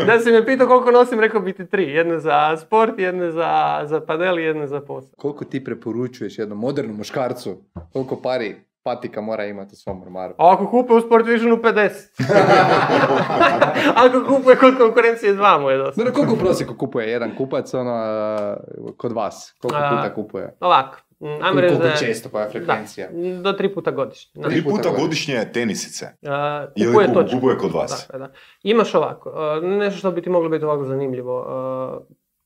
Da 0.06 0.20
si 0.20 0.30
me 0.30 0.46
pitao 0.46 0.66
koliko 0.66 0.90
nosim, 0.90 1.20
rekao 1.20 1.40
bi 1.40 1.52
ti 1.52 1.66
tri. 1.66 1.90
Jedne 1.90 2.18
za 2.18 2.56
sport, 2.56 2.98
jedne 2.98 3.30
za, 3.30 3.80
za 3.84 4.00
padel 4.00 4.38
i 4.38 4.42
jedne 4.42 4.66
za 4.66 4.80
posao. 4.80 5.10
Koliko 5.16 5.44
ti 5.44 5.64
preporučuješ 5.64 6.38
jednom 6.38 6.58
modernom 6.58 6.96
muškarcu? 6.96 7.56
Koliko 7.92 8.16
pari 8.22 8.56
patika 8.82 9.20
mora 9.20 9.44
imati 9.44 9.72
u 9.72 9.76
svom 9.76 10.02
ormaru? 10.02 10.34
A 10.38 10.52
ako 10.52 10.70
kupuje 10.70 10.98
u 10.98 11.00
Sport 11.00 11.26
Visionu 11.26 11.56
50. 11.56 11.90
ako 14.04 14.24
kupuje 14.34 14.56
kod 14.56 14.78
konkurencije 14.78 15.32
dva 15.34 15.58
mu 15.58 15.70
je 15.70 15.78
dosta. 15.78 16.00
Dobro, 16.00 16.14
koliko 16.14 16.34
u 16.34 16.36
prosjeku 16.36 16.74
kupuje 16.74 17.10
jedan 17.10 17.36
kupac 17.36 17.74
ono, 17.74 17.90
a, 17.94 18.56
kod 18.96 19.12
vas? 19.12 19.54
Koliko 19.60 19.78
A, 19.82 19.90
puta 19.90 20.14
kupuje? 20.14 20.56
Ovako, 20.60 20.98
ajmo 21.42 21.60
reći 21.60 21.74
da 21.74 21.80
koliko 21.80 21.94
je- 21.94 21.96
često, 21.98 22.28
koja 22.28 22.44
je 22.44 22.50
frekvencija? 22.50 23.08
Da, 23.12 23.40
do 23.42 23.52
tri 23.52 23.68
puta 23.70 23.90
godišnje. 23.90 24.30
Znači, 24.34 24.50
Tri 24.50 24.62
puta 24.64 24.70
puta 24.72 24.88
godišnje. 24.90 25.04
godišnje 25.34 25.52
tenisice. 25.52 26.06
a, 26.24 26.66
Ili 26.76 26.86
kupuje 26.88 27.08
kup- 27.08 27.14
točno. 27.14 27.38
kupuje 27.38 27.58
kod 27.58 27.72
vas. 27.72 27.90
Dakle, 28.02 28.18
da. 28.18 28.32
Imaš 28.64 28.94
ovako, 28.94 29.30
a, 29.30 29.60
nešto 29.62 29.98
što 29.98 30.10
bi 30.10 30.22
ti 30.22 30.30
moglo 30.30 30.48
biti 30.48 30.64
ovako 30.64 30.84
zanimljivo, 30.84 31.44
a, 31.48 31.98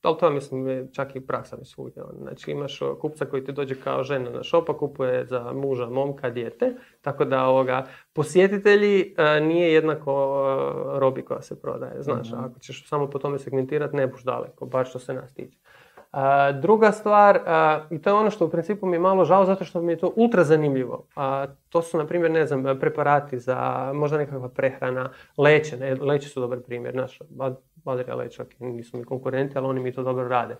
ali 0.02 0.16
to 0.18 0.30
mislim 0.30 0.68
je 0.68 0.88
čak 0.92 1.16
i 1.16 1.20
praksa 1.20 1.56
mi 1.56 1.64
svugdje. 1.64 2.02
ono. 2.02 2.18
Znači 2.18 2.50
imaš 2.50 2.82
o, 2.82 2.94
kupca 2.96 3.24
koji 3.24 3.44
ti 3.44 3.52
dođe 3.52 3.74
kao 3.74 4.02
žena 4.02 4.30
na 4.30 4.42
šopa, 4.42 4.72
kupuje 4.74 5.26
za 5.26 5.52
muža, 5.54 5.86
momka, 5.86 6.30
dijete, 6.30 6.72
tako 7.00 7.24
da 7.24 7.42
ovoga, 7.42 7.86
posjetitelji 8.12 9.14
a, 9.16 9.40
nije 9.40 9.72
jednako 9.72 10.12
robi 10.92 11.22
koja 11.22 11.42
se 11.42 11.60
prodaje. 11.60 11.92
Znaš, 11.98 12.30
Mhm. 12.30 12.40
ako 12.40 12.58
ćeš 12.58 12.88
samo 12.88 13.06
po 13.06 13.18
tome 13.18 13.38
segmentirati, 13.38 13.96
ne 13.96 14.06
buš 14.06 14.22
daleko, 14.22 14.66
bar 14.66 14.86
što 14.86 14.98
se 14.98 15.14
nas 15.14 15.34
tiče. 15.34 15.58
Druga 16.60 16.92
stvar, 16.92 17.40
i 17.90 18.02
to 18.02 18.10
je 18.10 18.14
ono 18.14 18.30
što 18.30 18.46
u 18.46 18.50
principu 18.50 18.86
mi 18.86 18.96
je 18.96 19.00
malo 19.00 19.24
žao 19.24 19.44
zato 19.44 19.64
što 19.64 19.82
mi 19.82 19.92
je 19.92 19.98
to 19.98 20.12
ultra 20.16 20.44
zanimljivo. 20.44 21.06
To 21.68 21.82
su, 21.82 21.98
na 21.98 22.06
primjer, 22.06 22.30
ne 22.30 22.46
znam, 22.46 22.78
preparati 22.80 23.38
za 23.38 23.90
možda 23.94 24.18
nekakva 24.18 24.48
prehrana, 24.48 25.10
leće, 25.36 25.76
ne, 25.76 25.94
leće 25.94 26.28
su 26.28 26.40
dobar 26.40 26.60
primjer, 26.60 26.94
naš, 26.94 27.18
Badrija 27.74 28.14
Lečak, 28.14 28.54
nisu 28.58 28.98
mi 28.98 29.04
konkurenti, 29.04 29.58
ali 29.58 29.66
oni 29.66 29.80
mi 29.80 29.92
to 29.92 30.02
dobro 30.02 30.28
rade. 30.28 30.56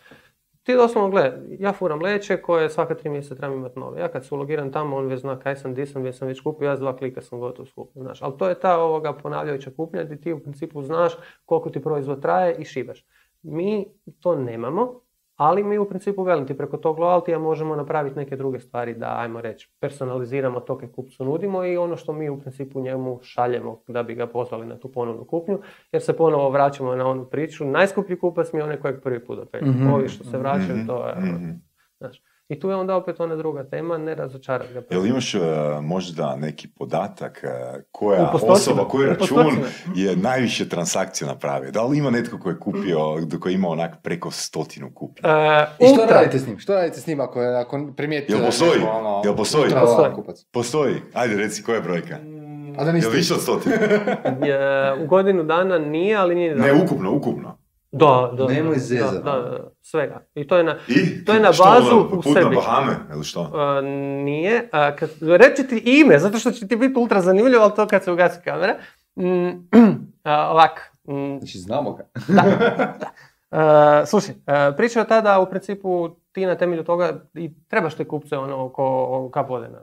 Ti 0.62 0.74
doslovno 0.74 1.10
gledaj, 1.10 1.32
ja 1.58 1.72
furam 1.72 2.02
leće 2.02 2.36
koje 2.36 2.70
svaka 2.70 2.94
tri 2.94 3.10
mjeseca 3.10 3.34
trebam 3.34 3.58
imati 3.58 3.78
nove. 3.78 4.00
Ja 4.00 4.08
kad 4.08 4.26
se 4.26 4.34
ulogiram 4.34 4.72
tamo, 4.72 4.96
on 4.96 5.06
već 5.06 5.20
zna 5.20 5.38
kaj 5.38 5.56
sam, 5.56 5.74
di 5.74 5.86
sam, 5.86 6.02
gdje 6.02 6.12
sam 6.12 6.28
već 6.28 6.40
kupio, 6.40 6.66
ja 6.66 6.76
s 6.76 6.80
dva 6.80 6.96
klika 6.96 7.20
sam 7.20 7.40
gotov 7.40 7.66
s 7.66 7.72
znaš. 7.94 8.22
Ali 8.22 8.36
to 8.38 8.48
je 8.48 8.60
ta 8.60 8.78
ovoga 8.78 9.12
ponavljajuća 9.12 9.70
kupnja 9.76 10.04
gdje 10.04 10.20
ti 10.20 10.32
u 10.32 10.40
principu 10.40 10.82
znaš 10.82 11.12
koliko 11.44 11.70
ti 11.70 11.82
proizvod 11.82 12.22
traje 12.22 12.56
i 12.58 12.64
šibaš. 12.64 13.06
Mi 13.42 13.86
to 14.20 14.36
nemamo, 14.36 15.00
ali 15.40 15.64
mi 15.64 15.78
u 15.78 15.88
principu, 15.88 16.22
velim 16.22 16.46
ti, 16.46 16.56
preko 16.56 16.76
tog 16.76 16.98
loyaltija 16.98 17.38
možemo 17.38 17.76
napraviti 17.76 18.16
neke 18.16 18.36
druge 18.36 18.60
stvari 18.60 18.94
da, 18.94 19.16
ajmo 19.18 19.40
reći, 19.40 19.72
personaliziramo 19.80 20.60
to 20.60 20.78
kaj 20.78 20.88
kupcu 20.88 21.24
nudimo 21.24 21.64
i 21.64 21.76
ono 21.76 21.96
što 21.96 22.12
mi 22.12 22.30
u 22.30 22.40
principu 22.40 22.80
njemu 22.80 23.18
šaljemo 23.22 23.80
da 23.88 24.02
bi 24.02 24.14
ga 24.14 24.26
pozvali 24.26 24.66
na 24.66 24.76
tu 24.76 24.92
ponovnu 24.92 25.24
kupnju, 25.24 25.58
jer 25.92 26.02
se 26.02 26.16
ponovo 26.16 26.50
vraćamo 26.50 26.94
na 26.94 27.06
onu 27.06 27.24
priču. 27.24 27.64
Najskuplji 27.64 28.18
kupac 28.18 28.52
mi 28.52 28.58
je 28.58 28.64
onaj 28.64 28.76
kojeg 28.76 29.02
prvi 29.02 29.24
put 29.24 29.38
dopeljam. 29.38 29.68
Mhm. 29.68 29.92
Ovi 29.92 30.08
što 30.08 30.24
se 30.24 30.38
vraćaju, 30.38 30.76
Mhm, 30.76 30.86
to 30.86 31.06
je... 31.06 31.14
Znaš. 31.98 32.22
I 32.50 32.60
tu 32.60 32.70
je 32.70 32.76
onda 32.76 32.96
opet 32.96 33.20
ona 33.20 33.36
druga 33.36 33.64
tema, 33.64 33.98
ne 33.98 34.14
razočarati 34.14 34.72
ga. 34.74 34.82
Jel 34.90 35.06
imaš 35.06 35.34
e, 35.34 35.38
možda 35.82 36.36
neki 36.36 36.68
podatak 36.68 37.44
e, 37.44 37.82
koja 37.90 38.32
osoba, 38.42 38.88
koji 38.88 39.06
račun 39.06 39.46
je 39.94 40.16
najviše 40.16 40.68
transakcija 40.68 41.28
napravio? 41.28 41.70
Da 41.70 41.82
li 41.82 41.98
ima 41.98 42.10
netko 42.10 42.38
koji 42.38 42.52
je 42.54 42.58
kupio, 42.58 42.98
koji 43.40 43.54
ima 43.54 43.68
onak 43.68 44.02
preko 44.02 44.30
stotinu 44.30 44.90
kupnja? 44.94 45.30
E, 45.30 45.66
I 45.84 45.88
što 45.88 46.02
ultra. 46.02 46.16
radite 46.16 46.38
s 46.38 46.46
njim? 46.46 46.58
Što 46.58 46.74
radite 46.74 47.00
s 47.00 47.06
njim 47.06 47.20
ako, 47.20 47.40
ako 47.40 47.92
primijetite... 47.96 48.32
Jel 48.32 48.46
postoji? 48.46 48.82
ono, 48.92 49.22
Jel 49.24 49.36
postoji? 49.36 49.72
Postoji. 50.52 50.94
Ajde, 51.14 51.36
reci 51.36 51.62
koja 51.62 51.76
je 51.76 51.82
brojka? 51.82 52.16
A 52.78 52.84
da 52.84 52.90
Jel 52.90 52.94
niste... 52.94 53.10
više 53.10 53.34
od 53.34 53.40
stotinu? 53.40 53.74
U 55.04 55.06
godinu 55.06 55.42
dana 55.42 55.78
nije, 55.78 56.16
ali 56.16 56.34
nije 56.34 56.54
Ne, 56.54 56.72
ukupno, 56.72 57.12
ukupno. 57.12 57.59
Da, 57.92 58.30
da. 58.36 58.46
Nemoj 58.46 58.74
da, 58.74 58.80
zezat. 58.80 59.24
Da, 59.24 59.32
da, 59.32 59.40
da, 59.40 59.70
svega. 59.82 60.20
I 60.34 60.46
to 60.48 60.56
je 60.56 60.64
na... 60.64 60.76
I? 60.88 61.24
To 61.24 61.32
je 61.32 61.40
na 61.40 61.52
Što, 61.52 61.64
bazu 61.64 61.96
ono, 61.96 62.06
u 62.06 62.10
put 62.10 62.24
na 62.24 62.32
sebi. 62.32 62.54
Bahame, 62.54 62.96
ili 63.14 63.24
što? 63.24 63.50
A, 63.54 63.80
nije. 64.24 64.68
A, 64.72 64.96
kad, 64.96 65.10
reći 65.20 65.66
ti 65.68 65.82
ime, 65.84 66.18
zato 66.18 66.38
što 66.38 66.50
će 66.50 66.68
ti 66.68 66.76
biti 66.76 66.98
ultra 66.98 67.20
zanimljivo, 67.20 67.62
ali 67.62 67.72
to 67.76 67.86
kad 67.86 68.04
se 68.04 68.12
ugasi 68.12 68.40
kamera. 68.44 68.76
Mm, 69.16 69.48
a, 70.22 70.50
ovak. 70.50 70.92
mm, 71.08 71.38
Znači, 71.38 71.58
znamo 71.58 71.92
ga. 71.92 72.04
a, 73.50 74.06
slušaj, 74.06 74.34
a, 74.46 74.72
priča 74.76 75.00
je 75.00 75.08
tada 75.08 75.38
u 75.40 75.50
principu 75.50 76.10
ti 76.32 76.46
na 76.46 76.54
temelju 76.54 76.84
toga 76.84 77.20
i 77.34 77.50
trebaš 77.68 77.94
te 77.94 78.08
kupce 78.08 78.36
ono 78.36 78.68
ko 78.68 79.30
kap 79.32 79.48
vode 79.48 79.68
na 79.68 79.78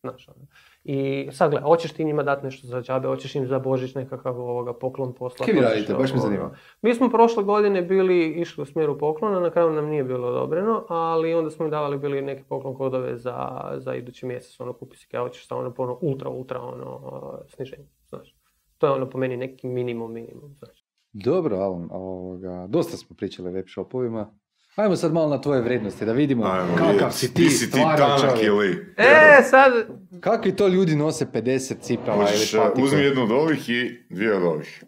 znaš, 0.00 0.28
ono. 0.28 0.46
I 0.84 1.28
sad 1.32 1.50
gledaj, 1.50 1.68
hoćeš 1.68 1.92
ti 1.92 2.04
njima 2.04 2.22
dati 2.22 2.44
nešto 2.44 2.66
za 2.66 2.82
džabe, 2.82 3.08
hoćeš 3.08 3.34
im 3.34 3.46
za 3.46 3.58
Božić 3.58 3.94
nekakav 3.94 4.40
ovoga 4.40 4.72
poklon 4.72 5.12
poslati. 5.12 5.52
Kaj 5.52 5.60
vi 5.60 5.66
radite? 5.66 5.94
Baš 5.94 6.12
me 6.12 6.18
zanima. 6.18 6.56
Mi 6.82 6.94
smo 6.94 7.10
prošle 7.10 7.42
godine 7.42 7.82
bili 7.82 8.28
išli 8.28 8.62
u 8.62 8.64
smjeru 8.64 8.98
poklona, 8.98 9.40
na 9.40 9.50
kraju 9.50 9.70
nam 9.70 9.86
nije 9.86 10.04
bilo 10.04 10.28
odobreno, 10.28 10.84
ali 10.88 11.34
onda 11.34 11.50
smo 11.50 11.64
im 11.64 11.70
davali 11.70 11.98
bili 11.98 12.22
neke 12.22 12.44
poklon 12.48 12.74
kodove 12.74 13.16
za, 13.16 13.60
za 13.76 13.94
idući 13.94 14.26
mjesec, 14.26 14.60
ono 14.60 14.72
kupi 14.72 14.96
si 14.96 15.08
kaj 15.08 15.20
hoćeš 15.20 15.48
sa 15.48 15.56
ono 15.56 15.74
po 15.74 15.82
ono 15.82 15.98
ultra, 16.00 16.30
ultra 16.30 16.60
ono 16.60 17.00
sniženje, 17.48 17.86
znaš. 18.08 18.36
To 18.78 18.86
je 18.86 18.92
ono 18.92 19.10
po 19.10 19.18
meni 19.18 19.36
neki 19.36 19.68
minimum, 19.68 20.12
minimum, 20.12 20.54
znaš. 20.54 20.84
Dobro, 21.12 21.56
Alan, 21.56 21.88
ovoga, 21.92 22.66
dosta 22.68 22.96
smo 22.96 23.16
pričali 23.16 23.48
o 23.48 23.52
web 23.52 23.66
shopovima. 23.68 24.30
Ajmo 24.76 24.96
sad 24.96 25.12
malo 25.12 25.28
na 25.28 25.40
tvoje 25.40 25.60
vrednosti, 25.62 26.04
da 26.04 26.12
vidimo 26.12 26.44
Ajmo 26.44 26.76
kakav 26.76 27.12
si 27.12 27.34
ti 27.34 27.50
si 27.50 27.64
ti 27.64 27.78
stvaran 27.78 27.96
tanak 27.96 28.20
čovjek. 28.20 28.46
ili... 28.46 28.94
E, 28.96 29.42
sad, 29.50 29.72
Kakvi 30.20 30.56
to 30.56 30.68
ljudi 30.68 30.96
nose 30.96 31.26
50 31.26 31.80
cipela 31.80 32.16
ili 32.34 32.42
e, 32.42 32.58
patike? 32.58 32.82
uzmi 32.82 33.02
jednu 33.02 33.22
od 33.22 33.30
ovih 33.30 33.68
i 33.70 34.06
dvije 34.10 34.36
od 34.36 34.42
ovih. 34.42 34.84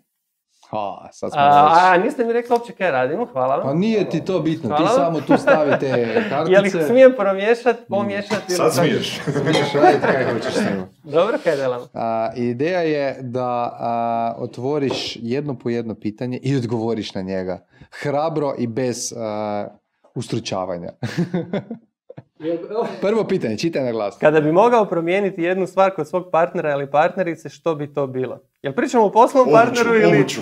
A, 0.70 1.08
sad 1.12 1.30
smo 1.32 1.40
a, 1.40 1.64
već- 1.64 1.82
a, 1.82 2.04
niste 2.04 2.24
mi 2.24 2.32
rekli 2.32 2.52
uopće 2.52 2.72
kaj 2.72 2.90
radimo, 2.90 3.26
hvala 3.26 3.56
Pa 3.56 3.68
vam. 3.68 3.78
nije 3.78 4.10
ti 4.10 4.20
to 4.20 4.40
bitno, 4.40 4.68
ti 4.68 4.82
Hvala. 4.82 4.96
samo 4.96 5.20
tu 5.20 5.36
stavite 5.36 5.86
Je 5.88 5.96
li 5.96 6.18
ih 6.18 6.30
kartice. 6.72 6.82
smijem 6.82 7.12
promiješati, 7.14 7.82
pomiješati? 7.88 8.42
ili 8.48 8.56
Sad 8.56 8.74
smiješ. 8.74 9.20
Smiješ 9.22 9.72
raditi 9.74 10.02
kaj 10.02 10.24
hoćeš 10.24 10.54
s 10.54 10.60
njima. 10.60 10.86
Dobro, 11.04 11.38
kaj 11.38 11.56
delamo? 11.56 11.86
A, 11.94 12.30
ideja 12.36 12.80
je 12.80 13.18
da 13.20 13.46
a, 13.72 14.34
otvoriš 14.38 14.92
jedno 15.16 15.54
po 15.54 15.70
jedno 15.70 15.94
pitanje 15.94 16.38
i 16.38 16.56
odgovoriš 16.56 17.14
na 17.14 17.22
njega. 17.22 17.64
Hrabro 17.92 18.54
i 18.58 18.66
bez 18.66 19.12
a, 19.12 19.66
ustručavanja. 20.14 20.90
Prvo 23.01 23.24
pitanje, 23.24 23.59
čitaj 23.59 23.84
na 23.84 23.93
glas. 23.93 24.18
Kada 24.20 24.41
bi 24.41 24.53
mogao 24.53 24.84
promijeniti 24.84 25.43
jednu 25.43 25.66
stvar 25.66 25.95
kod 25.95 26.09
svog 26.09 26.28
partnera 26.32 26.70
ili 26.70 26.91
partnerice, 26.91 27.49
što 27.49 27.74
bi 27.74 27.95
to 27.95 28.07
bilo? 28.07 28.41
Jel 28.62 28.74
pričamo 28.74 29.05
o 29.05 29.12
poslovnom 29.12 29.55
partneru 29.55 29.95
ili... 29.95 30.18
obuću. 30.18 30.41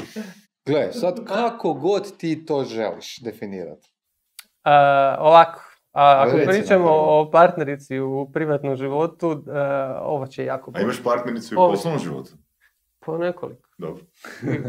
Gle, 0.67 0.93
sad 0.93 1.25
kako 1.25 1.75
god 1.75 2.17
ti 2.17 2.47
to 2.47 2.65
želiš 2.65 3.21
definirati. 3.21 3.91
A, 4.65 5.17
ovako, 5.21 5.61
a, 5.93 6.23
ako 6.27 6.37
Reci 6.37 6.51
pričamo 6.51 6.91
o 6.91 7.31
partnerici 7.31 8.01
u 8.01 8.31
privatnom 8.33 8.77
životu, 8.77 9.45
a, 9.49 10.01
ovo 10.03 10.27
će 10.27 10.45
jako 10.45 10.71
A 10.71 10.73
bolje. 10.73 10.83
imaš 10.83 11.03
partnericu 11.03 11.55
i 11.55 11.57
u 11.57 11.71
poslovnom 11.71 12.03
životu? 12.03 12.31
Po 13.07 13.19
nekoliko. 13.19 13.69
Dobro. 13.79 14.05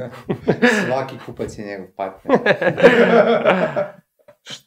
Svaki 0.85 1.15
kupac 1.25 1.57
je 1.57 1.65
njegov 1.65 1.87
partner. 1.95 2.39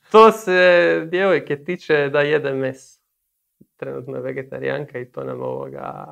Što 0.09 0.33
se 0.33 1.07
djevojke 1.11 1.65
tiče 1.65 2.09
da 2.13 2.21
jede 2.21 2.53
meso. 2.55 3.01
Trenutno 3.77 4.17
je 4.17 4.23
vegetarijanka 4.23 4.99
i 4.99 5.11
to 5.11 5.25
nam 5.25 5.43
ovoga... 5.43 6.07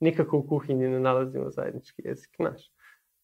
Nikako 0.00 0.38
u 0.38 0.48
kuhinji 0.48 0.88
ne 0.88 1.00
nalazimo 1.00 1.50
zajednički 1.50 2.02
jezik, 2.04 2.30
znaš. 2.36 2.62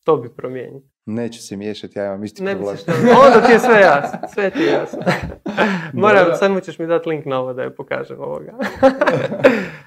To 0.05 0.16
bi 0.16 0.28
promijenio. 0.36 0.82
Neću 1.07 1.42
se 1.42 1.57
miješati, 1.57 1.98
ja 1.98 2.07
imam 2.07 2.24
isti 2.24 2.42
Ne 2.42 2.55
problem. 2.55 2.76
se 2.76 2.82
što... 2.82 2.92
Onda 3.26 3.46
ti 3.46 3.52
je 3.52 3.59
sve 3.59 3.80
jasno. 3.90 4.18
Sve 4.34 4.50
ti 4.50 4.59
je 4.61 4.72
jasno. 4.72 4.98
Moram, 5.92 6.26
sad 6.36 6.50
mu 6.50 6.61
ćeš 6.61 6.78
mi 6.78 6.86
dati 6.86 7.09
link 7.09 7.24
na 7.24 7.40
ovo 7.40 7.52
da 7.52 7.62
je 7.62 7.74
pokažem 7.74 8.20
ovoga. 8.20 8.52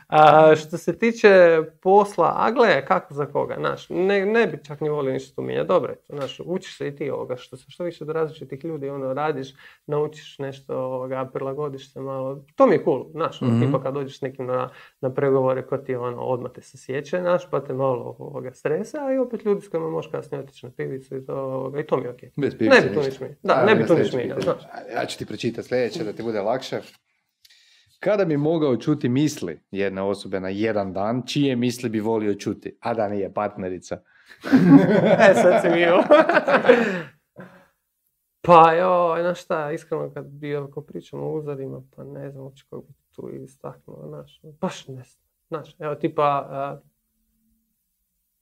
A, 0.08 0.56
što 0.56 0.78
se 0.78 0.98
tiče 1.00 1.60
posla, 1.82 2.34
a 2.38 2.52
gle, 2.52 2.86
kako 2.86 3.14
za 3.14 3.26
koga, 3.26 3.56
znaš, 3.60 3.90
ne, 3.90 4.26
ne 4.26 4.48
bi 4.48 4.60
čak 4.64 4.82
ni 4.82 4.90
volio 4.90 5.14
ništa 5.14 5.36
tu 5.36 5.42
mijenjati, 5.42 5.68
dobro 5.68 5.94
znaš, 6.10 6.40
učiš 6.46 6.78
se 6.78 6.88
i 6.88 6.96
ti 6.96 7.10
ovoga, 7.10 7.36
što, 7.38 7.58
što 7.58 7.84
više 7.84 8.04
od 8.04 8.10
različitih 8.10 8.66
ljudi, 8.66 8.90
ono, 8.90 9.14
radiš, 9.14 9.48
naučiš 9.88 10.40
nešto, 10.40 10.78
ovoga, 10.78 11.30
prilagodiš 11.34 11.94
se 11.94 12.00
malo, 12.00 12.44
to 12.56 12.68
mi 12.68 12.74
je 12.74 12.84
cool, 12.84 13.06
znaš, 13.12 13.42
ono, 13.42 13.52
Mhm. 13.52 13.66
tipa 13.66 13.84
kad 13.84 13.94
dođeš 13.94 14.18
s 14.18 14.22
nekim 14.22 14.46
na, 14.46 14.70
na 15.02 15.14
pregovore, 15.14 15.62
ko 15.68 15.78
ti, 15.78 15.96
ono, 15.96 16.22
odmah 16.22 16.52
te 16.52 16.62
se 16.62 16.78
sjeće, 16.78 17.20
znaš, 17.22 17.50
pa 17.50 17.60
te 17.64 17.74
malo, 17.74 18.16
ovoga, 18.20 18.54
stresa, 18.54 19.06
a 19.06 19.14
i 19.14 19.18
opet 19.18 19.46
ljudi 19.46 19.62
s 19.62 19.68
kojima 19.70 19.90
možeš 19.90 20.12
kasnije 20.12 20.44
otići 20.44 20.66
na 20.66 20.72
pivicu 20.78 21.07
to, 21.26 21.34
ovoga, 21.34 21.80
i 21.80 21.86
to 21.86 21.98
mi 21.98 22.04
je 22.04 22.10
okej. 22.10 22.32
Bez 22.36 22.54
Ne 22.54 22.58
pivice 22.60 22.82
bi 22.82 22.88
tu 22.88 23.00
ništa. 23.00 23.10
niš 23.10 23.20
mijenjao, 23.20 23.38
da, 23.44 23.66
ne 23.66 23.76
bi 23.76 23.82
na 23.82 23.88
tu 23.88 23.94
niš 23.94 24.00
sljedeće 24.02 24.18
mijenjao, 24.18 24.38
pitanje. 24.38 24.58
znaš. 24.60 24.72
Ajde, 24.74 24.94
Ja 24.94 25.06
ću 25.06 25.18
ti 25.18 25.26
pročitati 25.26 25.68
sljedeće 25.68 26.04
da 26.04 26.14
ti 26.14 26.24
bude 26.24 26.42
lakše. 26.42 26.82
Kada 28.00 28.26
bi 28.26 28.38
mogao 28.38 28.78
čuti 28.78 29.10
misli 29.10 29.60
jedne 29.72 30.02
osobe 30.02 30.40
na 30.40 30.50
jedan 30.50 30.94
dan, 30.94 31.24
čije 31.26 31.56
misli 31.56 31.90
bi 31.90 32.00
volio 32.00 32.34
čuti, 32.34 32.78
a 32.80 32.94
da 32.94 33.10
nije 33.10 33.34
partnerica? 33.34 34.02
E, 35.22 35.34
sad 35.34 35.62
si 35.62 35.70
mi. 35.70 35.86
Pa 38.42 38.74
joj, 38.74 39.22
znaš 39.22 39.42
šta, 39.42 39.72
iskreno 39.72 40.12
kad 40.14 40.26
bi 40.26 40.56
ako 40.56 40.82
pričamo 40.82 41.24
o 41.24 41.34
uzorima, 41.34 41.82
pa 41.96 42.04
ne 42.04 42.32
znam 42.32 42.44
uopće 42.44 42.64
kako 42.64 42.82
bi 42.82 42.94
tu 43.12 43.30
istaknuo, 43.34 44.08
znaš, 44.08 44.42
baš 44.62 44.88
ne 44.88 45.04
znam. 45.04 45.24
Znaš, 45.48 45.76
evo 45.80 45.96
tipa, 45.96 46.24
a, 46.50 46.80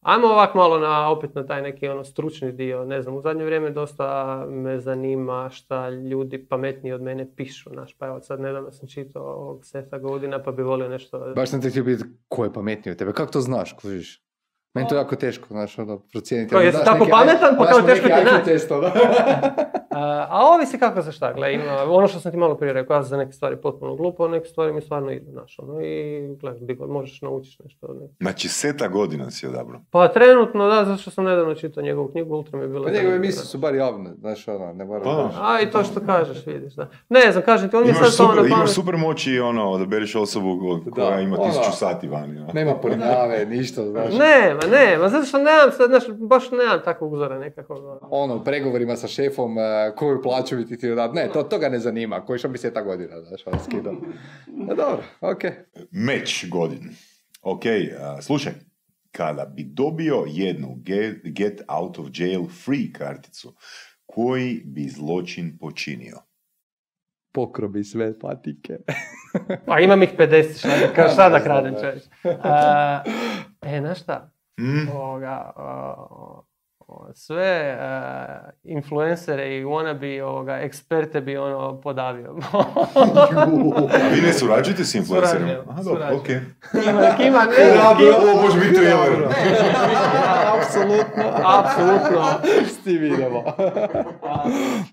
ajmo 0.06 0.28
ovak 0.28 0.56
malo 0.56 0.80
na, 0.80 1.10
opet 1.10 1.36
na 1.36 1.46
taj 1.46 1.62
neki 1.62 1.88
ono 1.88 2.04
stručni 2.04 2.52
dio, 2.52 2.86
ne 2.86 3.02
znam, 3.02 3.16
u 3.16 3.22
zadnje 3.22 3.46
vrijeme 3.46 3.70
dosta 3.70 4.38
me 4.50 4.80
zanima 4.80 5.50
šta 5.50 5.90
ljudi 5.90 6.46
pametniji 6.46 6.94
od 6.94 7.02
mene 7.02 7.28
pišu, 7.36 7.70
znaš, 7.70 7.94
pa 7.98 8.08
evo 8.08 8.22
sad 8.22 8.40
nedavno 8.40 8.72
sam 8.72 8.88
čitao 8.88 9.24
ovog 9.24 9.66
Seta 9.66 9.98
Godina 9.98 10.44
pa 10.44 10.52
bi 10.52 10.64
volio 10.64 10.90
nešto... 10.90 11.34
Baš 11.36 11.50
sam 11.50 11.62
te 11.62 11.70
htio 11.70 11.84
pitati 11.84 12.10
ko 12.28 12.44
je 12.44 12.54
pametniji 12.54 12.92
od 12.92 12.98
tebe. 12.98 13.14
Kako 13.14 13.32
to 13.32 13.42
znaš, 13.42 13.74
kužiš? 13.82 14.26
Meni 14.74 14.88
to 14.88 14.96
je 14.96 15.00
jako 15.00 15.16
teško, 15.16 15.48
znaš, 15.48 15.80
ono, 15.80 16.00
procijeniti. 16.00 16.50
Kao, 16.50 16.60
Ono, 16.60 16.66
jesi 16.66 16.78
daš 16.78 16.86
tako 16.86 17.00
neki- 17.00 17.12
pametan, 17.12 17.56
pa 17.58 17.66
kao 17.66 17.80
mu 17.80 17.88
teško 17.88 18.08
neki 18.08 18.20
ti 18.26 18.32
naći. 18.32 18.66
ono. 19.96 20.06
A, 20.06 20.28
a 20.30 20.46
ovisi 20.56 20.80
kako 20.80 21.02
za 21.02 21.12
šta, 21.12 21.34
gle, 21.34 21.54
ima, 21.54 21.64
ono 21.90 22.08
što 22.08 22.20
sam 22.20 22.32
ti 22.32 22.38
malo 22.38 22.56
prije 22.56 22.74
rekao, 22.74 22.96
ja 22.96 23.02
sam 23.04 23.10
za 23.10 23.18
neke 23.18 23.32
stvari 23.32 23.56
potpuno 23.58 23.96
glupo, 23.96 24.28
neke 24.28 24.48
stvari 24.48 24.74
mi 24.74 24.82
stvarno 24.82 25.12
idu, 25.12 25.32
znaš, 25.32 25.60
ono, 25.60 25.82
i 25.82 26.28
gle, 26.42 26.54
gdje 26.62 26.76
god 26.76 26.90
možeš 26.90 27.22
naučiš 27.22 27.60
nešto 27.60 27.88
od 27.88 27.96
nekog. 27.96 28.16
Znači, 28.22 28.50
seta 28.50 28.88
godina 28.88 29.32
si 29.32 29.48
odabrao. 29.48 29.82
Pa 29.92 30.08
trenutno, 30.08 30.68
da, 30.68 30.86
zato 30.86 31.02
što 31.02 31.12
sam 31.12 31.26
nedavno 31.26 31.56
čitao 31.56 31.84
njegovu 31.84 32.08
knjigu, 32.08 32.36
ultra 32.36 32.58
mi 32.60 32.66
je 32.66 32.70
bilo... 32.70 32.84
Pa 32.86 32.92
njegove 32.92 33.20
misli 33.20 33.42
da. 33.42 33.46
su 33.46 33.58
bar 33.58 33.76
javne, 33.76 34.10
znaš, 34.20 34.48
ono, 34.48 34.74
ne 34.74 34.86
moram... 34.86 35.04
Pa 35.04 35.10
da. 35.10 35.32
A 35.42 35.62
i 35.62 35.72
to 35.72 35.84
što 35.84 36.00
kažeš, 36.06 36.46
vidiš, 36.46 36.74
da. 36.74 36.90
Ne 37.10 37.32
znam, 37.32 37.44
kažem 37.44 37.70
ti, 37.70 37.76
on 37.76 37.84
mi 37.84 37.90
je 37.90 37.94
sad 37.94 38.14
samo 38.14 38.30
super, 38.30 38.50
na 38.50 38.56
imaš 38.56 38.72
super 38.72 38.98
moći 38.98 39.40
ono, 39.40 39.72
odabereš 39.72 40.16
osobu 40.16 40.60
koja 40.94 41.10
Da, 41.10 41.20
ima 41.22 41.36
ono. 41.40 41.46
tisuću 41.52 41.78
sati 41.78 42.08
vani. 42.08 42.38
ono. 42.40 42.54
Nema 42.54 42.74
pornjave, 42.74 43.46
ništa, 43.56 43.84
znaš. 43.86 44.14
Nema, 44.14 44.60
nema, 44.72 45.10
zato 45.10 45.26
što 45.26 45.38
nemam 45.38 45.72
sad, 45.78 45.90
znaš, 45.90 46.04
baš 46.20 46.52
nemam 46.52 46.80
takvog 46.86 47.14
uzora 47.14 47.40
nekakvog. 47.40 47.84
ono. 47.86 48.00
Ono, 48.10 48.44
pregovorima 48.44 48.96
sa 48.96 49.08
šefom, 49.08 49.58
eh, 49.58 49.85
koju 49.92 50.22
plaću 50.22 50.56
bi 50.58 50.66
ti 50.68 50.76
htio 50.76 50.96
dati. 50.96 51.16
Ne, 51.16 51.30
to, 51.34 51.44
to 51.44 51.60
ga 51.60 51.70
ne 51.70 51.80
zanima, 51.80 52.26
koji 52.26 52.40
što 52.40 52.50
bi 52.50 52.58
se 52.58 52.74
ta 52.74 52.82
godina, 52.82 53.22
znaš, 53.22 53.48
ono 53.48 53.60
skidao. 53.64 53.94
No, 54.68 54.76
dobro, 54.76 55.04
okej. 55.22 55.52
Meč 55.92 56.46
godin. 56.50 56.90
Ok, 57.42 57.62
a, 58.00 58.22
slušaj, 58.22 58.54
kada 59.12 59.46
bi 59.46 59.64
dobio 59.64 60.24
jednu 60.28 60.76
get, 60.76 61.16
get 61.24 61.62
out 61.68 62.00
of 62.00 62.08
jail 62.14 62.44
free 62.66 62.92
karticu, 62.94 63.56
koji 64.06 64.62
bi 64.66 64.88
zločin 64.90 65.58
počinio? 65.58 66.18
Pokrobi 67.34 67.84
sve 67.84 68.20
patike. 68.20 68.78
Pa 69.68 69.80
imam 69.80 70.04
ih 70.04 70.10
50, 70.18 70.58
šta 70.60 70.68
da, 70.68 70.94
ka- 70.96 71.14
šta 71.14 71.30
da 71.30 71.40
kradem 71.46 71.76
čovječ. 71.82 72.04
A, 72.44 73.04
e, 73.62 73.80
znaš 73.80 74.02
šta? 74.02 74.32
Mm? 74.60 74.90
ovoga, 74.92 75.52
a, 75.56 75.94
o, 76.10 76.46
sve 77.14 77.78
a, 77.80 78.26
influencere 78.64 79.58
i 79.58 79.66
wannabe 79.66 80.24
ovoga, 80.24 80.58
eksperte 80.58 81.22
bi 81.22 81.38
ono 81.38 81.82
podavio. 81.82 82.36
A 83.36 84.08
vi 84.16 84.22
ne 84.22 84.34
surađujete 84.34 84.84
s 84.86 84.96
influencerima? 84.96 85.52
Aha, 85.70 85.84
dobro, 85.84 86.08
surađujemo. 86.08 86.22
ok. 86.22 86.28
Kima, 86.72 87.16
kima, 87.18 87.46
ne, 87.50 87.56
kima. 87.98 88.18
Ovo 88.18 88.42
može 88.42 88.60
biti 88.60 88.74
thriller. 88.74 88.96
Apsolutno. 90.58 91.24
Apsolutno. 91.60 92.26
S 92.66 92.84
tim 92.84 93.04
idemo. 93.04 93.44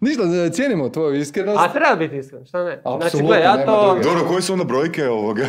Ništa, 0.01 0.23
cijenimo 0.53 0.89
tvoju 0.89 1.15
iskrenost. 1.15 1.59
A 1.61 1.73
treba 1.73 1.95
biti 1.95 2.17
iskren, 2.17 2.47
šta 2.47 2.65
ne? 2.65 2.81
Znači, 2.83 3.07
Apsolutno, 3.07 3.29
gle, 3.29 3.41
ja 3.41 3.57
nema 3.57 3.73
to... 3.73 3.99
Dobro, 4.03 4.25
koje 4.29 4.43
su 4.43 4.53
onda 4.53 4.65
brojke 4.65 5.09
ovoga? 5.09 5.43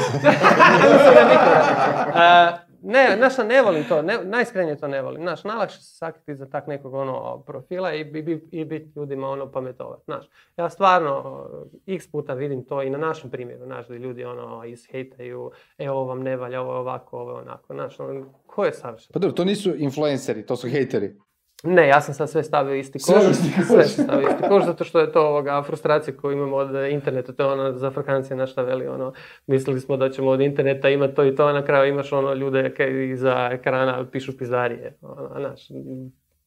E, 2.15 2.63
ne, 2.83 3.15
znaš 3.17 3.37
ne 3.37 3.61
volim 3.61 3.83
to, 3.83 4.01
ne, 4.01 4.19
najiskrenije 4.23 4.77
to 4.77 4.87
ne 4.87 5.01
volim. 5.01 5.21
Znaš, 5.21 5.43
najlakše 5.43 5.77
se 5.77 5.95
sakriti 5.95 6.35
za 6.35 6.45
tak 6.45 6.67
nekog 6.67 6.93
ono 6.93 7.39
profila 7.39 7.93
i, 7.93 8.03
bi- 8.03 8.47
i 8.51 8.65
biti 8.65 8.91
ljudima 8.95 9.29
ono 9.29 9.51
pametovat. 9.51 9.99
Znaš, 10.05 10.25
ja 10.57 10.69
stvarno 10.69 11.45
x 11.87 12.07
puta 12.07 12.33
vidim 12.33 12.63
to 12.65 12.81
i 12.81 12.89
na 12.89 12.97
našem 12.97 13.29
primjeru, 13.29 13.65
znaš, 13.65 13.87
da 13.87 13.95
ljudi 13.95 14.23
ono 14.25 14.65
ishejtaju, 14.65 15.51
e 15.77 15.89
ovo 15.91 16.05
vam 16.05 16.23
ne 16.23 16.37
valja, 16.37 16.61
ovo 16.61 16.73
je 16.73 16.79
ovako, 16.79 17.19
ovo 17.19 17.31
je 17.31 17.37
onako, 17.37 17.73
znaš, 17.73 17.99
ono, 17.99 18.25
ko 18.45 18.65
je 18.65 18.73
savršen? 18.73 19.13
Pa 19.13 19.19
dobro, 19.19 19.35
to 19.35 19.45
nisu 19.45 19.75
influenceri, 19.75 20.45
to 20.45 20.55
su 20.55 20.69
hejteri. 20.69 21.15
Ne, 21.63 21.87
ja 21.87 22.01
sam 22.01 22.13
sad 22.13 22.29
sve 22.29 22.43
stavio 22.43 22.75
isti 22.75 22.99
koš. 22.99 23.23
Sve 23.67 23.83
sam 23.83 24.05
stavio 24.05 24.27
isti 24.29 24.43
koš, 24.49 24.65
zato 24.65 24.83
što 24.83 24.99
je 24.99 25.11
to 25.11 25.27
ovoga 25.27 25.63
frustracija 25.63 26.17
koju 26.17 26.33
imamo 26.33 26.55
od 26.55 26.91
interneta. 26.91 27.33
To 27.33 27.43
je 27.43 27.49
ono 27.49 27.77
za 27.77 27.91
Frkancije 27.91 28.37
na 28.37 28.47
šta 28.47 28.61
veli, 28.61 28.87
ono, 28.87 29.13
mislili 29.47 29.79
smo 29.79 29.97
da 29.97 30.09
ćemo 30.09 30.29
od 30.29 30.41
interneta 30.41 30.89
imati 30.89 31.15
to 31.15 31.25
i 31.25 31.35
to, 31.35 31.45
a 31.45 31.53
na 31.53 31.65
kraju 31.65 31.93
imaš 31.93 32.13
ono 32.13 32.33
ljude 32.33 32.73
koji 32.77 33.09
iza 33.09 33.49
ekrana 33.51 34.05
pišu 34.11 34.37
pizdarije. 34.37 34.97
Ono, 35.01 35.29
znaš, 35.39 35.69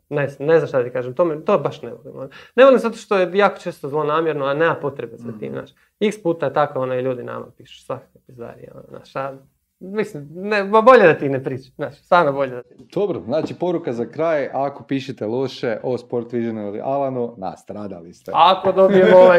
ne, 0.08 0.28
ne 0.38 0.58
znam 0.58 0.68
šta 0.68 0.84
ti 0.84 0.90
kažem, 0.90 1.14
to, 1.14 1.24
me, 1.24 1.44
to 1.44 1.58
baš 1.58 1.82
ne 1.82 1.90
volim. 1.90 2.18
ono. 2.18 2.28
Ne 2.56 2.64
volim 2.64 2.78
zato 2.78 2.96
što 2.96 3.18
je 3.18 3.30
jako 3.34 3.58
često 3.58 3.88
zlonamjerno, 3.88 4.44
a 4.44 4.54
nema 4.54 4.74
potrebe 4.74 5.16
za 5.16 5.32
tim, 5.40 5.52
znaš. 5.52 5.70
X 6.00 6.22
puta 6.22 6.46
je 6.46 6.52
tako, 6.52 6.80
ono, 6.80 6.94
i 6.94 7.02
ljudi 7.02 7.22
nama 7.22 7.46
pišu 7.56 7.84
svakakve 7.84 8.20
pizdarije, 8.26 8.72
ono, 8.74 8.84
znaš, 8.88 9.16
a, 9.16 9.36
Mislim, 9.80 10.28
ne, 10.34 10.64
bolje 10.64 11.02
da 11.06 11.18
ti 11.18 11.28
ne 11.28 11.44
pričam, 11.44 11.72
znaš, 11.76 12.02
stvarno 12.02 12.32
bolje 12.32 12.50
da 12.50 12.62
ti 12.62 12.74
Dobro, 12.94 13.20
znači 13.20 13.54
poruka 13.54 13.92
za 13.92 14.06
kraj, 14.06 14.48
ako 14.52 14.84
pišete 14.84 15.26
loše 15.26 15.78
o 15.82 15.98
Sport 15.98 16.32
Visionu 16.32 16.60
ili 16.60 16.80
Alanu, 16.80 17.34
nastradali 17.36 18.12
ste. 18.12 18.32
Ako 18.34 18.72
dobijemo 18.72 19.16
ovaj 19.16 19.38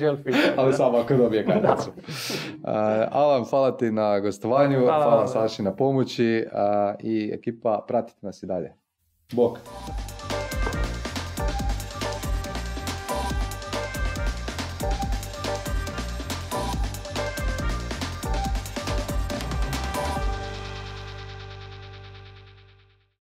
jail 0.00 0.16
free. 0.22 0.34
Ali 0.58 0.72
samo 0.72 0.98
ako 0.98 1.14
dobije 1.14 1.46
karticu. 1.46 1.90
Uh, 1.90 2.68
Alan, 3.10 3.44
hvala 3.44 3.76
ti 3.76 3.90
na 3.90 4.20
gostovanju, 4.20 4.80
Hvala 4.80 5.04
hvala. 5.04 5.26
Saši 5.26 5.62
na 5.62 5.72
pomoći 5.72 6.46
uh, 6.46 7.00
i 7.00 7.30
ekipa, 7.34 7.84
pratite 7.88 8.26
nas 8.26 8.42
i 8.42 8.46
dalje. 8.46 8.74
Bok. 9.32 9.58